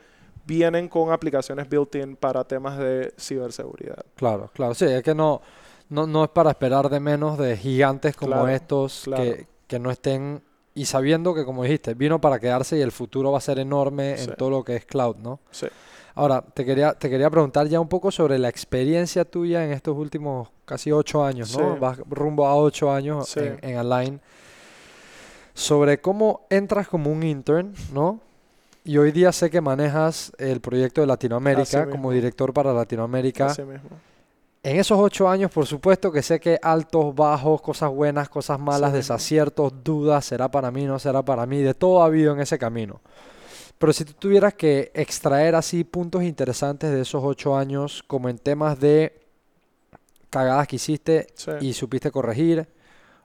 vienen 0.45 0.87
con 0.87 1.11
aplicaciones 1.11 1.67
built-in 1.69 2.15
para 2.15 2.43
temas 2.43 2.77
de 2.77 3.13
ciberseguridad. 3.19 4.05
Claro, 4.15 4.49
claro, 4.53 4.73
sí, 4.73 4.85
es 4.85 5.03
que 5.03 5.15
no, 5.15 5.41
no, 5.89 6.07
no 6.07 6.23
es 6.23 6.29
para 6.29 6.51
esperar 6.51 6.89
de 6.89 6.99
menos 6.99 7.37
de 7.37 7.57
gigantes 7.57 8.15
como 8.15 8.47
estos 8.47 9.09
Que, 9.15 9.47
que 9.67 9.79
no 9.79 9.91
estén 9.91 10.41
y 10.77 10.85
sabiendo 10.85 11.33
que, 11.33 11.45
como 11.45 11.63
dijiste, 11.63 11.93
vino 11.93 12.19
para 12.19 12.37
quedarse 12.37 12.77
y 12.77 12.81
el 12.81 12.91
futuro 12.91 13.31
va 13.31 13.37
a 13.37 13.41
ser 13.41 13.59
enorme 13.59 14.21
en 14.21 14.35
todo 14.35 14.49
lo 14.49 14.63
que 14.63 14.75
es 14.75 14.85
cloud, 14.85 15.15
¿no? 15.15 15.39
Sí. 15.49 15.67
Ahora, 16.15 16.41
te 16.41 16.63
quería, 16.63 16.93
te 16.93 17.09
quería 17.09 17.29
preguntar 17.29 17.67
ya 17.67 17.79
un 17.79 17.89
poco 17.89 18.09
sobre 18.09 18.39
la 18.39 18.47
experiencia 18.47 19.25
tuya 19.25 19.65
en 19.65 19.71
estos 19.71 19.97
últimos 19.97 20.49
casi 20.63 20.91
ocho 20.91 21.23
años, 21.23 21.57
¿no? 21.57 21.77
Vas 21.77 21.99
rumbo 22.09 22.47
a 22.47 22.55
ocho 22.55 22.91
años 22.91 23.35
en, 23.35 23.59
en 23.61 23.77
Align. 23.77 24.21
Sobre 25.53 25.99
cómo 25.99 26.41
entras 26.49 26.87
como 26.87 27.11
un 27.11 27.21
intern, 27.23 27.73
¿no? 27.93 28.19
Y 28.85 28.97
hoy 28.97 29.11
día 29.11 29.31
sé 29.31 29.49
que 29.49 29.61
manejas 29.61 30.31
el 30.37 30.61
proyecto 30.61 31.01
de 31.01 31.07
Latinoamérica 31.07 31.89
como 31.89 32.11
director 32.11 32.53
para 32.53 32.71
Latinoamérica. 32.71 33.47
Así 33.47 33.63
mismo. 33.63 33.89
En 34.63 34.77
esos 34.77 34.97
ocho 34.97 35.29
años, 35.29 35.51
por 35.51 35.65
supuesto 35.67 36.11
que 36.11 36.23
sé 36.23 36.39
que 36.39 36.57
altos, 36.61 37.13
bajos, 37.13 37.61
cosas 37.61 37.91
buenas, 37.91 38.29
cosas 38.29 38.59
malas, 38.59 38.93
desaciertos, 38.93 39.71
dudas, 39.83 40.25
será 40.25 40.49
para 40.49 40.71
mí, 40.71 40.85
no 40.85 40.97
será 40.97 41.21
para 41.23 41.45
mí, 41.45 41.61
de 41.61 41.73
todo 41.73 42.01
ha 42.01 42.05
habido 42.05 42.33
en 42.33 42.39
ese 42.39 42.57
camino. 42.57 42.99
Pero 43.77 43.93
si 43.93 44.05
tú 44.05 44.13
tuvieras 44.13 44.53
que 44.53 44.91
extraer 44.93 45.55
así 45.55 45.83
puntos 45.83 46.23
interesantes 46.23 46.91
de 46.91 47.01
esos 47.01 47.23
ocho 47.23 47.57
años, 47.57 48.03
como 48.07 48.29
en 48.29 48.37
temas 48.37 48.79
de 48.79 49.19
cagadas 50.29 50.67
que 50.67 50.77
hiciste 50.77 51.27
y 51.61 51.73
supiste 51.73 52.11
corregir, 52.11 52.67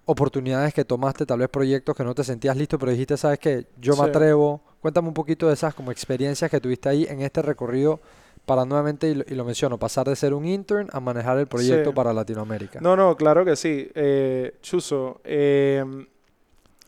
oportunidades 0.05 0.75
que 0.75 0.85
tomaste, 0.85 1.25
tal 1.25 1.39
vez 1.39 1.49
proyectos 1.49 1.97
que 1.97 2.05
no 2.05 2.15
te 2.15 2.25
sentías 2.25 2.57
listo, 2.57 2.79
pero 2.79 2.93
dijiste, 2.93 3.17
sabes 3.17 3.39
que 3.39 3.67
yo 3.79 3.97
me 3.97 4.05
atrevo. 4.05 4.61
Cuéntame 4.81 5.09
un 5.09 5.15
poquito 5.15 5.47
de 5.47 5.55
esas 5.55 5.75
como 5.75 5.93
experiencias 5.93 6.51
que 6.51 6.61
tuviste 6.61 6.89
ahí 6.89 7.07
en 7.09 7.21
este 7.23 7.43
recorrido 7.43 8.01
para 8.47 8.65
nuevamente, 8.65 9.11
y 9.11 9.35
lo, 9.35 9.45
menciono, 9.45 9.79
pasar 9.79 10.09
de 10.09 10.17
ser 10.17 10.35
un 10.35 10.45
intern 10.45 10.89
a 10.93 10.99
manejar 10.99 11.39
el 11.39 11.47
proyecto 11.47 11.95
para 11.95 12.13
Latinoamérica. 12.13 12.81
No, 12.81 12.97
no, 12.97 13.17
claro 13.17 13.45
que 13.45 13.55
sí. 13.55 13.89
Eh, 13.95 14.57
Chuso, 14.61 15.21
em, 15.23 16.07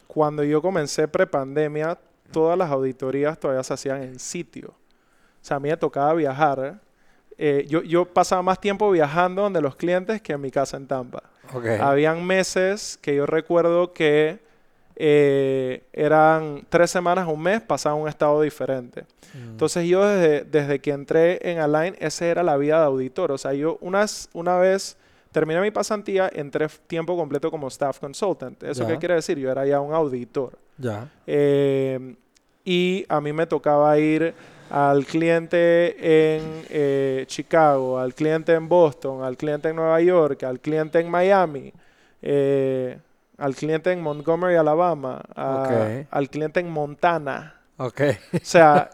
cuando 0.09 0.43
yo 0.43 0.61
comencé 0.61 1.07
prepandemia, 1.07 1.99
todas 2.33 2.59
las 2.59 2.71
auditorías 2.71 3.39
todavía 3.39 3.63
se 3.63 3.75
hacían 3.75 4.03
en 4.03 4.19
sitio. 4.19 4.69
O 4.71 5.45
sea, 5.45 5.57
a 5.57 5.61
mí 5.61 5.69
me 5.69 5.77
tocaba 5.77 6.15
viajar. 6.15 6.81
Eh, 7.39 7.67
yo, 7.69 7.83
yo 7.83 8.05
pasaba 8.05 8.43
más 8.43 8.61
tiempo 8.61 8.91
viajando 8.91 9.43
donde 9.43 9.61
los 9.61 9.77
clientes 9.77 10.21
que 10.23 10.33
en 10.33 10.41
mi 10.41 10.51
casa 10.51 10.77
en 10.77 10.87
Tampa. 10.87 11.23
Habían 11.81 12.25
meses 12.25 12.99
que 13.03 13.15
yo 13.15 13.27
recuerdo 13.27 13.93
que 13.93 14.41
eh, 14.97 15.83
eran 15.93 16.65
tres 16.69 16.91
semanas, 16.91 17.27
un 17.29 17.43
mes, 17.43 17.61
pasaba 17.61 17.95
un 17.95 18.09
estado 18.09 18.41
diferente. 18.43 19.03
Mm. 19.35 19.51
Entonces 19.51 19.87
yo 19.87 20.07
desde, 20.07 20.45
desde, 20.45 20.81
que 20.81 20.91
entré 20.93 21.51
en 21.51 21.59
Align, 21.59 21.97
esa 21.99 22.27
era 22.27 22.43
la 22.43 22.57
vida 22.57 22.79
de 22.79 22.87
auditor. 22.87 23.33
O 23.33 23.39
sea, 23.39 23.53
yo 23.53 23.79
unas, 23.81 24.29
una 24.33 24.57
vez 24.57 24.97
terminé 25.33 25.61
mi 25.61 25.71
pasantía, 25.71 26.31
entré 26.33 26.69
tiempo 26.87 27.17
completo 27.17 27.51
como 27.51 27.69
staff 27.69 27.99
consultant. 27.99 28.63
¿Eso 28.63 28.87
qué 28.87 28.99
quiere 28.99 29.15
decir? 29.15 29.39
Yo 29.39 29.51
era 29.51 29.67
ya 29.67 29.81
un 29.81 29.95
auditor. 29.95 30.59
Ya. 30.83 31.09
Eh, 31.27 32.17
y 32.65 33.05
a 33.09 33.21
mí 33.21 33.33
me 33.33 33.47
tocaba 33.47 33.97
ir 33.99 34.35
al 34.71 35.05
cliente 35.05 36.37
en 36.37 36.65
eh, 36.71 37.25
Chicago, 37.27 37.99
al 37.99 38.15
cliente 38.15 38.53
en 38.55 38.69
Boston, 38.69 39.23
al 39.23 39.37
cliente 39.37 39.69
en 39.69 39.77
Nueva 39.77 40.01
York, 40.01 40.45
al 40.45 40.61
cliente 40.61 40.99
en 40.99 41.11
Miami, 41.11 41.73
eh, 42.23 42.99
al 43.37 43.55
cliente 43.55 43.93
en 43.93 44.01
Montgomery, 44.01 44.57
Alabama, 44.57 45.21
al 46.11 46.31
cliente 46.31 46.61
en 46.61 46.71
Montana. 46.71 47.61
Okay. 47.77 48.17
O 48.33 48.39
sea, 48.43 48.91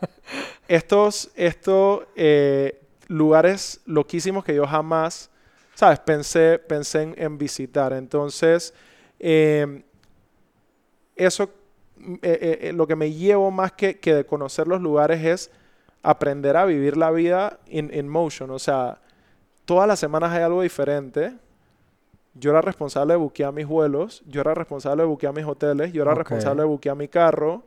estos, 0.69 1.31
estos 1.37 2.03
eh, 2.17 2.81
lugares 3.07 3.81
loquísimos 3.87 4.45
que 4.45 4.55
yo 4.55 4.67
jamás, 4.67 5.31
¿sabes? 5.75 6.01
Pensé, 6.01 6.59
pensé 6.59 7.15
en, 7.17 7.39
visitar. 7.39 7.93
Entonces, 7.93 8.75
eso, 11.15 11.51
lo 12.75 12.87
que 12.87 12.97
me 12.97 13.13
llevo 13.13 13.51
más 13.51 13.73
que, 13.73 13.99
que 13.99 14.15
de 14.15 14.25
conocer 14.25 14.67
los 14.67 14.81
lugares 14.81 15.25
es 15.25 15.51
aprender 16.03 16.57
a 16.57 16.65
vivir 16.65 16.97
la 16.97 17.11
vida 17.11 17.59
in, 17.69 18.09
motion. 18.09 18.51
O 18.51 18.59
sea, 18.59 18.99
todas 19.65 19.87
las 19.89 19.99
semanas 19.99 20.33
hay 20.33 20.43
algo 20.43 20.63
diferente. 20.63 21.35
Yo 22.35 22.51
era 22.51 22.61
responsable 22.61 23.15
de 23.15 23.19
buquear 23.19 23.53
mis 23.53 23.67
vuelos, 23.67 24.23
yo 24.27 24.41
era 24.41 24.55
responsable 24.55 25.03
de 25.03 25.09
buquear 25.09 25.35
mis 25.35 25.45
hoteles, 25.45 25.93
yo 25.93 26.03
era 26.03 26.15
responsable 26.15 26.63
de 26.63 26.69
buquear 26.69 26.97
mi 26.97 27.09
carro. 27.09 27.65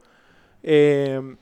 Em, 0.63 1.37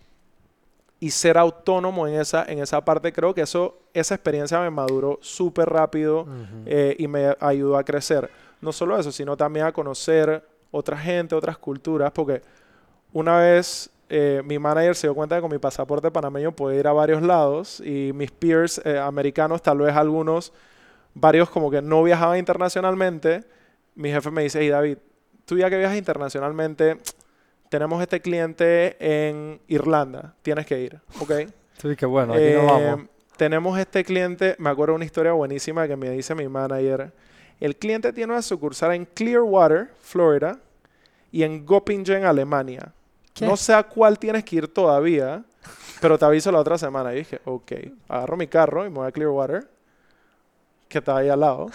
y 1.01 1.11
ser 1.11 1.37
autónomo 1.37 2.07
en 2.07 2.15
esa, 2.15 2.43
en 2.45 2.59
esa 2.59 2.83
parte, 2.83 3.13
creo 3.13 3.33
que 3.33 3.41
eso, 3.41 3.77
esa 3.93 4.15
experiencia 4.15 4.59
me 4.59 4.69
maduró 4.69 5.17
súper 5.21 5.69
rápido 5.69 6.27
eh, 6.65 6.95
y 6.99 7.07
me 7.07 7.37
ayudó 7.39 7.77
a 7.77 7.83
crecer. 7.85 8.29
No 8.59 8.73
solo 8.73 8.99
eso, 8.99 9.11
sino 9.11 9.37
también 9.37 9.65
a 9.65 9.71
conocer 9.71 10.43
otra 10.71 10.97
gente, 10.97 11.35
otras 11.35 11.57
culturas, 11.57 12.11
porque 12.11 12.41
una 13.13 13.37
vez 13.37 13.89
eh, 14.09 14.41
mi 14.45 14.57
manager 14.57 14.95
se 14.95 15.07
dio 15.07 15.15
cuenta 15.15 15.35
que 15.35 15.41
con 15.41 15.51
mi 15.51 15.59
pasaporte 15.59 16.09
panameño 16.09 16.51
puede 16.51 16.79
ir 16.79 16.87
a 16.87 16.93
varios 16.93 17.21
lados 17.21 17.79
y 17.79 18.11
mis 18.13 18.31
peers 18.31 18.81
eh, 18.83 18.97
americanos, 18.97 19.61
tal 19.61 19.79
vez 19.79 19.95
algunos, 19.95 20.51
varios 21.13 21.49
como 21.49 21.69
que 21.69 21.81
no 21.81 22.03
viajaban 22.03 22.39
internacionalmente, 22.39 23.43
mi 23.95 24.11
jefe 24.11 24.31
me 24.31 24.43
dice, 24.43 24.59
hey 24.61 24.69
David, 24.69 24.97
tú 25.45 25.57
ya 25.57 25.69
que 25.69 25.77
viajas 25.77 25.97
internacionalmente, 25.97 26.97
tenemos 27.69 28.01
este 28.01 28.19
cliente 28.19 28.97
en 28.99 29.61
Irlanda, 29.67 30.33
tienes 30.41 30.65
que 30.65 30.79
ir, 30.81 30.99
¿ok? 31.19 31.31
Sí, 31.81 31.95
qué 31.95 32.05
bueno, 32.05 32.33
aquí 32.33 32.51
nos 32.53 32.65
vamos. 32.65 32.99
Eh, 32.99 33.07
tenemos 33.37 33.79
este 33.79 34.03
cliente, 34.03 34.55
me 34.57 34.69
acuerdo 34.69 34.95
una 34.95 35.05
historia 35.05 35.31
buenísima 35.33 35.87
que 35.87 35.95
me 35.95 36.09
dice 36.09 36.35
mi 36.35 36.47
manager. 36.47 37.13
El 37.59 37.75
cliente 37.75 38.11
tiene 38.11 38.33
una 38.33 38.41
sucursal 38.41 38.93
en 38.93 39.05
Clearwater, 39.05 39.91
Florida, 40.01 40.59
y 41.31 41.43
en 41.43 41.65
Göppingen, 41.65 42.25
Alemania. 42.25 42.91
No 43.45 43.57
sé 43.57 43.73
a 43.73 43.83
cuál 43.83 44.17
tienes 44.17 44.43
que 44.43 44.57
ir 44.57 44.67
todavía, 44.67 45.43
pero 46.01 46.17
te 46.17 46.25
aviso 46.25 46.51
la 46.51 46.59
otra 46.59 46.77
semana. 46.77 47.13
Y 47.13 47.17
dije, 47.17 47.41
ok, 47.45 47.71
agarro 48.07 48.37
mi 48.37 48.47
carro 48.47 48.85
y 48.85 48.89
me 48.89 48.97
voy 48.97 49.07
a 49.07 49.11
Clearwater, 49.11 49.67
que 50.87 50.97
está 50.99 51.17
ahí 51.17 51.29
al 51.29 51.39
lado. 51.39 51.67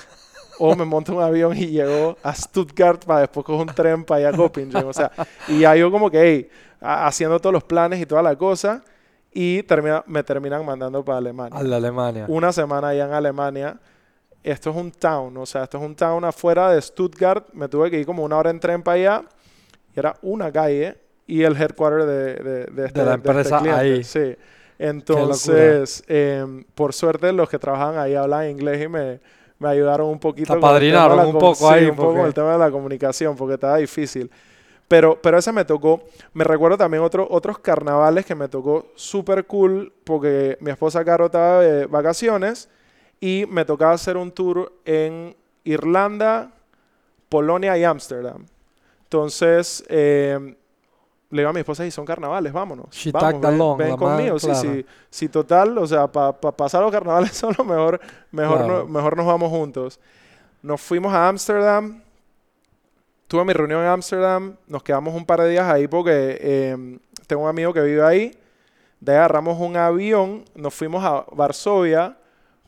O 0.59 0.77
me 0.77 0.85
monto 0.85 1.15
un 1.15 1.23
avión 1.23 1.57
y 1.57 1.67
llego 1.67 2.17
a 2.23 2.33
Stuttgart 2.33 3.05
para 3.05 3.21
después 3.21 3.45
coger 3.45 3.67
un 3.67 3.75
tren 3.75 4.05
para 4.05 4.29
allá 4.29 4.29
a 4.29 4.41
Göppingen. 4.41 4.85
O 4.85 4.93
sea, 4.93 5.11
y 5.49 5.61
ya 5.61 5.75
yo 5.75 5.91
como 5.91 6.11
que, 6.11 6.23
hey, 6.23 6.51
haciendo 6.81 7.41
todos 7.41 7.53
los 7.53 7.65
planes 7.65 8.01
y 8.01 8.07
toda 8.07 8.23
la 8.23 8.37
cosa. 8.37 8.83
Y 9.33 9.65
termina, 9.65 10.05
me 10.07 10.23
terminan 10.23 10.65
mandando 10.65 11.05
para 11.05 11.19
Alemania. 11.19 11.59
A 11.59 11.62
la 11.65 11.77
Alemania. 11.77 12.27
Una 12.29 12.53
semana 12.53 12.89
allá 12.89 13.07
en 13.07 13.12
Alemania. 13.12 13.81
Esto 14.45 14.71
es 14.71 14.77
un 14.77 14.93
town, 14.93 15.37
o 15.39 15.47
sea, 15.47 15.65
esto 15.65 15.79
es 15.79 15.83
un 15.83 15.97
town 15.97 16.25
afuera 16.25 16.71
de 16.71 16.81
Stuttgart. 16.81 17.49
Me 17.53 17.67
tuve 17.67 17.91
que 17.91 17.99
ir 17.99 18.07
como 18.07 18.23
una 18.23 18.37
hora 18.37 18.51
en 18.51 18.61
tren 18.61 18.83
para 18.83 18.95
allá. 18.95 19.25
Y 19.93 19.99
era 19.99 20.17
una 20.23 20.53
calle 20.53 21.03
y 21.27 21.43
el 21.43 21.61
headquarter 21.61 22.05
de, 22.05 22.35
de, 22.35 22.64
de, 22.66 22.87
este, 22.87 23.01
de 23.01 23.07
la 23.07 23.14
este 23.14 23.29
empresa 23.29 23.79
ahí. 23.79 24.05
Sí. 24.05 24.37
Entonces, 24.79 26.03
em, 26.09 26.64
por 26.75 26.93
suerte, 26.93 27.33
los 27.33 27.49
que 27.49 27.59
trabajan 27.59 27.97
ahí 27.97 28.14
hablan 28.14 28.51
inglés 28.51 28.83
y 28.83 28.89
me, 28.89 29.20
me 29.59 29.68
ayudaron 29.68 30.09
un 30.09 30.18
poquito. 30.18 30.53
Te 30.53 30.59
apadrinaron 30.59 31.27
un 31.27 31.39
poco 31.39 31.70
ahí. 31.70 31.87
un 31.87 31.97
poco 31.97 32.27
el 32.27 32.35
tema 32.35 32.53
de 32.53 32.59
la 32.59 32.70
comunicación, 32.70 33.37
porque 33.37 33.55
estaba 33.55 33.77
difícil. 33.77 34.31
Pero, 34.89 35.18
pero 35.20 35.39
ese 35.39 35.53
me 35.53 35.64
tocó. 35.64 36.03
Me 36.35 36.45
recuerdo 36.45 36.77
también 36.77 37.03
otro, 37.03 37.27
otros 37.31 37.59
carnavales 37.59 38.27
que 38.27 38.35
me 38.35 38.49
tocó 38.49 38.89
súper 38.95 39.47
cool, 39.47 39.93
porque 40.05 40.59
mi 40.61 40.70
esposa 40.70 41.05
Caro 41.05 41.27
estaba 41.27 41.61
de 41.61 41.87
vacaciones 41.87 42.68
y 43.20 43.47
me 43.49 43.64
tocaba 43.64 43.93
hacer 43.93 44.16
un 44.16 44.31
tour 44.33 44.72
en 44.85 45.35
Irlanda, 45.62 46.53
Polonia 47.29 47.79
y 47.79 47.85
Ámsterdam. 47.85 48.45
Entonces, 49.05 49.85
eh, 49.89 50.57
le 51.35 51.43
digo 51.43 51.51
a 51.51 51.53
mi 51.53 51.61
esposa, 51.61 51.85
y 51.85 51.91
son 51.91 52.05
carnavales, 52.05 52.53
vámonos. 52.53 52.87
vamos, 53.12 53.76
ven, 53.76 53.97
conmigo. 53.97 54.39
Sí, 54.39 54.87
sí, 55.11 55.28
total, 55.28 55.76
o 55.78 55.87
sea, 55.87 56.07
para 56.07 56.32
pasar 56.32 56.80
los 56.80 56.93
carnavales 56.93 57.32
solo, 57.37 57.64
mejor, 57.64 58.01
mejor, 58.30 58.89
mejor 58.89 59.16
nos 59.16 59.26
vamos 59.26 59.51
juntos. 59.51 59.99
Nos 60.62 60.80
fuimos 60.80 61.12
a 61.12 61.28
Ámsterdam. 61.28 62.01
Tuve 63.26 63.45
mi 63.45 63.53
reunión 63.53 63.80
en 63.80 63.89
Ámsterdam. 63.89 64.55
Nos 64.68 64.85
quedamos 64.85 65.12
un 65.12 65.26
par 65.26 65.41
de 65.41 65.51
días 65.51 65.66
ahí 65.66 65.89
porque 65.89 66.39
em, 66.41 67.01
tengo 67.26 67.43
un 67.43 67.49
amigo 67.49 67.72
que 67.72 67.80
vive 67.80 68.05
ahí. 68.05 68.39
De 69.01 69.12
ahí 69.12 69.18
agarramos 69.18 69.59
un 69.59 69.76
avión. 69.76 70.45
Nos 70.55 70.72
fuimos 70.72 71.05
a 71.05 71.26
Varsovia 71.32 72.16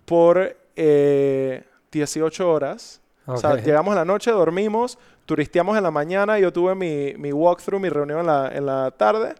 por 0.04 0.56
18 0.74 0.74
eh, 0.76 2.46
horas. 2.46 3.00
O 3.26 3.36
sea, 3.36 3.54
llegamos 3.54 3.92
a 3.92 3.98
la 3.98 4.04
noche, 4.04 4.32
dormimos, 4.32 4.98
turisteamos 5.26 5.76
en 5.76 5.82
la 5.82 5.90
mañana, 5.90 6.38
yo 6.38 6.52
tuve 6.52 6.74
mi, 6.74 7.14
mi 7.18 7.32
walkthrough, 7.32 7.80
mi 7.80 7.88
reunión 7.88 8.20
en 8.20 8.26
la, 8.26 8.48
en 8.54 8.64
la 8.64 8.90
tarde 8.92 9.34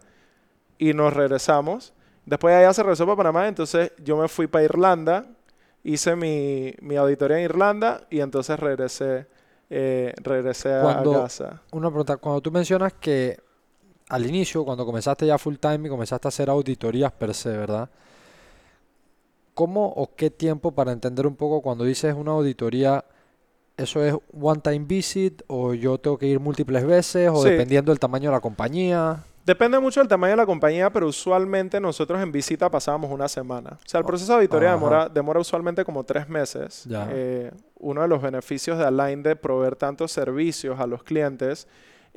y 0.77 0.93
nos 0.93 1.13
regresamos. 1.13 1.93
Después 2.25 2.53
allá 2.53 2.73
se 2.73 2.83
regresó 2.83 3.05
para 3.05 3.15
Panamá, 3.15 3.47
entonces 3.47 3.93
yo 4.03 4.17
me 4.17 4.27
fui 4.27 4.47
para 4.47 4.65
Irlanda, 4.65 5.25
hice 5.83 6.15
mi, 6.15 6.75
mi 6.81 6.97
auditoría 6.97 7.37
en 7.37 7.45
Irlanda 7.45 8.05
y 8.09 8.19
entonces 8.19 8.59
regresé, 8.59 9.27
eh, 9.69 10.13
regresé 10.21 10.73
a 10.73 11.01
casa. 11.03 11.61
Una 11.71 11.87
pregunta, 11.87 12.17
cuando 12.17 12.41
tú 12.41 12.51
mencionas 12.51 12.93
que 12.93 13.39
al 14.09 14.25
inicio, 14.25 14.65
cuando 14.65 14.85
comenzaste 14.85 15.25
ya 15.25 15.37
full 15.37 15.55
time 15.55 15.87
y 15.87 15.89
comenzaste 15.89 16.27
a 16.27 16.29
hacer 16.29 16.49
auditorías 16.49 17.11
per 17.13 17.33
se, 17.33 17.49
¿verdad? 17.49 17.89
¿Cómo 19.53 19.87
o 19.87 20.13
qué 20.15 20.29
tiempo 20.29 20.71
para 20.71 20.91
entender 20.91 21.25
un 21.25 21.35
poco 21.35 21.61
cuando 21.61 21.85
dices 21.85 22.13
una 22.13 22.31
auditoría 22.31 23.03
¿Eso 23.77 24.03
es 24.03 24.15
one 24.33 24.59
time 24.59 24.85
visit 24.87 25.43
o 25.45 25.75
yo 25.75 25.99
tengo 25.99 26.17
que 26.17 26.25
ir 26.25 26.39
múltiples 26.39 26.85
veces 26.85 27.29
o 27.31 27.43
dependiendo 27.43 27.91
del 27.91 27.99
tamaño 27.99 28.29
de 28.29 28.35
la 28.35 28.41
compañía? 28.41 29.23
Depende 29.45 29.79
mucho 29.79 30.01
del 30.01 30.09
tamaño 30.09 30.31
de 30.31 30.37
la 30.37 30.45
compañía, 30.45 30.89
pero 30.91 31.07
usualmente 31.07 31.79
nosotros 31.79 32.21
en 32.21 32.31
visita 32.33 32.69
pasábamos 32.69 33.11
una 33.11 33.29
semana. 33.29 33.77
O 33.79 33.87
sea, 33.87 33.99
el 33.99 34.05
proceso 34.05 34.33
de 34.33 34.39
auditoría 34.39 34.71
demora, 34.71 35.07
demora, 35.07 35.39
usualmente 35.39 35.85
como 35.85 36.03
tres 36.03 36.27
meses. 36.27 36.85
Eh, 37.11 37.51
uno 37.79 38.01
de 38.01 38.07
los 38.09 38.21
beneficios 38.21 38.77
de 38.77 38.85
Align 38.85 39.23
de 39.23 39.37
proveer 39.37 39.77
tantos 39.77 40.11
servicios 40.11 40.79
a 40.81 40.85
los 40.87 41.01
clientes 41.03 41.67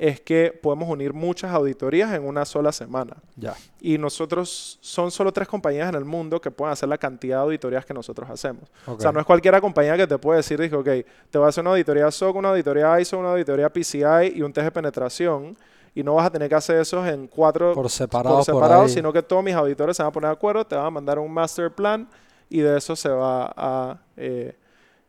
es 0.01 0.19
que 0.19 0.51
podemos 0.63 0.89
unir 0.89 1.13
muchas 1.13 1.51
auditorías 1.51 2.11
en 2.15 2.25
una 2.25 2.43
sola 2.43 2.71
semana. 2.71 3.17
Ya. 3.35 3.55
Y 3.79 3.99
nosotros 3.99 4.79
son 4.81 5.11
solo 5.11 5.31
tres 5.31 5.47
compañías 5.47 5.89
en 5.89 5.93
el 5.93 6.05
mundo 6.05 6.41
que 6.41 6.49
pueden 6.49 6.73
hacer 6.73 6.89
la 6.89 6.97
cantidad 6.97 7.37
de 7.37 7.43
auditorías 7.43 7.85
que 7.85 7.93
nosotros 7.93 8.27
hacemos. 8.27 8.63
O 8.87 8.99
sea, 8.99 9.11
no 9.11 9.19
es 9.19 9.27
cualquiera 9.27 9.61
compañía 9.61 9.95
que 9.95 10.07
te 10.07 10.17
puede 10.17 10.37
decir, 10.37 10.59
dijo, 10.59 10.79
ok, 10.79 10.89
te 11.29 11.37
voy 11.37 11.45
a 11.45 11.49
hacer 11.49 11.61
una 11.61 11.69
auditoría 11.69 12.09
SOC, 12.09 12.35
una 12.35 12.49
auditoría 12.49 12.99
ISO, 12.99 13.19
una 13.19 13.33
auditoría 13.33 13.69
PCI 13.69 14.33
y 14.33 14.41
un 14.41 14.51
test 14.51 14.65
de 14.65 14.71
penetración. 14.71 15.55
Y 15.93 16.01
no 16.01 16.15
vas 16.15 16.25
a 16.25 16.31
tener 16.31 16.49
que 16.49 16.55
hacer 16.55 16.77
eso 16.77 17.05
en 17.05 17.27
cuatro 17.27 17.75
por 17.75 17.87
separado, 17.91 18.87
sino 18.87 19.13
que 19.13 19.21
todos 19.21 19.43
mis 19.43 19.53
auditores 19.53 19.95
se 19.95 20.01
van 20.01 20.09
a 20.09 20.13
poner 20.13 20.29
de 20.29 20.33
acuerdo, 20.33 20.65
te 20.65 20.75
van 20.75 20.85
a 20.85 20.89
mandar 20.89 21.19
un 21.19 21.31
master 21.31 21.69
plan 21.69 22.09
y 22.49 22.61
de 22.61 22.75
eso 22.75 22.95
se 22.95 23.09
va 23.09 23.53
a, 23.55 23.99
eh, 24.17 24.57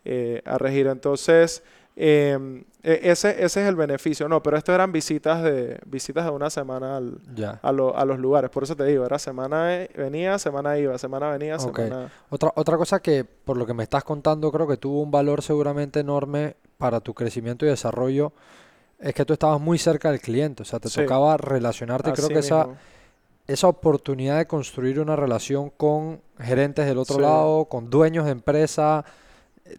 eh, 0.05 0.43
a 0.45 0.59
regir. 0.59 0.87
Entonces, 0.89 1.63
Em, 1.95 2.65
e, 2.83 3.11
ese, 3.11 3.31
ese 3.45 3.63
es 3.63 3.69
el 3.69 3.77
beneficio. 3.77 4.29
No, 4.29 4.43
pero 4.43 4.57
esto 4.57 4.75
eran 4.75 4.93
visitas 4.93 5.43
de, 5.43 5.79
visitas 5.87 6.25
de 6.25 6.31
una 6.31 6.51
semana 6.51 6.97
al, 6.97 7.19
a, 7.63 7.69
a, 7.69 8.05
los 8.05 8.19
lugares. 8.19 8.51
Por 8.51 8.65
eso 8.65 8.75
te 8.75 8.85
digo, 8.85 9.05
era 9.05 9.19
semana 9.19 9.87
venía, 9.97 10.39
semana 10.39 10.79
iba, 10.79 10.97
semana 10.99 11.31
venía, 11.31 11.59
semana... 11.59 12.11
Otra, 12.31 12.53
otra 12.57 12.77
cosa 12.77 13.01
que, 13.01 13.25
por 13.25 13.57
lo 13.57 13.67
que 13.67 13.75
me 13.75 13.83
estás 13.83 14.05
contando, 14.05 14.51
creo 14.51 14.67
que 14.67 14.77
tuvo 14.77 15.03
un 15.03 15.11
valor 15.11 15.43
seguramente 15.43 16.01
enorme 16.01 16.57
para 16.79 17.01
tu 17.01 17.15
crecimiento 17.15 17.67
y 17.67 17.69
desarrollo, 17.69 18.33
es 18.99 19.15
que 19.15 19.25
tú 19.25 19.33
estabas 19.33 19.61
muy 19.61 19.79
cerca 19.79 20.11
del 20.11 20.21
cliente. 20.21 20.63
O 20.63 20.67
sea, 20.67 20.81
te 20.81 20.89
tocaba 20.89 21.37
relacionarte. 21.37 22.13
creo 22.13 22.29
que 22.29 22.39
esa, 22.39 22.69
esa 23.47 23.69
oportunidad 23.69 24.39
de 24.39 24.47
construir 24.47 24.99
una 24.99 25.15
relación 25.15 25.71
con 25.71 26.23
gerentes 26.41 26.87
del 26.87 26.99
otro 26.99 27.21
lado, 27.21 27.67
con 27.67 27.91
dueños 27.91 28.25
de 28.25 28.33
empresa 28.33 29.05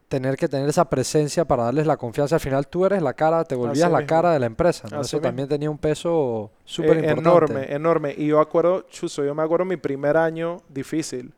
tener 0.07 0.37
que 0.37 0.47
tener 0.47 0.69
esa 0.69 0.89
presencia 0.89 1.45
para 1.45 1.63
darles 1.63 1.85
la 1.85 1.97
confianza. 1.97 2.35
Al 2.35 2.41
final 2.41 2.67
tú 2.67 2.85
eres 2.85 3.01
la 3.01 3.13
cara, 3.13 3.43
te 3.43 3.55
volvías 3.55 3.91
la 3.91 4.05
cara 4.05 4.31
de 4.31 4.39
la 4.39 4.45
empresa. 4.45 4.87
Eso 4.99 5.19
también 5.19 5.47
tenía 5.47 5.69
un 5.69 5.77
peso 5.77 6.51
súper 6.63 6.97
importante. 6.97 7.19
enorme, 7.19 7.73
enorme. 7.73 8.15
Y 8.17 8.27
yo 8.27 8.39
acuerdo, 8.39 8.83
Chuso, 8.89 9.23
yo 9.23 9.35
me 9.35 9.43
acuerdo 9.43 9.65
mi 9.65 9.77
primer 9.77 10.17
año 10.17 10.61
difícil. 10.69 11.33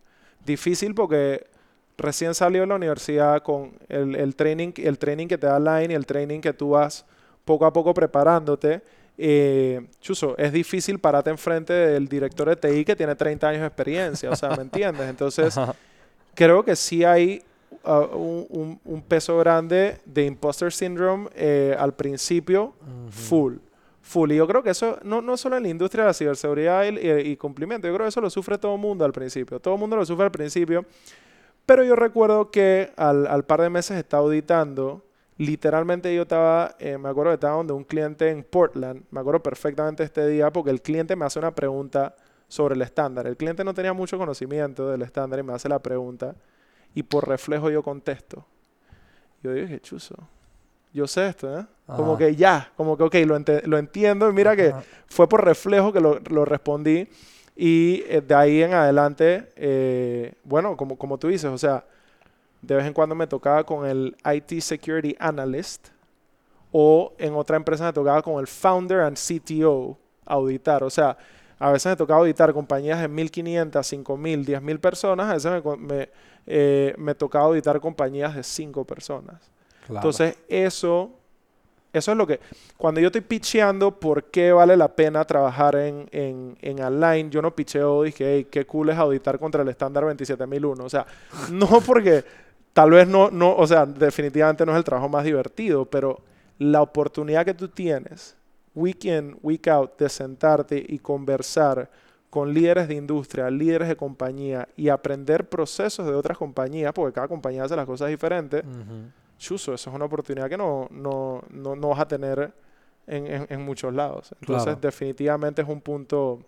Difícil 0.46 0.94
porque 0.94 1.48
recién 1.98 2.36
salió 2.36 2.62
de 2.62 2.68
la 2.68 2.76
universidad 2.76 3.42
con 3.42 3.74
el, 3.90 4.36
training, 4.36 4.74
el 4.78 5.00
training 5.00 5.28
que 5.28 5.38
te 5.38 5.48
da 5.48 5.60
Line 5.60 5.94
y 5.94 5.96
el 5.96 6.06
training 6.06 6.40
que 6.40 6.54
tú 6.54 6.72
vas 6.72 7.06
poco 7.46 7.66
a 7.66 7.74
poco 7.74 7.94
preparándote. 7.94 8.82
Eh, 9.18 9.88
Chuso, 10.02 10.38
es 10.38 10.52
difícil 10.52 11.00
pararte 11.00 11.30
enfrente 11.30 11.74
del 11.74 12.08
director 12.08 12.50
de 12.50 12.56
TI 12.58 12.84
que 12.84 12.96
tiene 12.96 13.16
30 13.16 13.48
años 13.48 13.62
de 13.62 13.68
experiencia, 13.68 14.30
o 14.30 14.36
sea, 14.36 14.50
¿me 14.50 14.64
entiendes? 14.64 15.10
Entonces, 15.10 15.56
creo 16.34 16.66
que 16.66 16.76
sí 16.76 17.06
hay 17.06 17.42
un, 17.86 19.04
peso 19.08 19.38
grande 19.38 20.00
de 20.06 20.26
imposter 20.26 20.72
syndrome 20.72 21.30
eh, 21.36 21.76
al 21.78 21.94
principio, 21.94 22.74
full. 23.10 23.56
Full. 24.02 24.32
Y 24.32 24.36
yo 24.36 24.48
creo 24.48 24.62
que 24.62 24.70
eso 24.70 25.00
no, 25.04 25.22
no 25.22 25.36
solo 25.36 25.58
en 25.58 25.64
la 25.64 25.70
industria 25.70 26.04
de 26.04 26.10
la 26.10 26.14
ciberseguridad 26.14 26.86
y, 26.86 27.36
cumplimiento, 27.38 27.88
yo 27.88 27.94
creo 27.94 28.06
que 28.06 28.10
eso 28.10 28.22
lo 28.22 28.30
sufre 28.30 28.58
todo 28.58 28.76
el 28.76 28.82
mundo 28.82 29.04
al 29.04 29.12
principio. 29.12 29.60
Todo 29.60 29.74
el 29.74 29.80
mundo 29.80 29.96
lo 29.96 30.06
sufre 30.06 30.26
al 30.26 30.32
principio. 30.32 30.86
Pero 31.66 31.84
yo 31.84 31.96
recuerdo 31.96 32.52
que 32.52 32.92
al, 32.96 33.44
par 33.46 33.62
de 33.62 33.70
meses 33.70 33.98
estaba 33.98 34.24
auditando, 34.24 35.04
literalmente 35.38 36.14
yo 36.14 36.22
estaba, 36.24 36.76
eh, 36.78 36.98
me 37.00 37.10
acuerdo 37.10 37.32
que 37.32 37.36
estaba 37.36 37.56
donde 37.56 37.74
un 37.74 37.84
cliente 37.84 38.30
en 38.30 38.44
Portland, 38.44 39.04
me 39.10 39.20
acuerdo 39.20 39.42
perfectamente 39.42 40.04
este 40.04 40.28
día 40.28 40.52
porque 40.52 40.70
el 40.70 40.82
cliente 40.82 41.16
me 41.16 41.26
hace 41.26 41.40
una 41.40 41.56
pregunta 41.56 42.16
sobre 42.48 42.76
el 42.76 42.84
estándar. 42.84 43.26
El 43.26 43.38
cliente 43.38 43.64
no 43.64 43.74
tenía 43.74 43.94
mucho 43.94 44.20
conocimiento 44.20 44.90
del 44.90 45.02
estándar 45.02 45.40
y 45.40 45.44
me 45.44 45.54
hace 45.54 45.68
la 45.68 45.80
pregunta 45.80 46.36
y 46.96 47.04
por 47.04 47.28
reflejo 47.28 47.70
yo 47.70 47.84
contesto. 47.84 48.44
Yo 49.44 49.54
dije, 49.54 49.80
chuzo, 49.80 50.16
yo 50.92 51.06
sé 51.06 51.28
esto, 51.28 51.60
¿eh? 51.60 51.66
Como 51.86 52.18
que 52.18 52.36
ya, 52.36 52.72
como 52.76 52.98
que, 52.98 53.04
ok, 53.04 53.16
lo, 53.26 53.38
lo 53.66 53.78
entiendo 53.78 54.28
y 54.28 54.34
mira 54.34 54.56
que 54.56 54.74
fue 55.06 55.30
por 55.30 55.46
reflejo 55.46 55.94
que 55.94 56.00
lo, 56.00 56.20
lo 56.32 56.46
respondí 56.46 57.08
y 57.56 58.04
eh, 58.08 58.22
de 58.22 58.34
ahí 58.34 58.64
en 58.64 58.74
adelante, 58.74 59.50
eh, 59.56 60.34
bueno, 60.44 60.76
como, 60.76 60.98
como 60.98 61.20
tú 61.20 61.28
dices, 61.28 61.52
o 61.52 61.58
sea, 61.58 61.86
de 62.62 62.76
vez 62.76 62.86
en 62.86 62.94
cuando 62.94 63.14
me 63.14 63.28
tocaba 63.28 63.64
con 63.64 63.86
el 63.86 64.16
IT 64.26 64.62
Security 64.62 65.16
Analyst 65.20 65.90
o 66.72 67.14
en 67.20 67.36
otra 67.36 67.56
empresa 67.56 67.86
me 67.86 67.94
tocaba 67.94 68.22
con 68.22 68.40
el 68.40 68.48
Founder 68.48 69.02
and 69.02 69.18
CTO 69.18 69.98
auditar, 70.26 70.84
o 70.84 70.90
sea, 70.90 71.16
a 71.60 71.72
veces 71.72 71.92
me 71.92 71.96
tocaba 71.96 72.20
auditar 72.20 72.54
compañías 72.54 73.00
de 73.00 73.10
1.500, 73.10 73.72
5.000, 73.72 74.46
10.000 74.46 74.80
personas, 74.80 75.30
a 75.30 75.34
veces 75.34 75.64
me, 75.64 75.78
me 75.78 76.10
eh, 76.48 76.94
me 76.98 77.16
tocaba 77.16 77.46
auditar 77.46 77.80
compañías 77.80 78.36
de 78.36 78.44
cinco 78.44 78.86
personas. 78.86 79.42
Entonces, 79.90 80.38
eso, 80.48 81.12
eso 81.92 82.12
es 82.12 82.18
lo 82.18 82.28
que... 82.28 82.40
Cuando 82.78 83.00
yo 83.00 83.08
estoy 83.08 83.22
pitcheando 83.22 84.00
por 84.00 84.26
qué 84.26 84.52
vale 84.52 84.78
la 84.78 84.88
pena 84.88 85.24
trabajar 85.26 85.76
en, 85.76 86.08
en, 86.12 86.58
en 86.62 86.82
Align, 86.82 87.32
yo 87.32 87.42
no 87.42 87.56
pitcheo 87.56 88.04
y 88.04 88.08
dije, 88.08 88.36
hey, 88.36 88.48
qué 88.50 88.66
cool 88.66 88.90
es 88.90 88.98
auditar 88.98 89.40
contra 89.40 89.62
el 89.64 89.70
estándar 89.70 90.04
27001. 90.04 90.84
O 90.84 90.90
sea, 90.90 91.06
no 91.52 91.82
porque 91.82 92.24
tal 92.74 92.92
vez 92.92 93.08
no, 93.08 93.32
no, 93.32 93.56
o 93.56 93.66
sea, 93.66 93.86
definitivamente 93.86 94.66
no 94.66 94.72
es 94.72 94.78
el 94.78 94.84
trabajo 94.84 95.10
más 95.10 95.24
divertido, 95.24 95.86
pero 95.86 96.20
la 96.60 96.82
oportunidad 96.82 97.46
que 97.46 97.54
tú 97.54 97.70
tienes, 97.70 98.36
week 98.76 99.06
in, 99.06 99.38
week 99.42 99.68
out, 99.68 99.98
de 99.98 100.10
sentarte 100.10 100.84
y 100.88 101.00
conversar 101.00 101.90
con 102.30 102.54
líderes 102.54 102.88
de 102.88 102.96
industria, 102.96 103.50
líderes 103.50 103.88
de 103.88 103.96
compañía 103.96 104.68
y 104.76 104.90
aprender 104.90 105.48
procesos 105.48 106.06
de 106.06 106.14
otras 106.14 106.38
compañías, 106.38 106.92
porque 106.94 107.14
cada 107.14 107.28
compañía 107.28 107.64
hace 107.64 107.76
las 107.76 107.86
cosas 107.86 108.10
diferentes, 108.10 108.64
chuso, 109.38 109.74
eso 109.74 109.90
es 109.90 109.96
una 109.96 110.06
oportunidad 110.06 110.50
que 110.50 110.58
no, 110.58 110.88
no, 110.92 111.44
no, 111.50 111.76
no 111.76 111.90
vas 111.90 112.00
a 112.00 112.08
tener 112.08 112.54
en, 113.08 113.48
en, 113.50 113.62
muchos 113.62 113.94
lados. 113.94 114.34
Entonces, 114.42 114.80
definitivamente 114.82 115.62
es 115.62 115.68
un 115.68 115.80
punto, 115.80 116.42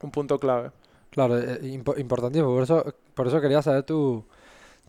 un 0.00 0.10
punto 0.10 0.38
clave. 0.38 0.70
Claro, 1.10 1.38
eh, 1.38 1.58
importantísimo. 1.98 2.54
Por 2.54 2.62
eso, 2.62 2.94
por 3.14 3.26
eso 3.26 3.40
quería 3.40 3.60
saber 3.60 3.82
tu, 3.82 4.24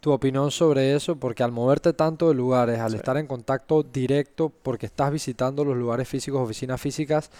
tu 0.03 0.11
opinión 0.11 0.51
sobre 0.51 0.93
eso, 0.97 1.15
porque 1.15 1.43
al 1.43 1.53
moverte 1.53 1.93
tanto 1.93 2.27
de 2.27 2.35
lugares, 2.35 2.77
al 2.77 2.93
estar 2.93 3.15
en 3.15 3.25
contacto 3.25 3.83
directo, 3.83 4.51
porque 4.61 4.87
estás 4.87 5.13
visitando 5.13 5.63
los 5.63 5.77
lugares 5.77 6.09
físicos, 6.09 6.41
oficinas 6.41 6.81
físicas, 6.81 7.31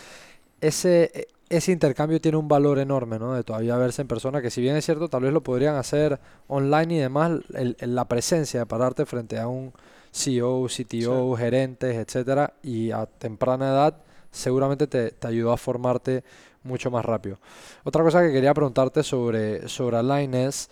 ese, 0.61 1.28
ese 1.49 1.74
intercambio 1.74 2.22
tiene 2.22 2.38
un 2.38 2.47
valor 2.47 2.80
enorme, 2.80 3.20
¿no? 3.20 3.34
De 3.34 3.43
todavía 3.43 3.76
verse 3.76 4.01
en 4.01 4.07
persona, 4.07 4.41
que 4.41 4.49
si 4.49 4.61
bien 4.61 4.78
es 4.78 4.86
cierto, 4.86 5.09
tal 5.09 5.24
vez 5.24 5.34
lo 5.34 5.43
podrían 5.43 5.76
hacer 5.76 6.22
online 6.47 6.95
y 6.95 6.97
demás, 6.99 7.34
el, 7.53 7.76
la 7.82 8.05
presencia 8.07 8.61
de 8.61 8.66
pararte 8.66 9.05
frente 9.05 9.38
a 9.38 9.49
un 9.49 9.74
CEO, 10.14 10.68
CTO, 10.68 11.36
gerentes, 11.36 11.97
etcétera, 11.97 12.53
y 12.64 12.91
a 12.91 13.07
temprana 13.07 13.72
edad, 13.72 13.97
seguramente 14.32 14.88
te, 14.88 15.11
te, 15.11 15.28
ayudó 15.28 15.51
a 15.51 15.57
formarte 15.57 16.24
mucho 16.64 16.89
más 16.89 17.03
rápido. 17.03 17.39
Otra 17.84 18.03
cosa 18.03 18.22
que 18.22 18.32
quería 18.32 18.53
preguntarte 18.53 19.03
sobre, 19.03 19.68
sobre 19.68 19.97
Align 19.97 20.34
es 20.34 20.70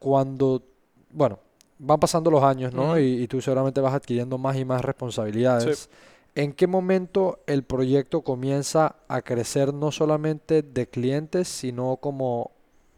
cuando, 0.00 0.62
bueno, 1.18 1.40
van 1.78 1.98
pasando 1.98 2.30
los 2.30 2.42
años, 2.42 2.72
¿no? 2.72 2.98
y, 2.98 3.22
y, 3.22 3.28
tú 3.28 3.40
seguramente 3.40 3.80
vas 3.80 3.92
adquiriendo 3.92 4.38
más 4.38 4.56
y 4.56 4.64
más 4.64 4.82
responsabilidades. 4.82 5.90
¿En 6.34 6.52
qué 6.52 6.68
momento 6.68 7.40
el 7.46 7.64
proyecto 7.64 8.20
comienza 8.22 8.94
a 9.08 9.22
crecer 9.22 9.74
no 9.74 9.90
solamente 9.90 10.62
de 10.62 10.86
clientes, 10.86 11.48
sino 11.48 11.96
como 11.96 12.52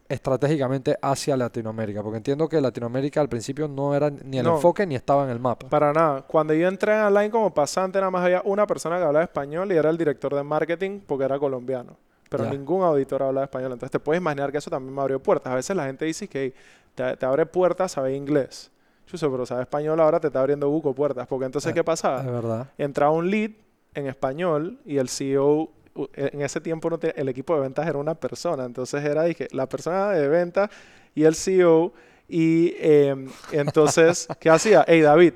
estratégicamente 0.07 0.95
hacia 1.01 1.35
Latinoamérica? 1.35 2.03
Porque 2.03 2.17
entiendo 2.17 2.47
que 2.47 2.61
Latinoamérica 2.61 3.19
al 3.19 3.29
principio 3.29 3.67
no 3.67 3.95
era 3.95 4.11
ni 4.11 4.37
el 4.37 4.45
enfoque 4.45 4.85
ni 4.85 4.93
estaba 4.93 5.23
en 5.23 5.31
el 5.31 5.39
mapa. 5.39 5.69
Para 5.69 5.91
nada. 5.91 6.21
Cuando 6.21 6.53
yo 6.53 6.67
entré 6.67 6.93
en 6.93 6.99
Align 6.99 7.31
como 7.31 7.51
pasante, 7.51 7.97
nada 7.97 8.11
más 8.11 8.23
había 8.23 8.43
una 8.45 8.67
persona 8.67 8.97
que 8.97 9.05
hablaba 9.05 9.23
español 9.23 9.71
y 9.71 9.75
era 9.75 9.89
el 9.89 9.97
director 9.97 10.35
de 10.35 10.43
marketing 10.43 10.99
porque 11.07 11.25
era 11.25 11.39
colombiano. 11.39 11.97
Pero 12.31 12.49
ningún 12.49 12.83
auditor 12.83 13.23
hablaba 13.23 13.45
español. 13.45 13.73
Entonces 13.73 13.91
te 13.91 13.99
puedes 13.99 14.21
imaginar 14.21 14.51
que 14.51 14.57
eso 14.57 14.69
también 14.69 14.95
me 14.95 15.01
abrió 15.01 15.21
puertas. 15.21 15.51
A 15.51 15.55
veces 15.55 15.75
la 15.75 15.85
gente 15.85 16.05
dice 16.05 16.27
que 16.27 16.53
te, 16.95 17.17
te 17.17 17.25
abre 17.25 17.45
puertas 17.45 17.91
saber 17.91 18.13
inglés 18.13 18.71
pero 19.19 19.45
sabe 19.45 19.63
español 19.63 19.99
ahora 19.99 20.19
te 20.19 20.27
está 20.27 20.39
abriendo 20.39 20.69
buco 20.69 20.93
puertas. 20.93 21.27
Porque 21.27 21.45
entonces, 21.45 21.71
ah, 21.71 21.73
¿qué 21.73 21.83
pasaba? 21.83 22.21
Es 22.21 22.31
verdad. 22.31 22.69
Entraba 22.77 23.11
un 23.11 23.29
lead 23.29 23.51
en 23.93 24.07
español 24.07 24.79
y 24.85 24.97
el 24.97 25.09
CEO, 25.09 25.69
en 26.13 26.41
ese 26.41 26.61
tiempo 26.61 26.89
no 26.89 26.97
el 27.01 27.29
equipo 27.29 27.53
de 27.55 27.61
ventas 27.61 27.87
era 27.87 27.97
una 27.97 28.15
persona. 28.15 28.65
Entonces 28.65 29.03
era, 29.03 29.23
dije, 29.23 29.47
la 29.51 29.67
persona 29.67 30.09
de 30.11 30.27
ventas 30.27 30.69
y 31.13 31.23
el 31.23 31.35
CEO. 31.35 31.93
Y 32.27 32.75
em, 32.79 33.27
entonces, 33.51 34.27
¿qué 34.39 34.49
hacía? 34.49 34.85
Hey, 34.87 35.01
David, 35.01 35.33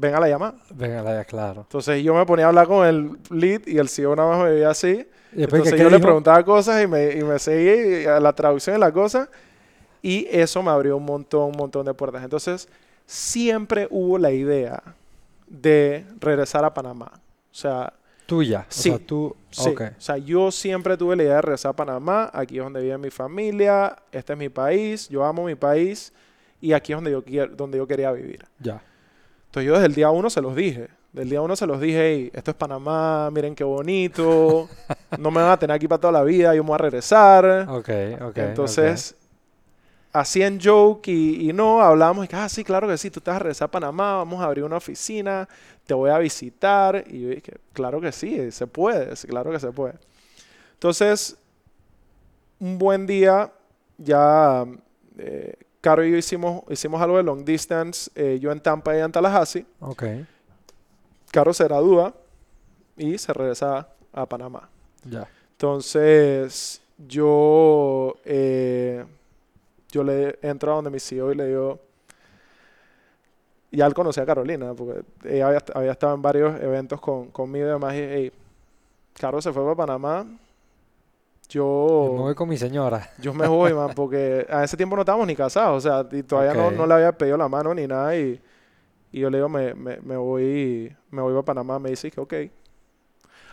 ven 0.00 0.14
a 0.14 0.20
la 0.20 0.28
llamada. 0.28 0.54
Ven 0.74 0.92
a 0.92 0.94
la 0.94 1.00
llamada, 1.02 1.24
claro. 1.24 1.60
Entonces 1.60 2.02
yo 2.02 2.14
me 2.14 2.24
ponía 2.24 2.46
a 2.46 2.48
hablar 2.48 2.66
con 2.66 2.86
el 2.86 3.18
lead 3.30 3.66
y 3.66 3.78
el 3.78 3.88
CEO 3.88 4.16
nada 4.16 4.30
más 4.30 4.44
me 4.44 4.50
veía 4.50 4.70
así. 4.70 5.06
¿Y 5.36 5.44
entonces 5.44 5.78
yo 5.78 5.90
le 5.90 6.00
preguntaba 6.00 6.42
cosas 6.44 6.82
y 6.82 6.86
me, 6.86 7.12
y 7.12 7.22
me 7.22 7.38
seguía 7.38 8.18
la 8.18 8.32
traducción 8.32 8.74
de 8.74 8.80
la 8.80 8.90
cosa. 8.90 9.28
Y 10.02 10.26
eso 10.30 10.62
me 10.62 10.70
abrió 10.70 10.96
un 10.96 11.04
montón, 11.04 11.50
un 11.50 11.56
montón 11.56 11.84
de 11.84 11.92
puertas. 11.92 12.24
Entonces, 12.24 12.68
siempre 13.04 13.86
hubo 13.90 14.16
la 14.18 14.32
idea 14.32 14.82
de 15.46 16.06
regresar 16.18 16.64
a 16.64 16.72
Panamá. 16.72 17.12
O 17.14 17.54
sea... 17.54 17.92
Tuya. 18.24 18.64
Sí. 18.68 18.88
O 18.88 18.96
sea, 18.96 19.06
tú... 19.06 19.36
Sí. 19.50 19.68
O 19.68 20.00
sea, 20.00 20.16
yo 20.16 20.50
siempre 20.50 20.96
tuve 20.96 21.16
la 21.16 21.24
idea 21.24 21.34
de 21.34 21.42
regresar 21.42 21.70
a 21.70 21.76
Panamá. 21.76 22.30
Aquí 22.32 22.56
es 22.56 22.64
donde 22.64 22.80
vive 22.80 22.96
mi 22.96 23.10
familia. 23.10 23.96
Este 24.10 24.32
es 24.32 24.38
mi 24.38 24.48
país. 24.48 25.08
Yo 25.08 25.24
amo 25.24 25.44
mi 25.44 25.54
país. 25.54 26.12
Y 26.60 26.72
aquí 26.72 26.92
es 26.92 26.96
donde 26.96 27.10
yo, 27.10 27.22
quiero, 27.22 27.54
donde 27.54 27.76
yo 27.76 27.86
quería 27.86 28.10
vivir. 28.12 28.44
Ya. 28.58 28.82
Entonces 29.50 29.66
yo 29.66 29.72
desde 29.72 29.86
el 29.86 29.94
día 29.94 30.10
uno 30.10 30.30
se 30.30 30.40
los 30.40 30.54
dije. 30.54 30.86
Del 31.12 31.28
día 31.28 31.42
uno 31.42 31.56
se 31.56 31.66
los 31.66 31.80
dije, 31.80 31.98
hey, 32.00 32.30
esto 32.32 32.52
es 32.52 32.56
Panamá, 32.56 33.30
miren 33.32 33.56
qué 33.56 33.64
bonito, 33.64 34.68
no 35.18 35.32
me 35.32 35.42
van 35.42 35.50
a 35.50 35.56
tener 35.58 35.74
aquí 35.74 35.88
para 35.88 36.00
toda 36.00 36.12
la 36.12 36.22
vida, 36.22 36.54
yo 36.54 36.62
me 36.62 36.68
voy 36.68 36.76
a 36.76 36.78
regresar. 36.78 37.66
Ok, 37.68 37.90
ok. 38.20 38.36
Entonces, 38.36 39.16
hacían 40.12 40.60
joke 40.62 41.08
y, 41.08 41.52
no, 41.52 41.82
hablábamos 41.82 42.26
y 42.26 42.28
que, 42.28 42.36
ah, 42.36 42.48
sí, 42.48 42.62
claro 42.62 42.86
que 42.86 42.96
sí, 42.96 43.10
tú 43.10 43.20
te 43.20 43.28
vas 43.28 43.40
a 43.40 43.40
regresar 43.40 43.66
a 43.66 43.70
Panamá, 43.72 44.18
vamos 44.18 44.40
a 44.40 44.44
abrir 44.44 44.62
una 44.62 44.76
oficina, 44.76 45.48
te 45.84 45.94
voy 45.94 46.10
a 46.10 46.18
visitar. 46.18 47.02
Y 47.08 47.22
yo 47.22 47.28
dije, 47.30 47.54
claro 47.72 48.00
que 48.00 48.12
sí, 48.12 48.52
se 48.52 48.68
puede, 48.68 49.12
claro 49.26 49.50
que 49.50 49.58
se 49.58 49.72
puede. 49.72 49.94
Entonces, 50.74 51.36
un 52.60 52.78
buen 52.78 53.04
día, 53.04 53.50
ya 53.98 54.64
eh, 55.18 55.54
Caro 55.80 56.04
y 56.04 56.10
yo 56.10 56.16
hicimos, 56.16 56.62
hicimos 56.68 57.00
algo 57.00 57.16
de 57.16 57.22
long 57.22 57.44
distance, 57.44 58.10
eh, 58.14 58.38
yo 58.40 58.52
en 58.52 58.60
Tampa 58.60 58.96
y 58.96 59.00
en 59.00 59.10
Tallahassee. 59.10 59.64
Ok. 59.80 60.04
Caro 61.30 61.54
se 61.54 61.64
gradúa 61.64 62.14
y 62.96 63.16
se 63.16 63.32
regresa 63.32 63.88
a 64.12 64.26
Panamá. 64.26 64.68
Ya. 65.04 65.26
Entonces, 65.52 66.82
yo, 66.98 68.16
eh, 68.24 69.04
yo 69.90 70.04
le 70.04 70.38
entro 70.42 70.72
a 70.72 70.74
donde 70.76 70.90
mi 70.90 71.00
CEO 71.00 71.32
y 71.32 71.34
le 71.34 71.46
digo, 71.46 71.80
ya 73.70 73.86
él 73.86 73.94
conocía 73.94 74.24
a 74.24 74.26
Carolina, 74.26 74.74
porque 74.74 75.02
ella 75.24 75.48
había, 75.48 75.64
había 75.74 75.92
estado 75.92 76.14
en 76.14 76.22
varios 76.22 76.60
eventos 76.60 77.00
con, 77.00 77.28
conmigo 77.30 77.66
y 77.66 77.70
demás, 77.70 77.94
y 77.94 77.98
hey, 77.98 78.32
Caro 79.14 79.40
se 79.40 79.52
fue 79.52 79.62
para 79.62 79.76
Panamá, 79.76 80.26
yo... 81.50 82.04
Yo 82.06 82.12
me 82.14 82.20
voy 82.22 82.34
con 82.34 82.48
mi 82.48 82.56
señora. 82.56 83.10
Yo 83.18 83.34
me 83.34 83.46
voy, 83.46 83.74
man, 83.74 83.90
porque 83.94 84.46
a 84.48 84.64
ese 84.64 84.76
tiempo 84.76 84.96
no 84.96 85.02
estábamos 85.02 85.26
ni 85.26 85.36
casados, 85.36 85.84
o 85.84 85.88
sea, 85.88 86.18
y 86.18 86.22
todavía 86.22 86.54
no, 86.54 86.68
Ok. 86.68 86.74
no 86.74 86.86
le 86.86 86.94
había 86.94 87.12
pedido 87.12 87.36
la 87.36 87.48
mano 87.48 87.74
ni 87.74 87.86
nada, 87.86 88.16
y, 88.16 88.40
y 89.12 89.20
yo 89.20 89.28
le 89.28 89.38
digo, 89.38 89.48
me, 89.48 89.74
me, 89.74 89.98
me 90.00 90.16
voy, 90.16 90.96
me 91.10 91.20
voy 91.22 91.32
para 91.34 91.44
Panamá, 91.44 91.78
me 91.78 91.90
dice 91.90 92.10
que 92.10 92.20
ok. 92.20 92.34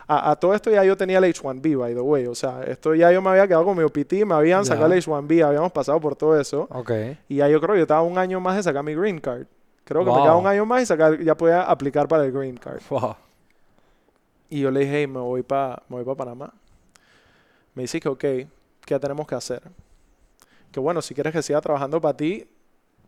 A, 0.09 0.31
a 0.31 0.35
todo 0.37 0.53
esto 0.53 0.71
ya 0.71 0.85
yo 0.85 0.95
tenía 0.95 1.17
el 1.17 1.25
H1B, 1.25 1.77
by 1.77 1.93
the 1.93 1.99
way, 1.99 2.25
o 2.27 2.33
sea, 2.35 2.63
esto 2.63 2.95
ya 2.95 3.11
yo 3.11 3.21
me 3.21 3.29
había 3.29 3.45
quedado 3.45 3.65
con 3.65 3.75
mi 3.77 3.83
OPT, 3.83 4.13
me 4.25 4.35
habían 4.35 4.61
Ya. 4.63 4.69
sacado 4.69 4.85
el 4.93 5.01
H1B, 5.01 5.43
habíamos 5.45 5.71
pasado 5.73 5.99
por 5.99 6.15
todo 6.15 6.39
eso, 6.39 6.67
Ok. 6.71 6.91
y 7.27 7.35
ya 7.37 7.49
yo 7.49 7.59
creo 7.59 7.73
que 7.73 7.79
yo 7.79 7.83
estaba 7.83 8.01
un 8.03 8.17
año 8.17 8.39
más 8.39 8.55
de 8.55 8.63
sacar 8.63 8.83
mi 8.83 8.95
green 8.95 9.19
card. 9.19 9.47
Creo 9.83 10.01
que 10.01 10.05
me 10.05 10.11
Wow. 10.11 10.21
quedaba 10.21 10.37
un 10.37 10.47
año 10.47 10.65
más 10.65 10.81
y 10.83 10.85
sacar, 10.85 11.19
ya 11.21 11.35
podía 11.35 11.63
aplicar 11.63 12.07
para 12.07 12.23
el 12.25 12.31
green 12.31 12.55
card. 12.57 12.79
Wow. 12.89 13.15
Y 14.49 14.61
yo 14.61 14.71
le 14.71 14.81
dije, 14.81 14.99
hey, 14.99 15.07
me 15.07 15.19
voy 15.19 15.43
para 15.43 15.81
me 15.89 16.03
pa 16.05 16.15
Panamá. 16.15 16.53
Me 17.77 17.83
dice 17.83 17.99
que, 17.99 18.09
ok, 18.09 18.19
¿qué 18.85 18.99
tenemos 18.99 19.27
que 19.27 19.35
hacer? 19.35 19.61
Que 20.71 20.79
bueno, 20.79 20.99
si 21.03 21.13
quieres 21.13 21.31
que 21.31 21.43
siga 21.43 21.61
trabajando 21.61 22.01
para 22.01 22.17
ti, 22.17 22.47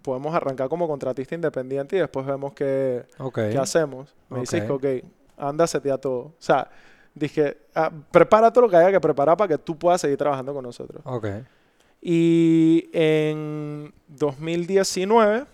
podemos 0.03 0.35
arrancar 0.35 0.69
como 0.69 0.87
contratista 0.87 1.33
independiente 1.33 1.95
y 1.95 1.99
después 1.99 2.23
vemos 2.23 2.53
qué, 2.53 3.07
Ok. 3.17 3.33
qué 3.51 3.57
hacemos. 3.57 4.13
Me 4.29 4.41
dice 4.41 4.63
que, 4.63 4.71
Ok. 4.71 4.83
ok, 4.85 5.09
anda, 5.39 5.65
setea 5.65 5.97
todo. 5.97 6.19
O 6.19 6.33
sea, 6.37 6.69
dije, 7.15 7.57
ah, 7.73 7.91
prepara 8.11 8.53
todo 8.53 8.65
lo 8.65 8.69
que 8.69 8.75
haya 8.75 8.91
que 8.91 8.99
preparar 9.01 9.35
para 9.35 9.47
que 9.47 9.57
tú 9.57 9.75
puedas 9.75 10.01
seguir 10.01 10.17
trabajando 10.17 10.53
con 10.53 10.61
nosotros. 10.63 11.01
Ok. 11.03 11.25
Y 11.99 12.91
en 12.93 13.91
2019, 14.07 15.45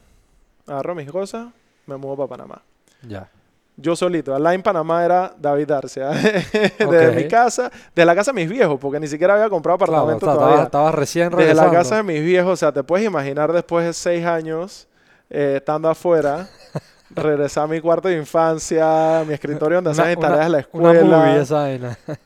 agarro 0.67 0.93
mis 0.93 1.09
cosas, 1.09 1.53
me 1.87 1.95
mudo 1.95 2.17
para 2.17 2.27
Panamá. 2.27 2.61
Ya. 3.01 3.31
Yo 3.77 3.95
solito. 3.95 4.33
Al 4.33 4.45
en 4.53 4.63
Panamá 4.63 5.03
era 5.03 5.33
David 5.37 5.67
Darcia. 5.67 6.09
Desde 6.11 7.09
Ok. 7.09 7.15
mi 7.15 7.27
casa, 7.27 7.69
de 7.93 8.05
la 8.05 8.15
casa 8.15 8.31
de 8.31 8.35
mis 8.35 8.49
viejos, 8.49 8.79
porque 8.79 8.99
ni 9.01 9.07
siquiera 9.07 9.33
había 9.35 9.49
comprado 9.49 9.77
Claro, 9.79 9.93
apartamento 9.93 10.25
estaba, 10.25 10.45
todavía. 10.45 10.63
estaba 10.65 10.91
recién 10.93 11.29
Desde 11.29 11.37
regresando. 11.43 11.71
la 11.73 11.77
casa 11.79 11.95
de 11.97 12.03
mis 12.03 12.21
viejos, 12.23 12.53
o 12.53 12.55
sea, 12.55 12.71
te 12.71 12.83
puedes 12.83 13.05
imaginar 13.05 13.51
después 13.51 13.85
de 13.85 13.91
seis 13.93 14.25
años 14.25 14.87
eh, 15.29 15.55
estando 15.57 15.89
afuera, 15.89 16.47
regresar 17.09 17.65
a 17.65 17.67
mi 17.67 17.81
cuarto 17.81 18.07
de 18.07 18.15
infancia, 18.17 19.23
mi 19.27 19.33
escritorio 19.33 19.81
donde 19.81 19.91
hacían 20.01 20.19
tareas 20.19 20.45
de 20.45 20.49
la 20.51 20.67
Una 20.71 20.87
movie 20.93 20.99
escuela. 21.01 21.41
esa 21.41 21.55
vaina. 21.55 21.97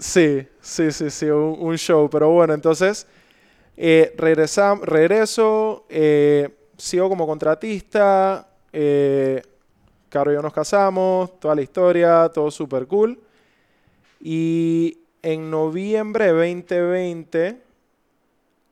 Sí, 0.00 0.48
sí, 0.60 0.90
sí, 0.90 1.10
sí, 1.10 1.26
un, 1.26 1.56
un 1.60 1.78
show. 1.78 2.10
Pero 2.10 2.28
bueno, 2.30 2.52
entonces 2.54 3.06
eh, 3.76 4.12
regresam- 4.18 4.80
regreso, 4.82 5.86
eh, 5.88 6.48
sigo 6.76 7.08
como 7.08 7.24
contratista, 7.24 8.48
eh, 8.72 9.40
Caro 10.10 10.30
y 10.30 10.34
yo 10.34 10.42
nos 10.42 10.52
casamos, 10.52 11.38
toda 11.40 11.54
la 11.54 11.62
historia, 11.62 12.28
todo 12.34 12.50
súper 12.50 12.86
cool. 12.86 13.18
Y 14.20 14.98
en 15.22 15.50
noviembre 15.50 16.26
de 16.26 16.32
2020, 16.32 17.62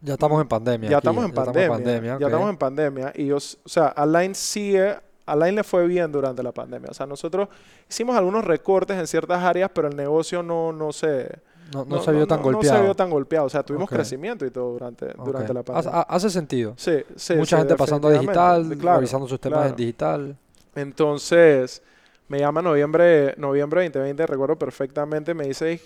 Ya 0.03 0.13
estamos 0.15 0.41
en 0.43 0.49
pandemia. 0.49 0.91
ya 0.91 0.99
aquí, 0.99 1.07
estamos 1.09 1.25
en 1.25 1.33
pandemia, 1.33 2.15
ok. 2.15 2.21
ya 2.21 2.27
estamos 2.27 2.51
en 2.51 2.57
pandemia. 2.57 3.13
Y 3.17 3.27
yo, 3.27 3.37
o 3.37 3.41
sea, 3.69 3.87
Align 3.89 4.35
sigue, 4.35 4.97
Align 5.27 5.55
le 5.57 5.65
fue 5.65 5.87
bien 5.87 6.11
durante 6.13 6.43
la 6.43 6.53
pandemia. 6.53 6.91
O 6.91 6.95
sea, 6.95 7.07
nosotros 7.07 7.49
hicimos 7.89 8.17
algunos 8.17 8.45
recortes 8.45 8.97
en 8.99 9.07
ciertas 9.07 9.43
áreas, 9.43 9.71
pero 9.75 9.89
el 9.89 9.97
negocio 9.97 10.43
no, 10.43 10.73
no 10.73 10.93
se... 10.93 11.29
No, 11.73 11.85
no 11.85 12.01
se 12.01 12.13
vio 12.13 12.27
tan 12.27 12.39
no 12.39 12.45
golpeado. 12.45 12.77
se 12.79 12.83
vio 12.83 12.95
tan 12.95 13.11
golpeado. 13.11 13.45
O 13.45 13.51
sea, 13.51 13.63
tuvimos 13.63 13.85
Ok. 13.89 13.93
crecimiento 13.95 14.47
y 14.47 14.51
todo 14.51 14.73
durante, 14.73 15.11
Ok. 15.19 15.27
durante 15.27 15.53
la 15.53 15.61
Hace, 15.61 15.67
pandemia. 15.73 16.01
hace 16.09 16.31
sentido. 16.31 16.73
Sí, 16.79 16.93
sí, 17.15 17.35
Mucha 17.35 17.57
sí, 17.57 17.61
gente 17.61 17.77
pasando 17.77 18.09
a 18.09 18.13
digital, 18.13 18.75
Claro, 18.81 18.97
revisando 18.99 19.29
sus 19.29 19.39
temas 19.39 19.59
claro. 19.59 19.71
en 19.71 19.77
digital. 19.77 20.37
Entonces, 20.75 21.83
me 22.29 22.39
llama 22.39 22.63
noviembre, 22.63 23.35
noviembre 23.37 23.83
2020, 23.85 24.27
recuerdo 24.27 24.57
perfectamente, 24.59 25.35
me 25.35 25.47
dice 25.47 25.81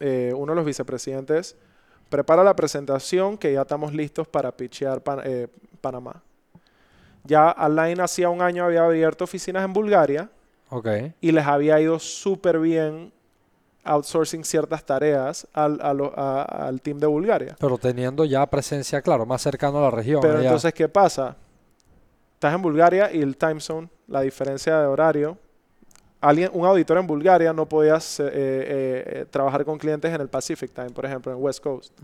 eh, 0.00 0.32
uno 0.36 0.52
de 0.52 0.56
los 0.56 0.64
vicepresidentes, 0.66 1.56
prepara 2.10 2.44
la 2.44 2.54
presentación 2.54 3.36
que 3.38 3.52
ya 3.52 3.62
estamos 3.62 3.92
listos 3.94 4.28
para 4.28 4.52
pitchear 4.52 5.00
Pan- 5.02 5.20
eh, 5.24 5.48
Panamá. 5.80 6.22
Ya 7.24 7.50
Align 7.50 8.00
hacía 8.00 8.28
un 8.28 8.40
año 8.42 8.64
había 8.64 8.84
abierto 8.84 9.24
oficinas 9.24 9.64
en 9.64 9.72
Bulgaria 9.72 10.30
Ok. 10.70 10.86
y 11.20 11.32
les 11.32 11.44
había 11.46 11.80
ido 11.80 11.98
súper 11.98 12.58
bien 12.60 13.12
outsourcing 13.82 14.44
ciertas 14.44 14.84
tareas 14.84 15.46
al, 15.52 15.80
a 15.80 15.92
lo- 15.94 16.12
a- 16.16 16.42
al 16.42 16.80
team 16.82 16.98
de 16.98 17.06
Bulgaria. 17.06 17.56
Pero 17.58 17.78
teniendo 17.78 18.24
ya 18.24 18.44
presencia, 18.46 19.00
claro, 19.02 19.26
más 19.26 19.42
cercano 19.42 19.78
a 19.78 19.82
la 19.82 19.90
región. 19.90 20.20
Pero 20.20 20.34
allá. 20.38 20.48
entonces, 20.48 20.72
¿qué 20.74 20.88
pasa? 20.88 21.36
Estás 22.36 22.54
en 22.54 22.60
Bulgaria 22.60 23.10
y 23.10 23.22
el 23.22 23.34
time 23.34 23.60
zone, 23.60 23.88
la 24.08 24.20
diferencia 24.20 24.78
de 24.78 24.86
horario. 24.86 25.38
Alguien, 26.20 26.50
un 26.52 26.66
auditor 26.66 26.98
en 26.98 27.06
Bulgaria 27.06 27.50
no 27.54 27.66
podía 27.66 27.94
eh, 27.94 27.98
eh, 28.18 29.04
eh, 29.06 29.26
trabajar 29.30 29.64
con 29.64 29.78
clientes 29.78 30.12
en 30.12 30.20
el 30.20 30.28
Pacific 30.28 30.70
Time, 30.70 30.90
por 30.90 31.06
ejemplo, 31.06 31.32
en 31.32 31.42
West 31.42 31.62
Coast. 31.62 31.94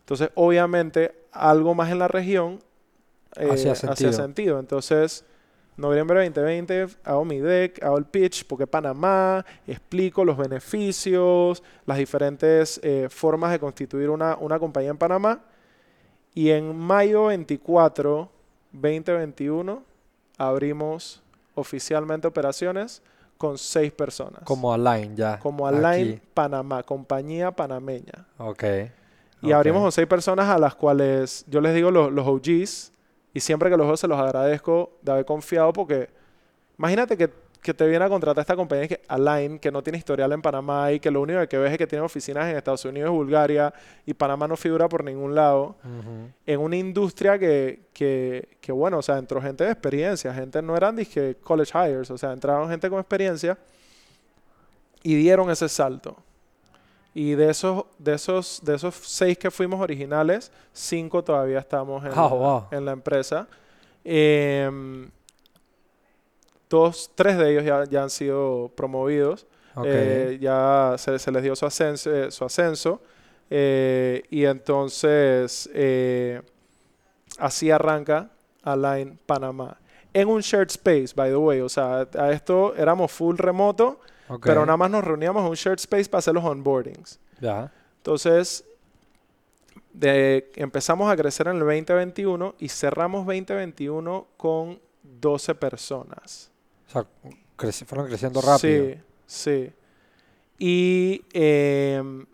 Entonces, 0.00 0.30
obviamente, 0.34 1.14
algo 1.30 1.76
más 1.76 1.92
en 1.92 2.00
la 2.00 2.08
región 2.08 2.58
Hacía 3.36 3.72
hacía 3.72 3.74
sentido. 3.76 4.12
sentido. 4.12 4.58
Entonces, 4.58 5.24
noviembre 5.76 6.24
2020, 6.24 6.88
hago 7.04 7.24
mi 7.24 7.38
deck, 7.38 7.84
hago 7.84 7.98
el 7.98 8.04
pitch, 8.04 8.48
porque 8.48 8.66
Panamá, 8.66 9.46
explico 9.64 10.24
los 10.24 10.36
beneficios, 10.36 11.62
las 11.84 11.98
diferentes 11.98 12.80
eh, 12.82 13.06
formas 13.08 13.52
de 13.52 13.60
constituir 13.60 14.10
una, 14.10 14.36
una 14.38 14.58
compañía 14.58 14.90
en 14.90 14.98
Panamá. 14.98 15.40
Y 16.34 16.50
en 16.50 16.76
mayo 16.76 17.26
24, 17.26 18.35
2021, 18.80 19.82
abrimos 20.38 21.22
oficialmente 21.54 22.26
operaciones 22.26 23.02
con 23.38 23.58
seis 23.58 23.92
personas. 23.92 24.42
Como 24.44 24.72
Align 24.72 25.16
ya. 25.16 25.38
Como 25.38 25.66
Align 25.66 26.14
aquí. 26.14 26.20
Panamá, 26.34 26.82
compañía 26.82 27.50
panameña. 27.50 28.26
Ok. 28.38 28.64
Y 29.42 29.52
abrimos 29.52 29.82
con 29.82 29.92
seis 29.92 30.06
personas 30.06 30.48
a 30.48 30.58
las 30.58 30.74
cuales 30.74 31.44
yo 31.48 31.60
les 31.60 31.74
digo 31.74 31.90
los, 31.90 32.10
los 32.10 32.26
OGs 32.26 32.92
y 33.32 33.40
siempre 33.40 33.70
que 33.70 33.76
los 33.76 33.86
veo 33.86 33.96
se 33.96 34.08
los 34.08 34.18
agradezco 34.18 34.92
de 35.02 35.12
haber 35.12 35.24
confiado 35.24 35.72
porque 35.72 36.08
imagínate 36.78 37.16
que, 37.16 37.30
que 37.62 37.74
te 37.74 37.86
viene 37.86 38.04
a 38.04 38.08
contratar 38.08 38.42
esta 38.42 38.56
compañía 38.56 38.88
que 38.88 39.00
Align, 39.08 39.58
que 39.58 39.70
no 39.70 39.82
tiene 39.82 39.98
historial 39.98 40.32
en 40.32 40.42
Panamá 40.42 40.92
y 40.92 41.00
que 41.00 41.10
lo 41.10 41.20
único 41.20 41.46
que 41.48 41.58
ves 41.58 41.72
es 41.72 41.78
que 41.78 41.86
tiene 41.86 42.04
oficinas 42.04 42.48
en 42.48 42.56
Estados 42.56 42.84
Unidos 42.84 43.10
y 43.10 43.12
Bulgaria 43.12 43.72
y 44.04 44.14
Panamá 44.14 44.46
no 44.46 44.56
figura 44.56 44.88
por 44.88 45.04
ningún 45.04 45.34
lado 45.34 45.76
Ujú. 45.84 46.30
en 46.46 46.60
una 46.60 46.76
industria 46.76 47.38
que, 47.38 47.80
que, 47.92 48.56
que, 48.60 48.72
bueno, 48.72 48.98
o 48.98 49.02
sea, 49.02 49.18
entró 49.18 49.40
gente 49.40 49.64
de 49.64 49.72
experiencia, 49.72 50.32
gente 50.32 50.62
no 50.62 50.76
eran 50.76 50.96
dizque 50.96 51.36
college 51.42 51.72
hires, 51.74 52.10
o 52.10 52.18
sea, 52.18 52.32
entraron 52.32 52.68
gente 52.68 52.88
con 52.88 52.98
experiencia 52.98 53.58
y 55.02 55.14
dieron 55.14 55.50
ese 55.50 55.68
salto. 55.68 56.16
Y 57.14 57.34
de 57.34 57.48
esos, 57.48 57.86
de 57.98 58.12
esos, 58.12 58.60
de 58.62 58.74
esos 58.74 58.94
seis 58.94 59.38
que 59.38 59.50
fuimos 59.50 59.80
originales, 59.80 60.52
cinco 60.72 61.24
todavía 61.24 61.60
estamos 61.60 62.04
en, 62.04 62.10
la, 62.10 62.26
wow. 62.26 62.64
en 62.70 62.84
la 62.84 62.92
empresa. 62.92 63.48
Em, 64.04 65.08
dos, 66.68 67.10
tres 67.14 67.36
de 67.38 67.50
ellos 67.52 67.64
ya, 67.64 67.84
ya 67.84 68.02
han 68.02 68.10
sido 68.10 68.70
promovidos. 68.76 69.46
Eh, 69.84 70.38
ya 70.40 70.94
se, 70.98 71.18
se 71.18 71.30
les 71.30 71.42
dio 71.42 71.54
su 71.54 71.66
ascenso. 71.66 72.10
eh, 72.14 72.30
su 72.30 72.44
ascenso 72.44 73.02
eh, 73.50 74.22
y 74.30 74.44
entonces 74.44 75.68
así 77.38 77.70
arranca 77.70 78.30
Align 78.62 79.18
Panamá. 79.26 79.78
En 80.12 80.28
un 80.28 80.40
shared 80.40 80.70
space, 80.70 81.12
by 81.14 81.28
the 81.30 81.36
way. 81.36 81.60
O 81.60 81.68
sea, 81.68 82.08
a 82.18 82.32
esto 82.32 82.74
éramos 82.74 83.12
full 83.12 83.36
remoto, 83.36 84.00
pero 84.40 84.64
nada 84.66 84.76
más 84.78 84.90
nos 84.90 85.04
reuníamos 85.04 85.42
en 85.44 85.50
un 85.50 85.54
shared 85.54 85.78
space 85.78 86.06
para 86.08 86.20
hacer 86.20 86.34
los 86.34 86.44
onboardings. 86.44 87.20
Ya. 87.40 87.70
Entonces, 87.98 88.64
de- 89.92 90.50
empezamos 90.56 91.10
a 91.10 91.16
crecer 91.16 91.48
en 91.48 91.54
el 91.54 91.60
2021 91.60 92.54
y 92.58 92.68
cerramos 92.68 93.26
2021 93.26 94.26
con 94.36 94.80
12 95.02 95.54
personas. 95.54 96.50
O 96.88 96.90
sea, 96.90 97.06
fueron 97.86 98.06
creciendo 98.06 98.40
rápido. 98.40 98.86
Sí, 98.88 99.00
sí. 99.26 99.72
Y 100.58 101.24
em, 101.32 102.26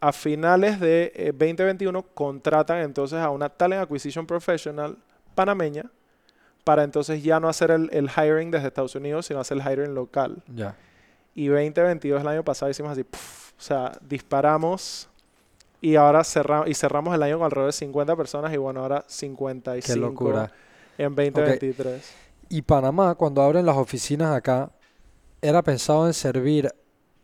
a 0.00 0.12
finales 0.12 0.80
de 0.80 1.12
eh, 1.14 1.32
2021 1.32 2.02
contratan 2.14 2.78
entonces 2.78 3.18
a 3.18 3.30
una 3.30 3.48
Talent 3.48 3.82
Acquisition 3.82 4.26
Professional 4.26 4.96
panameña 5.34 5.90
para 6.64 6.84
entonces 6.84 7.22
ya 7.22 7.40
no 7.40 7.48
hacer 7.48 7.70
el, 7.70 7.88
el 7.92 8.10
hiring 8.10 8.50
desde 8.50 8.68
Estados 8.68 8.94
Unidos, 8.94 9.26
sino 9.26 9.40
hacer 9.40 9.58
el 9.58 9.62
hiring 9.62 9.94
local. 9.94 10.42
Ya. 10.54 10.76
Y 11.34 11.46
2022, 11.46 12.20
el 12.20 12.28
año 12.28 12.44
pasado, 12.44 12.70
hicimos 12.70 12.92
así, 12.92 13.02
o 13.02 13.60
sea, 13.60 13.92
disparamos 14.02 15.08
Y 15.80 15.94
ahora 15.94 16.24
cerramos, 16.24 16.68
y 16.68 16.74
cerramos 16.74 17.14
el 17.14 17.22
año 17.22 17.38
con 17.38 17.44
alrededor 17.46 17.68
de 17.68 17.78
50 17.78 18.16
personas 18.16 18.52
y 18.52 18.56
bueno, 18.56 18.80
ahora 18.80 19.04
55 19.06 19.86
Qué 19.86 19.98
locura. 19.98 20.52
en 20.98 21.14
2023. 21.14 22.14
Y 22.48 22.62
Panamá, 22.62 23.14
cuando 23.14 23.42
abren 23.42 23.66
las 23.66 23.76
oficinas 23.76 24.34
acá, 24.34 24.70
era 25.42 25.62
pensado 25.62 26.06
en 26.06 26.14
servir 26.14 26.72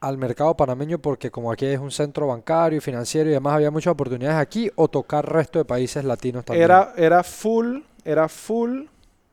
al 0.01 0.19
mercado 0.19 0.55
panameño 0.55 0.99
porque 0.99 1.31
como 1.31 1.51
aquí 1.51 1.65
es 1.65 1.79
un 1.81 1.91
centro 1.91 2.27
bancario 2.27 2.77
y 2.77 2.81
financiero 2.81 3.31
y 3.31 3.33
demás 3.33 3.55
había 3.55 3.71
muchas 3.71 3.93
oportunidades 3.93 4.37
aquí 4.39 4.71
o 4.77 4.87
tocar 4.89 5.31
resto 5.33 5.59
de 5.59 5.65
países 5.65 6.05
latinos 6.05 6.45
también. 6.45 6.65
Era, 6.65 6.93
era 6.97 7.23
full, 7.25 7.79
era 8.05 8.29
full 8.29 8.83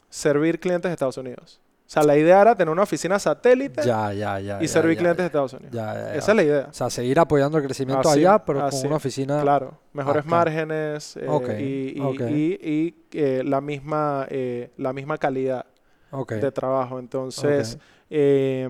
servir 0.09 0.59
clientes 0.61 0.89
de 0.89 0.93
Estados 0.93 1.17
Unidos. 1.17 1.59
O 1.85 1.93
sea, 1.93 2.03
la 2.03 2.17
idea 2.17 2.39
era 2.41 2.55
tener 2.55 2.71
una 2.71 2.83
oficina 2.83 3.19
satélite 3.19 3.81
Ya, 3.85 4.13
ya, 4.13 4.39
ya. 4.39 4.63
y 4.63 4.67
servir 4.69 4.95
clientes 4.97 5.17
de 5.17 5.25
Estados 5.25 5.51
Unidos. 5.51 5.75
Esa 5.75 6.31
es 6.31 6.35
la 6.37 6.43
idea. 6.43 6.67
O 6.69 6.73
sea, 6.73 6.89
seguir 6.89 7.19
apoyando 7.19 7.57
el 7.57 7.65
crecimiento 7.65 8.07
Así, 8.09 8.19
allá, 8.19 8.39
pero 8.45 8.63
así, 8.63 8.77
con 8.77 8.87
una 8.87 8.95
oficina. 8.95 9.41
Claro, 9.41 9.77
mejores 9.91 10.21
acá. 10.21 10.29
márgenes 10.29 11.17
eh, 11.17 11.25
Ok, 11.27 11.49
y, 11.59 11.97
y- 11.97 11.99
ok. 11.99 12.21
y- 12.29 12.59
y, 12.63 12.95
eh, 13.11 13.43
la, 13.43 13.59
misma, 13.59 14.25
eh, 14.29 14.71
la 14.77 14.93
misma 14.93 15.17
calidad 15.17 15.65
Ok. 16.11 16.33
de 16.33 16.51
trabajo. 16.51 16.99
Entonces, 16.99 17.77
eh, 18.09 18.67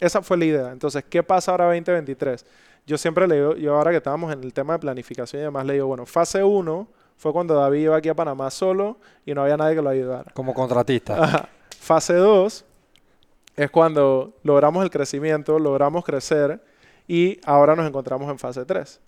esa 0.00 0.22
fue 0.22 0.36
la 0.36 0.44
idea. 0.44 0.72
Entonces, 0.72 1.04
¿qué 1.08 1.22
pasa 1.22 1.52
ahora 1.52 1.66
2023? 1.66 2.44
Yo 2.86 2.98
siempre 2.98 3.28
le 3.28 3.36
digo, 3.36 3.54
yo 3.56 3.76
ahora 3.76 3.90
que 3.92 3.98
estábamos 3.98 4.32
en 4.32 4.42
el 4.42 4.52
tema 4.52 4.72
de 4.72 4.80
planificación 4.80 5.42
y 5.42 5.44
demás, 5.44 5.64
le 5.64 5.74
digo, 5.74 5.86
bueno, 5.86 6.04
fase 6.06 6.42
1 6.42 6.88
fue 7.16 7.32
cuando 7.32 7.54
David 7.54 7.82
iba 7.82 7.96
aquí 7.96 8.08
a 8.08 8.14
Panamá 8.14 8.50
solo 8.50 8.96
y 9.24 9.32
no 9.32 9.42
había 9.42 9.56
nadie 9.56 9.76
que 9.76 9.82
lo 9.82 9.90
ayudara. 9.90 10.32
Como 10.34 10.52
contratista. 10.52 11.22
Ajá. 11.22 11.48
Fase 11.78 12.14
2 12.14 12.64
es 13.56 13.70
cuando 13.70 14.32
logramos 14.42 14.82
el 14.82 14.90
crecimiento, 14.90 15.58
logramos 15.58 16.04
crecer 16.04 16.60
y 17.06 17.38
ahora 17.44 17.76
nos 17.76 17.86
encontramos 17.86 18.28
en 18.30 18.38
fase 18.38 18.64
3. 18.64 19.00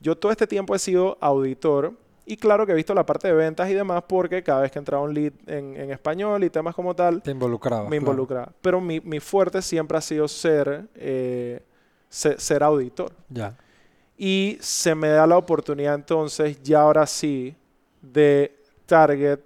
Yo 0.00 0.16
todo 0.16 0.30
este 0.30 0.46
tiempo 0.46 0.74
he 0.74 0.78
sido 0.78 1.16
auditor 1.20 1.92
y 2.28 2.36
claro 2.36 2.66
que 2.66 2.72
he 2.72 2.74
visto 2.74 2.94
la 2.94 3.04
parte 3.06 3.28
de 3.28 3.34
ventas 3.34 3.68
y 3.70 3.74
demás 3.74 4.02
porque 4.06 4.42
cada 4.42 4.60
vez 4.62 4.70
que 4.70 4.78
entraba 4.78 5.02
un 5.02 5.14
lead 5.14 5.32
en, 5.46 5.76
en 5.76 5.90
español 5.90 6.44
y 6.44 6.50
temas 6.50 6.74
como 6.74 6.94
tal, 6.94 7.22
Te 7.22 7.30
involucraba. 7.30 7.88
me 7.88 7.96
involucraba. 7.96 8.52
Pero 8.60 8.80
mi, 8.80 9.00
mi 9.00 9.18
fuerte 9.20 9.62
siempre 9.62 9.96
ha 9.98 10.00
sido 10.00 10.28
ser, 10.28 10.88
eh, 10.94 11.62
se- 12.08 12.38
ser 12.38 12.62
auditor. 12.62 13.12
Ya. 13.30 13.56
Y 14.16 14.58
se 14.60 14.94
me 14.94 15.08
da 15.08 15.26
la 15.26 15.36
oportunidad 15.38 15.94
entonces, 15.94 16.60
ya 16.62 16.80
ahora 16.82 17.06
sí, 17.06 17.56
de 18.02 18.56
target 18.86 19.40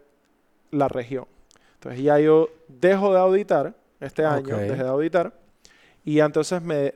la 0.70 0.88
región. 0.88 1.26
Entonces 1.74 2.02
ya 2.02 2.18
yo 2.18 2.48
dejo 2.68 3.12
de 3.12 3.18
auditar 3.20 3.74
este 4.00 4.24
año, 4.24 4.56
Ok. 4.56 4.62
dejé 4.62 4.82
de 4.82 4.88
auditar, 4.88 5.32
y 6.04 6.18
entonces 6.20 6.62
me 6.62 6.94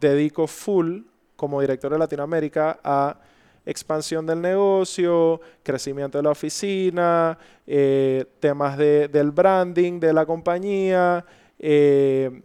dedico 0.00 0.46
full 0.46 1.02
como 1.36 1.60
director 1.60 1.90
de 1.92 1.98
Latinoamérica 1.98 2.78
a 2.84 3.18
expansión 3.66 4.24
del 4.26 4.40
negocio, 4.40 5.40
crecimiento 5.62 6.16
de 6.18 6.22
la 6.22 6.30
oficina, 6.30 7.36
eh, 7.66 8.24
temas 8.40 8.78
de- 8.78 9.08
del 9.08 9.32
branding 9.32 9.98
de 10.00 10.12
la 10.12 10.24
compañía, 10.24 11.24
eh, 11.58 12.42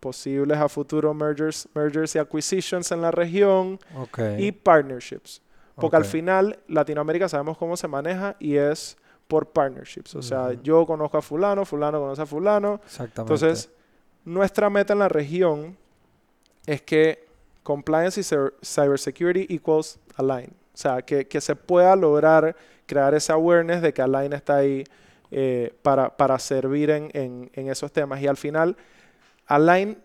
posibles 0.00 0.58
a 0.58 0.68
futuro 0.68 1.12
mergers, 1.14 1.68
mergers 1.74 2.14
y 2.14 2.18
acquisitions 2.18 2.90
en 2.90 3.02
la 3.02 3.10
región 3.10 3.78
Ok. 3.96 4.18
y 4.38 4.50
partnerships. 4.52 5.42
Porque 5.76 5.96
al 5.96 6.04
final 6.04 6.58
Latinoamérica 6.68 7.28
sabemos 7.28 7.56
cómo 7.56 7.76
se 7.76 7.88
maneja 7.88 8.36
y 8.38 8.56
es 8.56 8.96
por 9.28 9.46
partnerships. 9.50 10.14
O 10.14 10.22
sea, 10.22 10.52
yo 10.62 10.84
conozco 10.84 11.16
a 11.16 11.22
fulano, 11.22 11.64
fulano 11.64 12.00
conoce 12.00 12.20
a 12.22 12.26
fulano. 12.26 12.80
Exactamente. 12.84 13.32
Entonces, 13.34 13.70
nuestra 14.24 14.68
meta 14.68 14.92
en 14.92 14.98
la 14.98 15.08
región 15.08 15.76
es 16.66 16.82
que 16.82 17.26
compliance 17.62 18.20
y 18.20 18.22
cyber- 18.24 18.54
cybersecurity 18.62 19.46
equals 19.54 19.98
align. 20.16 20.50
O 20.74 20.76
sea, 20.76 21.02
que, 21.02 21.26
que 21.28 21.40
se 21.40 21.54
pueda 21.56 21.94
lograr 21.96 22.56
crear 22.86 23.14
esa 23.14 23.34
awareness 23.34 23.82
de 23.82 23.92
que 23.92 24.02
Align 24.02 24.32
está 24.32 24.56
ahí 24.56 24.82
eh, 25.30 25.72
para, 25.82 26.16
para 26.16 26.38
servir 26.38 26.90
en, 26.90 27.10
en- 27.12 27.50
en 27.54 27.68
esos 27.70 27.92
temas. 27.92 28.20
Y 28.20 28.26
al 28.26 28.36
final, 28.36 28.76
Align 29.46 29.98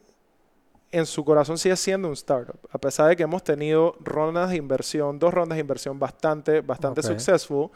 en 0.92 1.06
su 1.06 1.24
corazón 1.26 1.58
sigue 1.58 1.76
siendo 1.78 2.08
un 2.08 2.14
startup. 2.14 2.58
A 2.72 2.78
pesar 2.78 3.08
de 3.10 3.16
que 3.16 3.24
hemos 3.24 3.44
tenido 3.44 3.96
rondas 4.02 4.50
de 4.52 4.58
inversión, 4.58 5.18
dos 5.20 5.34
rondas 5.34 5.56
de 5.56 5.62
inversión 5.62 5.98
bastante, 6.00 6.62
bastante 6.62 7.02
successful, 7.14 7.70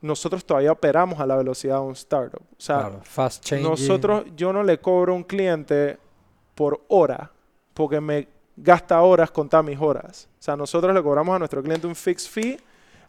nosotros 0.00 0.44
todavía 0.44 0.72
operamos 0.72 1.18
a 1.20 1.26
la 1.26 1.36
velocidad 1.36 1.76
de 1.76 1.82
un 1.86 1.92
startup. 1.92 2.40
O 2.40 2.60
sea, 2.60 2.80
Claro, 2.80 3.00
fast 3.02 3.44
nosotros, 3.62 4.24
yo 4.36 4.52
no 4.52 4.62
le 4.62 4.78
cobro 4.80 5.12
a 5.12 5.16
un 5.16 5.24
cliente 5.24 5.98
por 6.54 6.82
hora, 6.88 7.30
porque 7.74 8.00
me 8.00 8.28
gasta 8.62 9.00
horas 9.02 9.30
contar 9.30 9.62
mis 9.64 9.78
horas. 9.80 10.28
O 10.38 10.42
sea, 10.42 10.56
nosotros 10.56 10.94
le 10.94 11.02
cobramos 11.02 11.34
a 11.34 11.38
nuestro 11.38 11.62
cliente 11.62 11.86
un 11.86 11.94
fixed 11.94 12.28
fee, 12.30 12.58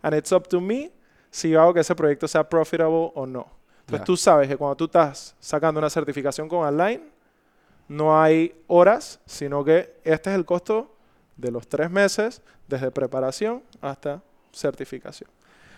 and 0.02 0.16
it's 0.16 0.32
up 0.32 0.48
to 0.48 0.62
me 0.62 0.92
si 1.32 1.50
yo 1.50 1.62
hago 1.62 1.74
que 1.74 1.80
ese 1.82 1.96
proyecto 1.96 2.28
sea 2.28 2.48
profitable 2.48 3.12
o 3.16 3.26
no. 3.26 3.48
Entonces 3.82 4.00
Ya. 4.02 4.04
tú 4.06 4.18
sabes 4.18 4.48
que 4.48 4.56
cuando 4.58 4.76
tú 4.76 4.86
estás 4.86 5.36
sacando 5.40 5.80
una 5.80 5.90
certificación 5.90 6.48
con 6.48 6.66
Align, 6.66 7.10
no 7.88 8.20
hay 8.22 8.54
horas, 8.68 9.20
sino 9.26 9.64
que 9.64 9.96
este 10.04 10.30
es 10.30 10.36
el 10.36 10.46
costo 10.46 10.96
de 11.38 11.52
los 11.52 11.68
tres 11.68 11.90
meses, 11.90 12.42
desde 12.68 12.92
preparación 12.92 13.64
hasta 13.82 14.22
certificación. 14.52 15.30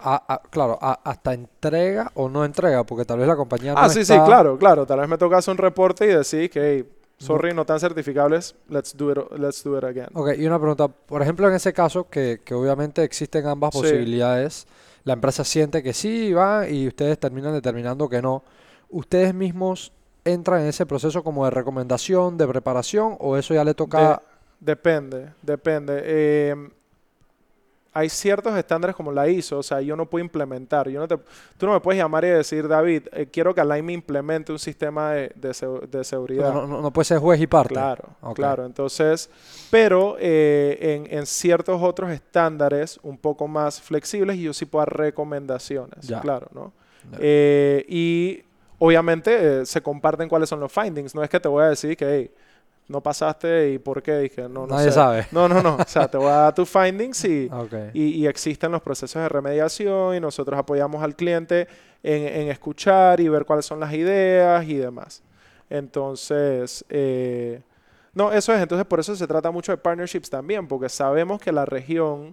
Ah, 0.04 0.22
ah, 0.28 0.42
claro, 0.50 0.78
ah, 0.82 1.00
hasta 1.04 1.34
entrega 1.34 2.12
o 2.16 2.28
no 2.28 2.44
entrega, 2.44 2.84
porque 2.84 3.06
tal 3.06 3.20
vez 3.20 3.28
la 3.28 3.36
compañía 3.36 3.74
no 3.74 3.80
Ah, 3.80 3.88
sí, 3.88 4.04
sí, 4.04 4.12
está- 4.14 4.26
claro, 4.26 4.58
claro. 4.58 4.86
Tal 4.86 5.00
vez 5.00 5.08
me 5.08 5.18
toca 5.18 5.38
hacer 5.38 5.52
un 5.52 5.58
reporte 5.60 6.06
y 6.06 6.10
decir 6.10 6.50
que, 6.50 6.60
hey, 6.80 6.90
sorry, 7.22 7.54
no 7.54 7.66
tan 7.66 7.80
certificables, 7.80 8.56
let's 8.70 8.96
do 8.96 9.12
it, 9.12 9.18
let's 9.38 9.64
do 9.64 9.78
it 9.78 9.84
again. 9.84 10.08
Ok, 10.14 10.32
y 10.38 10.46
una 10.46 10.60
pregunta, 10.60 10.88
por 10.88 11.22
ejemplo, 11.22 11.48
en 11.48 11.54
ese 11.56 11.74
caso, 11.74 12.10
que, 12.10 12.42
que 12.44 12.54
obviamente 12.54 13.04
existen 13.04 13.46
ambas 13.48 13.74
Sí. 13.74 13.82
posibilidades, 13.82 14.68
la 15.04 15.14
empresa 15.14 15.44
siente 15.44 15.82
que 15.82 15.94
sí 15.94 16.34
va 16.34 16.68
y 16.68 16.88
ustedes 16.88 17.20
terminan 17.20 17.54
determinando 17.54 18.08
que 18.10 18.22
no. 18.22 18.44
¿Ustedes 18.90 19.34
mismos 19.34 19.94
entran 20.26 20.62
en 20.62 20.68
ese 20.68 20.86
proceso 20.86 21.24
como 21.24 21.46
de 21.46 21.52
recomendación, 21.52 22.38
de 22.38 22.48
preparación, 22.48 23.16
o 23.20 23.38
eso 23.38 23.54
ya 23.54 23.64
le 23.64 23.74
toca... 23.74 24.22
Depende, 24.60 25.30
depende. 25.42 26.02
Eh, 26.06 26.56
hay 27.94 28.08
ciertos 28.10 28.58
estándares 28.58 28.96
como 28.96 29.12
la 29.12 29.28
ISO, 29.28 29.58
o 29.60 29.64
sea, 29.64 29.82
yo 29.82 29.96
no 29.98 30.06
puedo 30.10 30.24
implementar. 30.24 30.88
Yo 30.88 31.00
no 31.02 31.08
te, 31.10 31.18
tú 31.58 31.66
no 31.66 31.74
me 31.74 31.80
puedes 31.82 32.02
llamar 32.02 32.24
y 32.24 32.30
decir, 32.30 32.68
David, 32.68 33.04
eh, 33.12 33.28
quiero 33.30 33.54
que 33.54 33.60
Align 33.60 33.86
me 33.86 33.92
implemente 33.94 34.52
un 34.54 34.60
sistema 34.60 35.12
de, 35.12 35.32
de 35.36 35.50
segu- 35.50 35.82
de 35.90 36.04
seguridad. 36.06 36.54
no, 36.54 36.66
no- 36.66 36.82
no 36.82 36.92
puede 36.94 37.06
ser 37.06 37.20
juez 37.20 37.42
y 37.42 37.48
parte? 37.48 37.74
Claro, 37.74 38.06
claro. 38.34 38.66
Entonces, 38.66 39.30
pero 39.70 40.16
eh, 40.20 40.78
en, 41.10 41.18
en 41.20 41.26
ciertos 41.26 41.82
otros 41.82 42.12
estándares 42.12 42.98
un 43.04 43.18
poco 43.18 43.48
más 43.50 43.82
flexibles 43.82 44.38
y 44.38 44.44
yo 44.44 44.54
sí 44.54 44.66
puedo 44.66 44.86
dar 44.86 44.98
recomendaciones, 44.98 46.08
Ya. 46.08 46.22
claro, 46.22 46.48
¿no? 46.54 46.72
Eh, 47.20 47.86
y 47.90 48.42
obviamente 48.80 49.66
se 49.66 49.82
comparten 49.82 50.30
cuáles 50.30 50.48
son 50.50 50.60
los 50.60 50.72
findings. 50.72 51.14
No 51.16 51.24
es 51.24 51.30
que 51.30 51.40
te 51.40 51.48
voy 51.50 51.64
a 51.64 51.68
decir 51.70 51.98
que 51.98 52.06
hey, 52.06 52.32
no 52.88 53.02
pasaste 53.02 53.72
y 53.72 53.80
por 53.80 54.02
qué. 54.04 54.18
Dije, 54.18 54.44
no, 54.44 54.68
no 54.68 54.76
Nadie 54.76 54.90
sé. 54.90 54.92
sabe. 54.94 55.28
No, 55.32 55.48
no, 55.48 55.62
no. 55.62 55.78
O 55.78 55.88
sea, 55.88 56.08
te 56.10 56.18
voy 56.18 56.28
a 56.28 56.36
dar 56.36 56.56
tus 56.56 56.70
findings 56.72 57.24
y, 57.26 57.50
y, 57.94 58.04
y 58.04 58.28
existen 58.28 58.72
los 58.72 58.82
procesos 58.82 59.22
de 59.22 59.30
remediación 59.30 60.16
y 60.16 60.20
nosotros 60.20 60.58
apoyamos 60.60 61.02
al 61.04 61.16
cliente 61.16 61.68
en, 62.04 62.28
en 62.28 62.48
escuchar 62.50 63.20
y 63.20 63.30
ver 63.30 63.46
cuáles 63.46 63.66
son 63.66 63.80
las 63.80 63.94
ideas 63.94 64.66
y 64.66 64.76
demás. 64.76 65.24
Entonces, 65.70 66.84
eh, 66.90 67.62
no, 68.14 68.32
eso 68.34 68.54
es. 68.54 68.62
Entonces, 68.62 68.86
por 68.86 69.00
eso 69.00 69.16
se 69.16 69.26
trata 69.26 69.52
mucho 69.52 69.72
de 69.72 69.78
partnerships 69.78 70.30
también, 70.30 70.68
porque 70.68 70.90
sabemos 70.90 71.40
que 71.40 71.52
la 71.52 71.66
región 71.66 72.32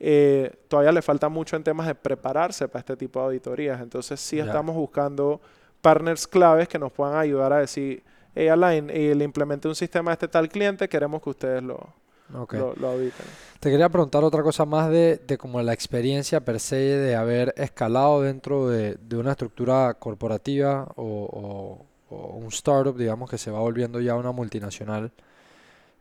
eh, 0.00 0.50
todavía 0.68 0.90
le 0.90 1.00
falta 1.00 1.28
mucho 1.28 1.54
en 1.54 1.62
temas 1.62 1.86
de 1.86 1.94
prepararse 1.94 2.66
para 2.66 2.80
este 2.80 2.96
tipo 2.96 3.20
de 3.20 3.26
auditorías. 3.26 3.80
Entonces, 3.80 4.18
sí 4.20 4.40
estamos 4.40 4.74
buscando 4.74 5.40
partners 5.80 6.26
claves 6.26 6.68
que 6.68 6.78
nos 6.78 6.90
puedan 6.92 7.16
ayudar 7.16 7.52
a 7.52 7.58
decir, 7.58 8.02
Align, 8.36 8.90
eh, 8.90 9.14
le 9.14 9.24
implementé 9.24 9.68
un 9.68 9.74
sistema 9.74 10.10
a 10.10 10.14
este 10.14 10.28
tal 10.28 10.48
cliente, 10.48 10.88
queremos 10.88 11.22
que 11.22 11.30
ustedes 11.30 11.62
lo, 11.62 11.78
ok. 12.34 12.54
lo, 12.54 12.74
lo 12.76 12.88
auditen. 12.88 13.26
Te 13.60 13.70
quería 13.70 13.88
preguntar 13.88 14.24
otra 14.24 14.42
cosa 14.42 14.64
más 14.64 14.90
de, 14.90 15.18
de 15.18 15.38
como 15.38 15.62
la 15.62 15.72
experiencia 15.72 16.40
per 16.44 16.58
se 16.58 16.76
de 16.76 17.14
haber 17.14 17.54
escalado 17.56 18.22
dentro 18.22 18.68
de, 18.68 18.96
de 18.96 19.16
una 19.16 19.32
estructura 19.32 19.94
corporativa 19.94 20.88
o, 20.96 21.04
o- 22.10 22.14
o 22.14 22.36
un 22.36 22.48
startup, 22.48 22.96
digamos, 22.96 23.30
que 23.30 23.38
se 23.38 23.50
va 23.50 23.60
volviendo 23.60 24.00
ya 24.00 24.16
una 24.16 24.32
multinacional. 24.32 25.12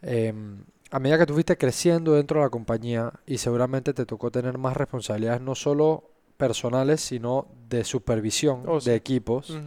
Em, 0.02 0.64
a 0.90 1.00
medida 1.00 1.18
que 1.20 1.26
tú 1.26 1.34
fuiste 1.34 1.58
creciendo 1.58 2.14
dentro 2.14 2.40
de 2.40 2.46
la 2.46 2.50
compañía 2.50 3.14
y 3.26 3.38
seguramente 3.38 3.94
te 3.94 4.06
tocó 4.06 4.32
tener 4.32 4.58
más 4.58 4.76
responsabilidades, 4.76 5.42
no 5.42 5.56
solo 5.56 6.04
personales, 6.38 7.02
sino 7.02 7.48
de 7.70 7.84
supervisión 7.84 8.64
Oh, 8.68 8.82
sí. 8.82 8.90
de 8.90 8.96
equipos. 8.96 9.58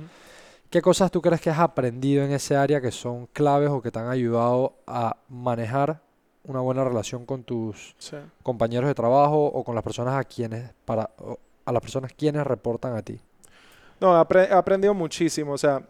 ¿Qué 0.74 0.82
cosas 0.82 1.08
tú 1.12 1.22
crees 1.22 1.40
que 1.40 1.50
has 1.50 1.60
aprendido 1.60 2.24
en 2.24 2.32
ese 2.32 2.56
área 2.56 2.80
que 2.80 2.90
son 2.90 3.26
claves 3.28 3.70
o 3.70 3.80
que 3.80 3.92
te 3.92 4.00
han 4.00 4.08
ayudado 4.08 4.74
a 4.88 5.16
manejar 5.28 6.00
una 6.42 6.58
buena 6.58 6.82
relación 6.82 7.24
con 7.24 7.44
tus 7.44 7.94
Sí. 7.96 8.16
compañeros 8.42 8.88
de 8.88 8.94
trabajo 8.96 9.46
o 9.46 9.62
con 9.62 9.76
las 9.76 9.84
personas 9.84 10.16
a 10.16 10.24
quienes 10.24 10.72
para 10.84 11.08
a 11.64 11.70
las 11.72 11.80
personas 11.80 12.12
quienes 12.12 12.44
reportan 12.44 12.96
a 12.96 13.02
ti? 13.02 13.20
No, 14.00 14.16
he 14.20 14.52
aprendido 14.52 14.92
muchísimo. 14.94 15.52
O 15.52 15.58
sea, 15.58 15.80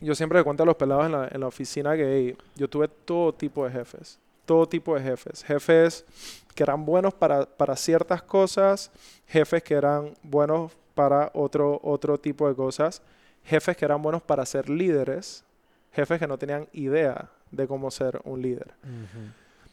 yo 0.00 0.14
siempre 0.14 0.38
le 0.38 0.44
cuento 0.44 0.62
a 0.62 0.66
los 0.66 0.76
pelados 0.76 1.04
en 1.04 1.12
la, 1.12 1.28
en 1.30 1.38
la 1.38 1.48
oficina 1.48 1.94
que 1.94 2.04
hey, 2.10 2.38
yo 2.56 2.70
tuve 2.70 2.88
todo 2.88 3.34
tipo 3.34 3.66
de 3.66 3.70
jefes. 3.70 4.18
todo 4.46 4.66
tipo 4.66 4.94
de 4.94 5.02
jefes. 5.02 5.44
Jefes 5.44 6.06
que 6.54 6.62
eran 6.62 6.86
buenos 6.86 7.12
para, 7.12 7.44
para 7.44 7.76
ciertas 7.76 8.22
cosas, 8.22 8.90
jefes 9.26 9.62
que 9.62 9.74
eran 9.74 10.14
buenos 10.22 10.72
para 10.94 11.30
otro, 11.34 11.78
otro 11.82 12.16
tipo 12.18 12.48
de 12.48 12.54
cosas, 12.54 13.02
jefes 13.44 13.76
que 13.76 13.84
eran 13.84 14.02
buenos 14.02 14.22
para 14.22 14.44
ser 14.46 14.68
líderes, 14.68 15.44
jefes 15.92 16.18
que 16.18 16.26
no 16.26 16.38
tenían 16.38 16.68
idea 16.72 17.30
de 17.50 17.66
cómo 17.66 17.90
ser 17.90 18.20
un 18.24 18.40
líder. 18.40 18.74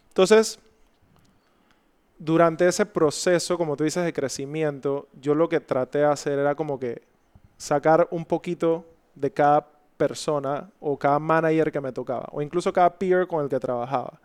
Entonces, 0.10 0.60
durante 2.18 2.68
ese 2.68 2.86
proceso, 2.86 3.58
como 3.58 3.76
tú 3.76 3.84
dices, 3.84 4.04
de 4.04 4.14
crecimiento, 4.14 5.08
yo 5.22 5.36
lo 5.36 5.48
que 5.48 5.60
traté 5.60 6.00
de 6.00 6.06
hacer 6.06 6.40
era 6.40 6.56
como 6.56 6.80
que 6.80 7.02
sacar 7.58 8.08
un 8.12 8.26
poquito 8.26 8.86
de 9.16 9.32
cada 9.32 9.68
persona 9.98 10.70
o 10.80 10.98
cada 10.98 11.20
manager 11.20 11.72
que 11.72 11.82
me 11.82 11.92
tocaba, 11.92 12.28
o 12.32 12.42
incluso 12.42 12.72
cada 12.72 12.98
peer 12.98 13.28
con 13.28 13.44
el 13.44 13.50
que 13.50 13.60
trabajaba. 13.60 14.20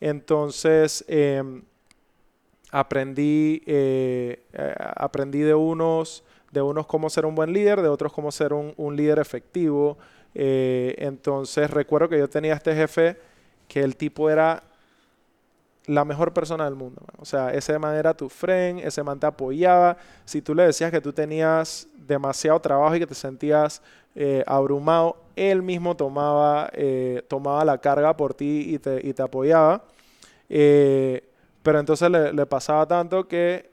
Entonces, 0.00 1.04
em, 1.08 1.62
aprendí, 2.70 3.62
eh, 3.66 4.44
eh, 4.52 4.74
aprendí 4.96 5.40
de 5.40 5.54
unos, 5.54 6.24
de 6.50 6.62
unos 6.62 6.86
cómo 6.86 7.10
ser 7.10 7.26
un 7.26 7.34
buen 7.34 7.52
líder, 7.52 7.80
de 7.82 7.88
otros 7.88 8.12
cómo 8.12 8.32
ser 8.32 8.52
un, 8.52 8.96
líder 8.96 9.18
efectivo. 9.18 9.98
Eh, 10.34 10.94
entonces, 10.98 11.70
recuerdo 11.70 12.08
que 12.08 12.18
yo 12.18 12.28
tenía 12.28 12.54
este 12.54 12.74
jefe 12.74 13.16
que 13.68 13.80
el 13.80 13.96
tipo 13.96 14.28
era 14.30 14.62
la 15.86 16.04
mejor 16.04 16.32
persona 16.32 16.64
del 16.64 16.74
mundo. 16.74 17.02
O 17.18 17.24
sea, 17.24 17.52
ese 17.52 17.78
man 17.78 17.94
era 17.94 18.14
tu 18.14 18.28
friend, 18.28 18.80
ese 18.80 19.02
man 19.02 19.18
te 19.18 19.26
apoyaba. 19.26 19.96
Si 20.24 20.42
tú 20.42 20.54
le 20.54 20.64
decías 20.64 20.90
que 20.90 21.00
tú 21.00 21.12
tenías 21.12 21.88
demasiado 22.06 22.60
trabajo 22.60 22.96
y 22.96 23.00
que 23.00 23.06
te 23.06 23.14
sentías 23.14 23.82
eh, 24.14 24.44
abrumado, 24.46 25.16
él 25.36 25.62
mismo 25.62 25.96
tomaba, 25.96 26.70
eh, 26.74 27.22
tomaba 27.28 27.64
la 27.64 27.78
carga 27.78 28.16
por 28.16 28.34
ti 28.34 28.74
y 28.74 28.78
te, 28.78 29.00
y 29.06 29.12
te 29.12 29.22
apoyaba. 29.22 29.82
Pero 31.62 31.78
entonces 31.78 32.10
le, 32.10 32.46
pasaba 32.46 32.86
tanto 32.86 33.28
que 33.28 33.69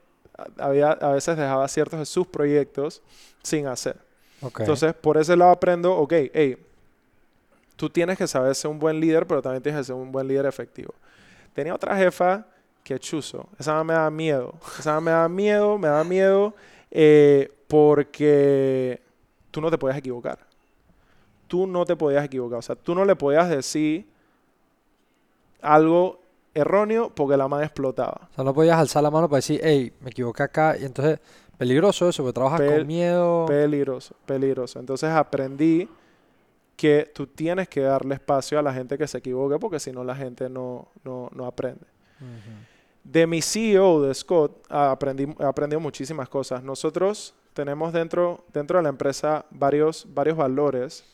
había, 0.58 0.92
a 0.92 1.12
veces 1.12 1.36
dejaba 1.36 1.66
ciertos 1.68 1.98
de 1.98 2.06
sus 2.06 2.26
proyectos 2.26 3.02
sin 3.42 3.66
hacer. 3.66 3.96
Entonces, 4.40 4.94
por 4.94 5.16
ese 5.16 5.36
lado 5.36 5.50
aprendo, 5.50 5.94
ok, 5.96 6.12
hey, 6.32 6.56
tú 7.76 7.90
tienes 7.90 8.16
que 8.16 8.26
saber 8.26 8.54
ser 8.54 8.70
un 8.70 8.78
buen 8.78 9.00
líder, 9.00 9.26
pero 9.26 9.42
también 9.42 9.62
tienes 9.62 9.80
que 9.80 9.84
ser 9.84 9.94
un 9.94 10.12
buen 10.12 10.28
líder 10.28 10.46
efectivo. 10.46 10.94
Tenía 11.54 11.74
otra 11.74 11.96
jefa 11.96 12.46
que 12.84 12.98
chuzo. 12.98 13.48
Esa 13.58 13.82
me 13.82 13.94
da 13.94 14.08
miedo. 14.10 14.54
Esa 14.78 15.00
me 15.00 15.10
da 15.10 15.28
miedo, 15.28 15.76
me 15.76 15.88
da 15.88 16.04
miedo 16.04 16.54
porque 17.66 19.00
tú 19.50 19.60
no 19.60 19.70
te 19.70 19.78
podías 19.78 19.98
equivocar. 19.98 20.38
Tú 21.48 21.66
no 21.66 21.84
te 21.84 21.96
podías 21.96 22.24
equivocar. 22.24 22.60
O 22.60 22.62
sea, 22.62 22.76
tú 22.76 22.94
no 22.94 23.04
le 23.04 23.16
podías 23.16 23.48
decir 23.48 24.06
algo 25.60 26.20
erróneo 26.58 27.10
porque 27.14 27.36
la 27.36 27.48
mano 27.48 27.62
explotaba. 27.62 28.28
O 28.30 28.34
sea, 28.34 28.44
no 28.44 28.54
podías 28.54 28.78
alzar 28.78 29.02
la 29.02 29.10
mano 29.10 29.28
para 29.28 29.38
decir, 29.38 29.60
hey, 29.62 29.92
me 30.00 30.10
equivoqué 30.10 30.42
acá. 30.42 30.76
Y 30.78 30.84
entonces, 30.84 31.20
peligroso 31.56 32.08
eso, 32.08 32.22
porque 32.22 32.34
trabajas 32.34 32.60
con 32.60 32.86
miedo. 32.86 33.46
Peligroso, 33.46 34.14
peligroso. 34.26 34.78
Entonces 34.78 35.10
aprendí 35.10 35.88
que 36.78 37.10
tú 37.12 37.26
tienes 37.26 37.68
que 37.68 37.80
darle 37.80 38.14
espacio 38.14 38.56
a 38.56 38.62
la 38.62 38.72
gente 38.72 38.96
que 38.96 39.08
se 39.08 39.18
equivoque 39.18 39.58
porque 39.58 39.80
si 39.80 39.90
no 39.90 40.04
la 40.04 40.14
gente 40.14 40.48
no, 40.48 40.86
no, 41.02 41.28
no 41.34 41.44
aprende. 41.44 41.84
De 43.02 43.26
mi 43.26 43.42
CEO, 43.42 44.02
de 44.02 44.14
Scott, 44.14 44.64
aprendí, 44.68 45.26
aprendí 45.40 45.76
muchísimas 45.76 46.28
cosas. 46.28 46.62
Nosotros 46.62 47.34
tenemos 47.52 47.92
dentro, 47.92 48.44
dentro 48.52 48.78
de 48.78 48.84
la 48.84 48.90
empresa 48.90 49.44
varios, 49.50 50.06
varios 50.14 50.36
valores, 50.36 51.04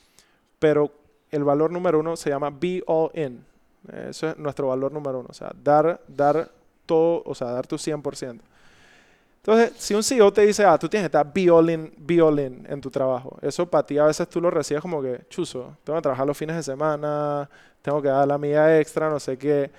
pero 0.58 0.90
el 1.30 1.44
valor 1.44 1.72
número 1.72 2.00
uno 2.00 2.16
se 2.16 2.28
llama 2.28 2.50
Be 2.50 2.82
All 2.86 3.10
In. 3.14 3.44
Eso 3.92 4.28
es 4.28 4.38
nuestro 4.38 4.68
valor 4.68 4.92
número 4.92 5.20
uno. 5.20 5.28
O 5.30 5.34
sea, 5.34 5.52
dar, 5.62 6.00
dar 6.08 6.50
todo, 6.86 7.22
o 7.24 7.34
sea, 7.34 7.48
dar 7.48 7.66
tu 7.66 7.76
100%. 7.76 8.40
Entonces, 9.36 9.72
si 9.76 9.94
un 9.94 10.02
CEO 10.02 10.32
te 10.32 10.46
dice, 10.46 10.64
ah, 10.64 10.78
tú 10.78 10.88
tienes 10.88 11.04
que 11.04 11.16
estar 11.16 11.30
be 11.32 11.50
all 11.50 11.68
in, 11.68 11.92
be 11.98 12.20
all 12.20 12.38
in 12.38 12.66
en 12.68 12.80
tu 12.80 12.90
trabajo, 12.90 13.36
eso 13.42 13.68
para 13.68 13.84
ti 13.84 13.98
a 13.98 14.04
veces 14.04 14.26
tú 14.26 14.40
lo 14.40 14.50
recibes 14.50 14.80
como 14.80 15.02
que, 15.02 15.26
chuzo, 15.28 15.76
tengo 15.84 15.98
que 15.98 16.02
trabajar 16.02 16.26
los 16.26 16.36
fines 16.36 16.56
de 16.56 16.62
semana, 16.62 17.48
tengo 17.82 18.00
que 18.00 18.08
dar 18.08 18.26
la 18.26 18.38
mía 18.38 18.80
extra, 18.80 19.10
no 19.10 19.20
sé 19.20 19.36
qué. 19.36 19.70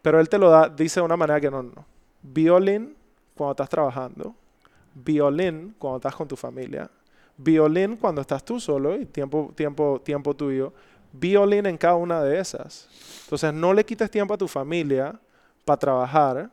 Pero 0.00 0.18
él 0.18 0.30
te 0.30 0.38
lo 0.38 0.48
da, 0.48 0.68
dice 0.70 1.00
de 1.00 1.04
una 1.04 1.16
manera 1.16 1.38
que 1.38 1.50
no, 1.50 1.62
no. 1.62 1.84
Be 2.22 2.48
all 2.50 2.66
in 2.70 2.96
cuando 3.34 3.52
estás 3.52 3.68
trabajando 3.68 4.34
violín 4.94 5.74
cuando 5.78 5.98
estás 5.98 6.14
con 6.14 6.28
tu 6.28 6.36
familia, 6.36 6.90
violín 7.36 7.96
cuando 7.96 8.20
estás 8.20 8.44
tú 8.44 8.60
solo 8.60 8.96
y 8.96 9.06
tiempo, 9.06 9.52
tiempo, 9.54 10.00
tiempo 10.02 10.34
tuyo, 10.34 10.72
violín 11.12 11.66
en 11.66 11.76
cada 11.76 11.94
una 11.94 12.22
de 12.22 12.38
esas. 12.38 12.88
Entonces 13.24 13.52
no 13.52 13.72
le 13.72 13.84
quites 13.84 14.10
tiempo 14.10 14.34
a 14.34 14.38
tu 14.38 14.48
familia 14.48 15.18
para 15.64 15.78
trabajar. 15.78 16.50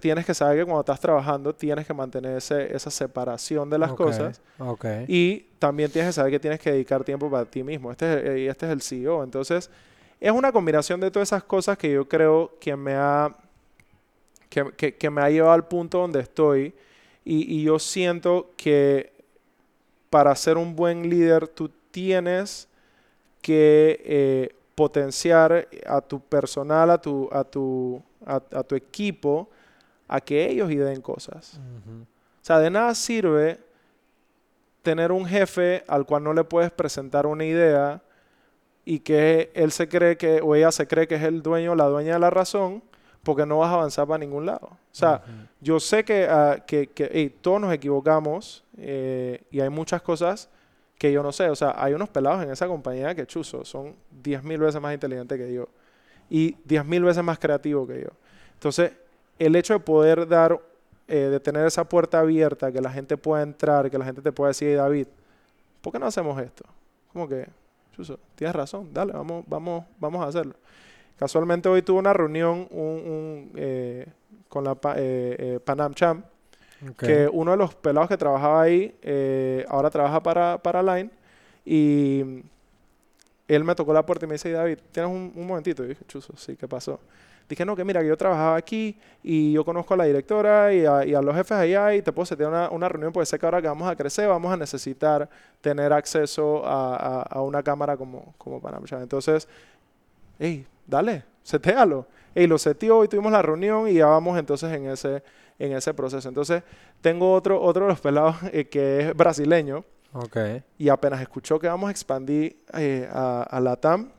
tienes 0.00 0.24
que 0.24 0.34
saber 0.34 0.58
que 0.58 0.64
cuando 0.64 0.80
estás 0.80 1.00
trabajando 1.00 1.54
tienes 1.54 1.86
que 1.86 1.94
mantener 1.94 2.36
esa 2.36 2.90
separación 2.90 3.68
de 3.68 3.78
las 3.78 3.92
cosas. 3.92 4.40
Y 5.08 5.46
también 5.58 5.90
tienes 5.90 6.10
que 6.10 6.12
saber 6.12 6.32
que 6.32 6.40
tienes 6.40 6.60
que 6.60 6.72
dedicar 6.72 7.04
tiempo 7.04 7.30
para 7.30 7.44
ti 7.44 7.62
mismo. 7.62 7.90
Este 7.90 8.48
este 8.48 8.66
es 8.66 8.72
el 8.72 8.82
CEO. 8.82 9.24
Entonces 9.24 9.70
es 10.20 10.30
una 10.30 10.52
combinación 10.52 11.00
de 11.00 11.10
todas 11.10 11.28
esas 11.28 11.42
cosas 11.42 11.76
que 11.76 11.92
yo 11.92 12.08
creo 12.08 12.52
que 12.60 12.76
me 12.76 12.94
ha 12.94 13.34
que, 14.48 15.10
me 15.10 15.22
ha 15.22 15.30
llevado 15.30 15.52
al 15.52 15.66
punto 15.66 15.98
donde 15.98 16.20
estoy. 16.20 16.74
Y, 17.24 17.62
yo 17.62 17.78
siento 17.78 18.50
que 18.56 19.12
para 20.10 20.34
ser 20.36 20.58
un 20.58 20.76
buen 20.76 21.08
líder 21.08 21.48
tú 21.48 21.70
tienes 21.90 22.68
que 23.42 24.00
eh, 24.04 24.54
potenciar 24.74 25.68
a 25.86 26.00
tu 26.00 26.20
personal, 26.20 26.90
a 26.90 26.98
tu, 26.98 27.28
a 27.30 27.44
tu, 27.44 28.02
a, 28.24 28.40
tu 28.40 28.74
equipo, 28.74 29.50
a 30.08 30.20
que 30.20 30.48
ellos 30.48 30.70
ideen 30.70 31.02
cosas. 31.02 31.60
O 32.40 32.44
sea, 32.44 32.58
de 32.58 32.70
nada 32.70 32.94
sirve 32.94 33.58
tener 34.82 35.12
un 35.12 35.26
jefe 35.26 35.84
al 35.86 36.06
cual 36.06 36.24
no 36.24 36.32
le 36.32 36.44
puedes 36.44 36.70
presentar 36.70 37.26
una 37.26 37.44
idea 37.44 38.02
y 38.84 38.98
que 38.98 39.50
él 39.54 39.70
se 39.70 39.88
cree 39.88 40.16
que, 40.16 40.40
o 40.40 40.54
ella 40.54 40.72
se 40.72 40.86
cree 40.86 41.06
que 41.06 41.14
es 41.14 41.22
el 41.22 41.42
dueño 41.42 41.74
la 41.74 41.86
dueña 41.86 42.14
de 42.14 42.18
la 42.18 42.30
razón, 42.30 42.82
porque 43.22 43.46
no 43.46 43.58
vas 43.58 43.70
a 43.70 43.74
avanzar 43.74 44.06
para 44.06 44.18
ningún 44.18 44.46
lado. 44.46 44.66
O 44.66 44.94
sea, 44.94 45.22
yo 45.60 45.78
sé 45.78 46.04
que, 46.04 46.26
ah, 46.28 46.64
que, 46.66 47.32
todos 47.40 47.60
nos 47.60 47.72
equivocamos 47.72 48.64
eh, 48.76 49.42
y 49.50 49.60
hay 49.60 49.68
muchas 49.68 50.02
cosas 50.02 50.48
que 51.02 51.10
yo 51.10 51.20
no 51.20 51.32
sé. 51.32 51.50
O 51.50 51.56
sea, 51.56 51.74
hay 51.76 51.94
unos 51.94 52.08
pelados 52.10 52.44
en 52.44 52.50
esa 52.50 52.68
compañía 52.68 53.12
que 53.12 53.26
chuzo, 53.26 53.64
son 53.64 53.96
10.000 54.22 54.56
veces 54.56 54.80
más 54.80 54.94
inteligentes 54.94 55.36
que 55.36 55.52
yo 55.52 55.66
y 56.30 56.54
10.000 56.64 57.04
veces 57.04 57.24
más 57.24 57.40
creativos 57.40 57.88
que 57.88 58.02
yo. 58.02 58.10
Entonces, 58.54 58.92
el 59.36 59.56
hecho 59.56 59.74
de 59.74 59.80
poder 59.80 60.28
dar, 60.28 60.60
eh, 61.08 61.16
de 61.16 61.40
tener 61.40 61.66
esa 61.66 61.88
puerta 61.88 62.20
abierta, 62.20 62.70
que 62.70 62.80
la 62.80 62.92
gente 62.92 63.16
pueda 63.16 63.42
entrar, 63.42 63.90
que 63.90 63.98
la 63.98 64.04
gente 64.04 64.22
te 64.22 64.30
pueda 64.30 64.50
decir, 64.50 64.76
David, 64.76 65.08
¿por 65.80 65.92
qué 65.92 65.98
no 65.98 66.06
hacemos 66.06 66.40
esto? 66.40 66.64
Como 67.12 67.26
que, 67.26 67.48
chuzo, 67.96 68.20
tienes 68.36 68.54
razón, 68.54 68.90
dale, 68.92 69.12
vamos, 69.12 69.44
vamos, 69.48 69.84
vamos 69.98 70.24
a 70.24 70.28
hacerlo. 70.28 70.54
Casualmente 71.18 71.68
hoy 71.68 71.82
tuve 71.82 71.98
una 71.98 72.12
reunión 72.12 72.68
eh, 73.56 74.06
con 74.48 74.62
la 74.62 74.78
eh, 74.94 75.36
eh, 75.36 75.60
Panam 75.64 75.94
Que 76.98 77.28
uno 77.32 77.52
de 77.52 77.56
los 77.56 77.74
pelados 77.74 78.08
que 78.08 78.16
trabajaba 78.16 78.62
ahí 78.62 78.94
ahora 79.68 79.90
trabaja 79.90 80.22
para, 80.22 80.58
para 80.58 80.82
Line 80.82 81.10
y 81.64 82.42
él 83.48 83.64
me 83.64 83.74
tocó 83.74 83.92
la 83.92 84.04
puerta 84.04 84.24
y 84.24 84.28
me 84.28 84.34
dice, 84.34 84.50
David, 84.50 84.78
¿tienes 84.90 85.10
un, 85.10 85.46
momentito? 85.46 85.84
Y 85.84 85.88
dije, 85.88 86.04
chuzo, 86.06 86.34
sí, 86.36 86.56
¿qué 86.56 86.66
pasó? 86.66 87.00
Dije, 87.48 87.64
no, 87.66 87.76
que 87.76 87.84
mira, 87.84 88.00
que 88.00 88.08
yo 88.08 88.16
trabajaba 88.16 88.56
aquí 88.56 88.96
y 89.22 89.52
yo 89.52 89.64
conozco 89.64 89.94
a 89.94 89.96
la 89.98 90.04
directora 90.04 90.72
y 90.72 90.86
a, 90.86 91.20
los 91.20 91.34
jefes 91.34 91.52
allá 91.52 91.94
y 91.94 92.00
te 92.00 92.12
puedo 92.12 92.22
hacer 92.22 92.46
una, 92.46 92.70
una, 92.70 92.88
reunión 92.88 93.12
porque 93.12 93.26
sé 93.26 93.38
que 93.38 93.44
ahora 93.44 93.60
que 93.60 93.68
vamos 93.68 93.90
a 93.90 93.96
crecer 93.96 94.28
vamos 94.28 94.52
a 94.52 94.56
necesitar 94.56 95.28
tener 95.60 95.92
acceso 95.92 96.62
a, 96.64 97.42
una 97.42 97.62
cámara 97.62 97.96
como, 97.96 98.32
como. 98.38 98.60
Entonces, 98.92 99.46
hey, 100.38 100.66
dale, 100.86 101.24
setealo. 101.42 102.06
Y 102.34 102.46
lo 102.46 102.56
seteó 102.56 103.04
y 103.04 103.08
tuvimos 103.08 103.32
la 103.32 103.42
reunión 103.42 103.86
y 103.88 103.94
ya 103.94 104.06
vamos 104.06 104.38
entonces 104.38 104.72
en 104.72 104.86
ese, 104.86 105.22
en 105.62 105.72
ese 105.72 105.94
proceso. 105.94 106.28
Entonces, 106.28 106.64
tengo 107.00 107.32
otro, 107.32 107.62
otro 107.62 107.84
de 107.84 107.90
los 107.90 108.00
pelados 108.00 108.36
eh, 108.52 108.64
que 108.64 109.00
es 109.00 109.14
brasileño. 109.14 109.84
Okay. 110.12 110.62
Y 110.76 110.88
apenas 110.88 111.20
escuchó 111.20 111.58
que 111.58 111.68
vamos 111.68 111.88
a 111.88 111.92
expandir 111.92 112.58
eh, 112.74 113.08
a, 113.10 113.60
la 113.62 113.76
TAM, 113.76 114.10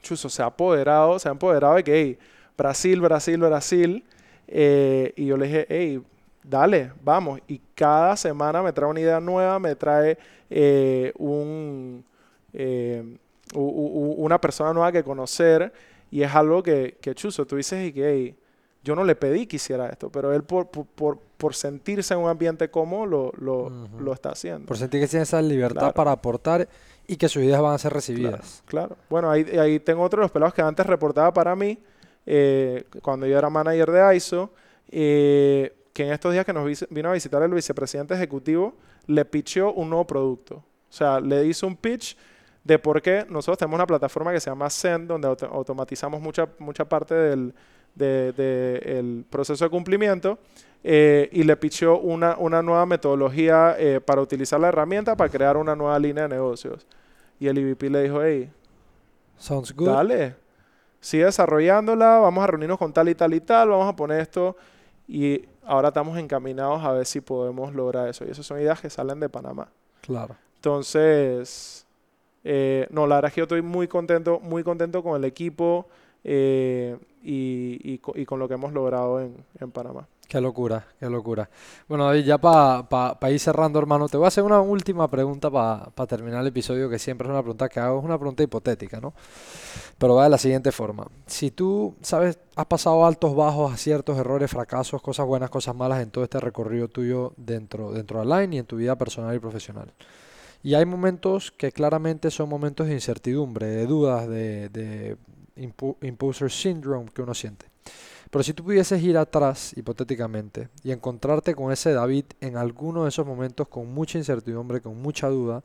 Chuso 0.00 0.28
se 0.28 0.40
ha 0.40 0.46
apoderado, 0.46 1.18
se 1.18 1.28
ha 1.28 1.32
empoderado 1.32 1.74
de 1.74 1.84
que, 1.84 2.00
hey, 2.00 2.18
Brasil, 2.56 3.00
Brasil, 3.00 3.38
Brasil. 3.38 4.04
Eh, 4.46 5.12
y 5.16 5.26
yo 5.26 5.36
le 5.36 5.46
dije, 5.46 5.66
hey, 5.68 6.00
dale, 6.44 6.92
vamos. 7.02 7.40
Y 7.48 7.60
cada 7.74 8.16
semana 8.16 8.62
me 8.62 8.72
trae 8.72 8.88
una 8.88 9.00
idea 9.00 9.20
nueva, 9.20 9.58
me 9.58 9.74
trae 9.74 10.16
un 11.16 12.04
una 13.54 14.40
persona 14.40 14.72
nueva 14.72 14.92
que 14.92 15.02
conocer 15.02 15.72
y 16.10 16.22
es 16.22 16.34
algo 16.34 16.62
que, 16.62 16.96
que 17.00 17.14
chuzo, 17.14 17.46
tú 17.46 17.56
dices 17.56 17.88
y 17.88 17.92
que 17.92 18.36
yo 18.82 18.94
no 18.94 19.04
le 19.04 19.14
pedí 19.16 19.46
que 19.46 19.56
hiciera 19.56 19.88
esto, 19.88 20.10
pero 20.10 20.32
él 20.32 20.44
por, 20.44 20.68
por, 20.68 21.18
por 21.18 21.54
sentirse 21.54 22.14
en 22.14 22.20
un 22.20 22.28
ambiente 22.28 22.70
cómodo 22.70 23.06
lo, 23.06 23.32
lo, 23.38 23.88
lo, 23.98 24.12
está 24.12 24.30
haciendo. 24.30 24.66
Por 24.66 24.76
sentir 24.76 25.00
que 25.00 25.08
tiene 25.08 25.24
esa 25.24 25.42
libertad 25.42 25.92
para 25.94 26.12
aportar 26.12 26.68
Y 27.06 27.16
que 27.16 27.28
sus 27.28 27.42
ideas 27.42 27.60
van 27.60 27.74
a 27.74 27.78
ser 27.78 27.92
recibidas. 27.92 28.62
Claro. 28.66 28.96
Bueno, 29.08 29.30
ahí, 29.30 29.44
ahí 29.58 29.80
tengo 29.80 30.02
otro 30.02 30.20
de 30.20 30.24
los 30.24 30.30
pelados 30.30 30.54
que 30.54 30.62
antes 30.62 30.86
reportaba 30.86 31.32
para 31.32 31.56
mí, 31.56 31.78
eh, 32.26 32.84
cuando 33.02 33.26
yo 33.26 33.38
era 33.38 33.48
manager 33.48 33.90
de 33.90 34.16
ISO, 34.16 34.50
eh, 34.90 35.74
que 35.92 36.06
en 36.06 36.12
estos 36.12 36.32
días 36.32 36.44
que 36.44 36.52
nos 36.52 36.88
vino 36.90 37.08
a 37.08 37.12
visitar 37.12 37.42
el 37.42 37.50
vicepresidente 37.52 38.14
ejecutivo, 38.14 38.74
le 39.06 39.24
pitchó 39.24 39.72
un 39.72 39.90
nuevo 39.90 40.06
producto. 40.06 40.56
O 40.56 40.92
sea, 40.92 41.20
le 41.20 41.44
hizo 41.46 41.66
un 41.66 41.76
pitch 41.76 42.16
de 42.64 42.78
por 42.78 43.00
qué 43.00 43.26
nosotros 43.28 43.58
tenemos 43.58 43.76
una 43.76 43.86
plataforma 43.86 44.32
que 44.32 44.40
se 44.40 44.50
llama 44.50 44.68
Send, 44.68 45.08
donde 45.08 45.28
automatizamos 45.28 46.20
mucha, 46.20 46.48
mucha 46.58 46.86
parte 46.86 47.14
del 47.14 47.54
de, 47.98 49.24
proceso 49.28 49.64
de 49.64 49.70
cumplimiento 49.70 50.38
eh, 50.84 51.28
y 51.32 51.42
le 51.42 51.56
pichó 51.56 51.98
una, 51.98 52.36
una 52.38 52.62
nueva 52.62 52.86
metodología 52.86 53.76
eh, 53.78 54.00
para 54.00 54.22
utilizar 54.22 54.60
la 54.60 54.68
herramienta 54.68 55.16
para 55.16 55.30
crear 55.30 55.56
una 55.56 55.74
nueva 55.74 55.98
línea 55.98 56.24
de 56.24 56.36
negocios. 56.36 56.86
Y 57.40 57.48
el 57.48 57.58
IVP 57.58 57.90
le 57.90 58.02
dijo, 58.02 58.22
hey, 58.22 58.50
Sounds 59.36 59.74
good. 59.74 59.88
dale, 59.88 60.34
sigue 61.00 61.24
desarrollándola, 61.24 62.18
vamos 62.18 62.42
a 62.42 62.46
reunirnos 62.46 62.78
con 62.78 62.92
tal 62.92 63.08
y 63.08 63.14
tal 63.14 63.34
y 63.34 63.40
tal, 63.40 63.68
vamos 63.68 63.88
a 63.88 63.94
poner 63.94 64.20
esto 64.20 64.56
y 65.06 65.44
ahora 65.64 65.88
estamos 65.88 66.18
encaminados 66.18 66.82
a 66.84 66.92
ver 66.92 67.06
si 67.06 67.20
podemos 67.20 67.74
lograr 67.74 68.08
eso. 68.08 68.24
Y 68.24 68.30
esas 68.30 68.44
son 68.44 68.60
ideas 68.60 68.80
que 68.80 68.90
salen 68.90 69.20
de 69.20 69.28
Panamá. 69.28 69.68
Claro. 70.02 70.36
Entonces, 70.56 71.86
eh, 72.44 72.86
no, 72.90 73.06
la 73.06 73.16
verdad 73.16 73.28
es 73.28 73.34
que 73.34 73.40
yo 73.40 73.44
estoy 73.44 73.62
muy 73.62 73.88
contento, 73.88 74.40
muy 74.40 74.62
contento 74.62 75.02
con 75.02 75.16
el 75.16 75.24
equipo 75.24 75.86
y, 76.24 76.94
y, 77.22 77.98
con 77.98 78.38
lo 78.38 78.48
que 78.48 78.54
hemos 78.54 78.72
logrado 78.72 79.20
en, 79.20 79.44
en 79.60 79.70
Panamá. 79.70 80.06
Qué 80.28 80.42
locura, 80.42 80.86
qué 81.00 81.08
locura. 81.08 81.48
Bueno, 81.88 82.04
David, 82.04 82.24
ya 82.26 82.36
para 82.36 83.30
ir 83.30 83.40
cerrando, 83.40 83.78
hermano, 83.78 84.10
te 84.10 84.18
voy 84.18 84.26
a 84.26 84.28
hacer 84.28 84.44
una 84.44 84.60
última 84.60 85.08
pregunta 85.08 85.50
para 85.50 86.06
terminar 86.06 86.42
el 86.42 86.48
episodio, 86.48 86.90
que 86.90 86.98
siempre 86.98 87.26
es 87.26 87.30
una 87.30 87.40
pregunta 87.40 87.66
que 87.70 87.80
hago, 87.80 87.98
es 87.98 88.04
una 88.04 88.18
pregunta 88.18 88.42
hipotética, 88.42 89.00
¿no? 89.00 89.14
Pero 89.96 90.16
va 90.16 90.24
de 90.24 90.30
la 90.30 90.36
siguiente 90.36 90.70
forma. 90.70 91.06
Si 91.26 91.50
tú, 91.50 91.94
sabes, 92.02 92.38
has 92.56 92.66
pasado 92.66 93.06
altos, 93.06 93.34
bajos, 93.34 93.72
aciertos, 93.72 94.18
errores, 94.18 94.50
fracasos, 94.50 95.00
cosas 95.00 95.26
buenas, 95.26 95.48
cosas 95.48 95.74
malas 95.74 96.02
en 96.02 96.10
todo 96.10 96.24
este 96.24 96.38
recorrido 96.40 96.88
tuyo 96.88 97.32
dentro, 97.38 97.92
dentro 97.92 98.20
de 98.20 98.26
Line 98.26 98.56
y 98.56 98.58
en 98.58 98.66
tu 98.66 98.76
vida 98.76 98.96
personal 98.98 99.34
y 99.34 99.38
profesional. 99.38 99.94
Y 100.62 100.74
hay 100.74 100.84
momentos 100.84 101.52
que 101.52 101.72
claramente 101.72 102.30
son 102.30 102.50
momentos 102.50 102.86
de 102.86 102.92
incertidumbre, 102.92 103.66
de 103.66 103.86
dudas, 103.86 104.28
de, 104.28 104.68
de 104.68 105.16
imposter 105.58 106.50
syndrome 106.50 107.10
que 107.12 107.22
uno 107.22 107.34
siente. 107.34 107.66
Pero 108.30 108.42
si 108.42 108.52
tú 108.52 108.64
pudieses 108.64 109.02
ir 109.02 109.16
atrás, 109.16 109.72
hipotéticamente, 109.76 110.68
y 110.82 110.92
encontrarte 110.92 111.54
con 111.54 111.72
ese 111.72 111.92
David 111.92 112.24
en 112.40 112.56
alguno 112.56 113.04
de 113.04 113.08
esos 113.08 113.26
momentos 113.26 113.68
con 113.68 113.92
mucha 113.92 114.18
incertidumbre, 114.18 114.80
con 114.80 115.00
mucha 115.00 115.28
duda, 115.28 115.62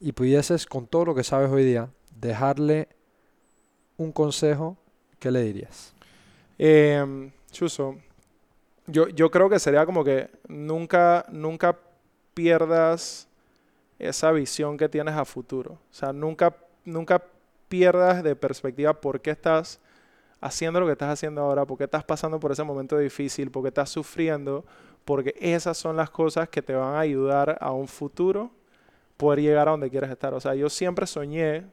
y 0.00 0.12
pudieses, 0.12 0.66
con 0.66 0.86
todo 0.86 1.04
lo 1.04 1.14
que 1.14 1.22
sabes 1.22 1.50
hoy 1.50 1.64
día, 1.64 1.88
dejarle 2.20 2.88
un 3.96 4.12
consejo, 4.12 4.76
¿qué 5.18 5.30
le 5.30 5.42
dirías? 5.42 5.94
Eh, 6.58 7.30
Chuso, 7.52 7.96
yo, 8.86 9.08
yo 9.08 9.30
creo 9.30 9.48
que 9.48 9.58
sería 9.58 9.86
como 9.86 10.02
que 10.02 10.30
nunca, 10.48 11.26
nunca 11.30 11.78
pierdas 12.34 13.28
esa 13.98 14.32
visión 14.32 14.76
que 14.76 14.88
tienes 14.88 15.14
a 15.14 15.24
futuro. 15.24 15.72
O 15.72 15.94
sea, 15.94 16.12
nunca, 16.12 16.56
nunca 16.84 17.22
pierdas 17.70 18.24
de 18.24 18.34
perspectiva 18.34 18.92
por 19.00 19.20
qué 19.20 19.30
estás 19.30 19.80
haciendo 20.40 20.80
lo 20.80 20.86
que 20.86 20.92
estás 20.92 21.10
haciendo 21.10 21.40
ahora, 21.40 21.64
porque 21.64 21.84
estás 21.84 22.02
pasando 22.02 22.40
por 22.40 22.50
ese 22.50 22.64
momento 22.64 22.98
difícil, 22.98 23.50
porque 23.50 23.68
estás 23.68 23.90
sufriendo, 23.90 24.64
porque 25.04 25.36
esas 25.40 25.78
son 25.78 25.96
las 25.96 26.10
cosas 26.10 26.48
que 26.48 26.62
te 26.62 26.74
van 26.74 26.96
a 26.96 27.00
ayudar 27.00 27.56
a 27.60 27.70
un 27.70 27.86
futuro 27.86 28.50
poder 29.16 29.40
llegar 29.40 29.68
a 29.68 29.70
donde 29.70 29.88
quieres 29.88 30.10
estar. 30.10 30.34
O 30.34 30.40
sea, 30.40 30.54
yo 30.56 30.68
siempre 30.68 31.06
soñé 31.06 31.64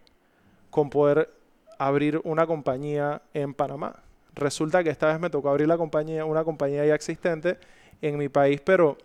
con 0.69 0.91
poder 0.91 1.33
abrir 1.79 2.21
una 2.23 2.45
compañía 2.45 3.23
en 3.33 3.55
Panamá. 3.55 3.95
Resulta 4.35 4.83
que 4.83 4.91
esta 4.91 5.07
vez 5.07 5.19
me 5.19 5.31
tocó 5.31 5.49
abrir 5.49 5.67
la 5.67 5.77
compañía, 5.77 6.25
una 6.25 6.43
compañía 6.43 6.85
ya 6.85 6.93
existente 6.93 7.57
en 8.03 8.19
mi 8.19 8.29
país, 8.29 8.61
pero 8.61 8.97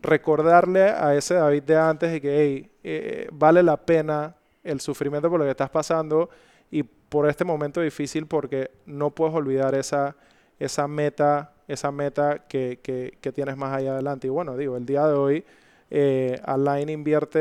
recordarle 0.00 0.84
a 0.84 1.14
ese 1.14 1.34
David 1.34 1.64
de 1.64 1.76
antes 1.76 2.12
de 2.12 2.20
que 2.20 2.40
hey, 2.40 2.70
eh, 2.82 3.28
vale 3.30 3.62
la 3.62 3.76
pena 3.76 4.34
el 4.64 4.80
sufrimiento 4.80 5.30
por 5.30 5.38
lo 5.38 5.44
que 5.44 5.52
estás 5.52 5.70
pasando 5.70 6.30
y 6.70 6.82
por 6.82 7.28
este 7.28 7.44
momento 7.44 7.80
difícil 7.80 8.26
porque 8.26 8.70
no 8.86 9.10
puedes 9.10 9.34
olvidar 9.34 9.74
esa, 9.74 10.16
esa 10.58 10.88
meta, 10.88 11.52
esa 11.68 11.92
meta 11.92 12.46
que, 12.48 12.80
que, 12.82 13.32
tienes 13.32 13.56
más 13.56 13.72
allá 13.76 13.92
adelante. 13.92 14.26
Y 14.26 14.30
bueno, 14.30 14.56
digo, 14.56 14.76
el 14.76 14.86
día 14.86 15.06
de 15.06 15.14
hoy 15.14 15.44
eh, 15.90 16.40
Align 16.44 16.88
invierte 16.88 17.38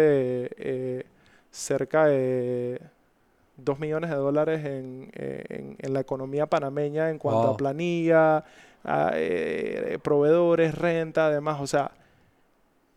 eh, 0.57 1.05
cerca 1.49 2.05
de 2.05 2.80
2 3.57 3.80
millones 3.80 4.09
de 4.09 4.15
dólares 4.15 4.65
en, 4.65 5.09
en, 5.13 5.93
la 5.93 5.99
economía 5.99 6.45
panameña 6.45 7.09
en 7.09 7.17
cuanto 7.17 7.49
a 7.49 7.57
planilla, 7.57 8.43
eh, 9.13 9.97
proveedores, 10.03 10.76
renta, 10.76 11.28
además, 11.28 11.61
o 11.61 11.67
sea, 11.67 11.91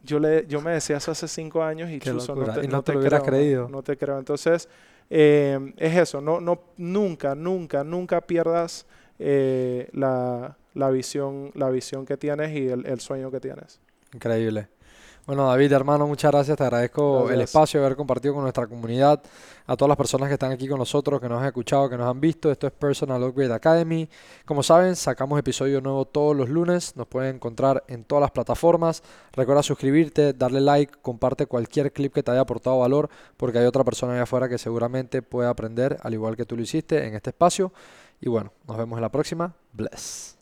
yo, 0.02 0.18
le, 0.18 0.46
yo 0.46 0.60
me 0.60 0.72
decía 0.72 0.96
eso 0.96 1.10
hace 1.10 1.28
cinco 1.28 1.62
años 1.62 1.90
y, 1.90 1.98
no 1.98 2.52
te, 2.52 2.68
no 2.68 2.82
te, 2.82 2.92
creo, 2.94 3.22
creído. 3.22 3.68
no 3.68 3.82
te 3.82 3.96
creo. 3.96 4.18
Entonces, 4.18 4.68
eh, 5.10 5.72
es 5.76 5.96
eso, 5.96 6.20
no, 6.20 6.40
no, 6.40 6.60
nunca, 6.76 7.34
nunca, 7.34 7.84
nunca 7.84 8.20
pierdas 8.20 8.86
eh, 9.18 9.88
la, 9.92 10.56
la, 10.74 10.90
visión, 10.90 11.50
la 11.54 11.70
visión 11.70 12.04
que 12.06 12.16
tienes 12.16 12.56
y 12.56 12.68
el, 12.68 12.86
el 12.86 13.00
sueño 13.00 13.30
que 13.30 13.40
tienes. 13.40 13.80
Increíble. 14.12 14.68
Bueno, 15.26 15.48
David, 15.48 15.72
hermano, 15.72 16.06
muchas 16.06 16.30
gracias. 16.30 16.56
Te 16.56 16.62
agradezco 16.62 17.28
el 17.30 17.40
espacio 17.40 17.80
de 17.80 17.86
haber 17.86 17.96
compartido 17.96 18.34
con 18.34 18.44
nuestra 18.44 18.64
comunidad, 18.68 19.20
a 19.66 19.76
todas 19.76 19.88
las 19.88 19.96
personas 19.96 20.28
que 20.28 20.34
están 20.34 20.52
aquí 20.52 20.68
con 20.68 20.78
nosotros, 20.78 21.20
que 21.20 21.28
nos 21.28 21.40
han 21.40 21.48
escuchado, 21.48 21.90
que 21.90 21.96
nos 21.96 22.08
han 22.08 22.20
visto. 22.20 22.48
Esto 22.48 22.68
es 22.68 22.72
Personal 22.72 23.20
Upgrade 23.24 23.52
Academy. 23.52 24.08
Como 24.44 24.62
saben, 24.62 24.94
sacamos 24.94 25.36
episodio 25.36 25.80
nuevo 25.80 26.04
todos 26.04 26.36
los 26.36 26.48
lunes. 26.48 26.94
Nos 26.94 27.08
pueden 27.08 27.36
encontrar 27.36 27.82
en 27.88 28.04
todas 28.04 28.22
las 28.22 28.30
plataformas. 28.30 29.02
Recuerda 29.32 29.64
suscribirte, 29.64 30.32
darle 30.32 30.60
like, 30.60 30.94
comparte 31.02 31.46
cualquier 31.46 31.92
clip 31.92 32.14
que 32.14 32.22
te 32.22 32.30
haya 32.30 32.42
aportado 32.42 32.78
valor, 32.78 33.10
porque 33.36 33.58
hay 33.58 33.66
otra 33.66 33.82
persona 33.82 34.12
allá 34.12 34.22
afuera 34.22 34.48
que 34.48 34.58
seguramente 34.58 35.22
puede 35.22 35.48
aprender, 35.48 35.98
al 36.02 36.14
igual 36.14 36.36
que 36.36 36.44
tú 36.44 36.56
lo 36.56 36.62
hiciste 36.62 37.04
en 37.04 37.16
este 37.16 37.30
espacio. 37.30 37.72
Y 38.20 38.28
bueno, 38.28 38.52
nos 38.68 38.76
vemos 38.76 38.96
en 38.96 39.02
la 39.02 39.10
próxima. 39.10 39.52
Bless. 39.72 40.35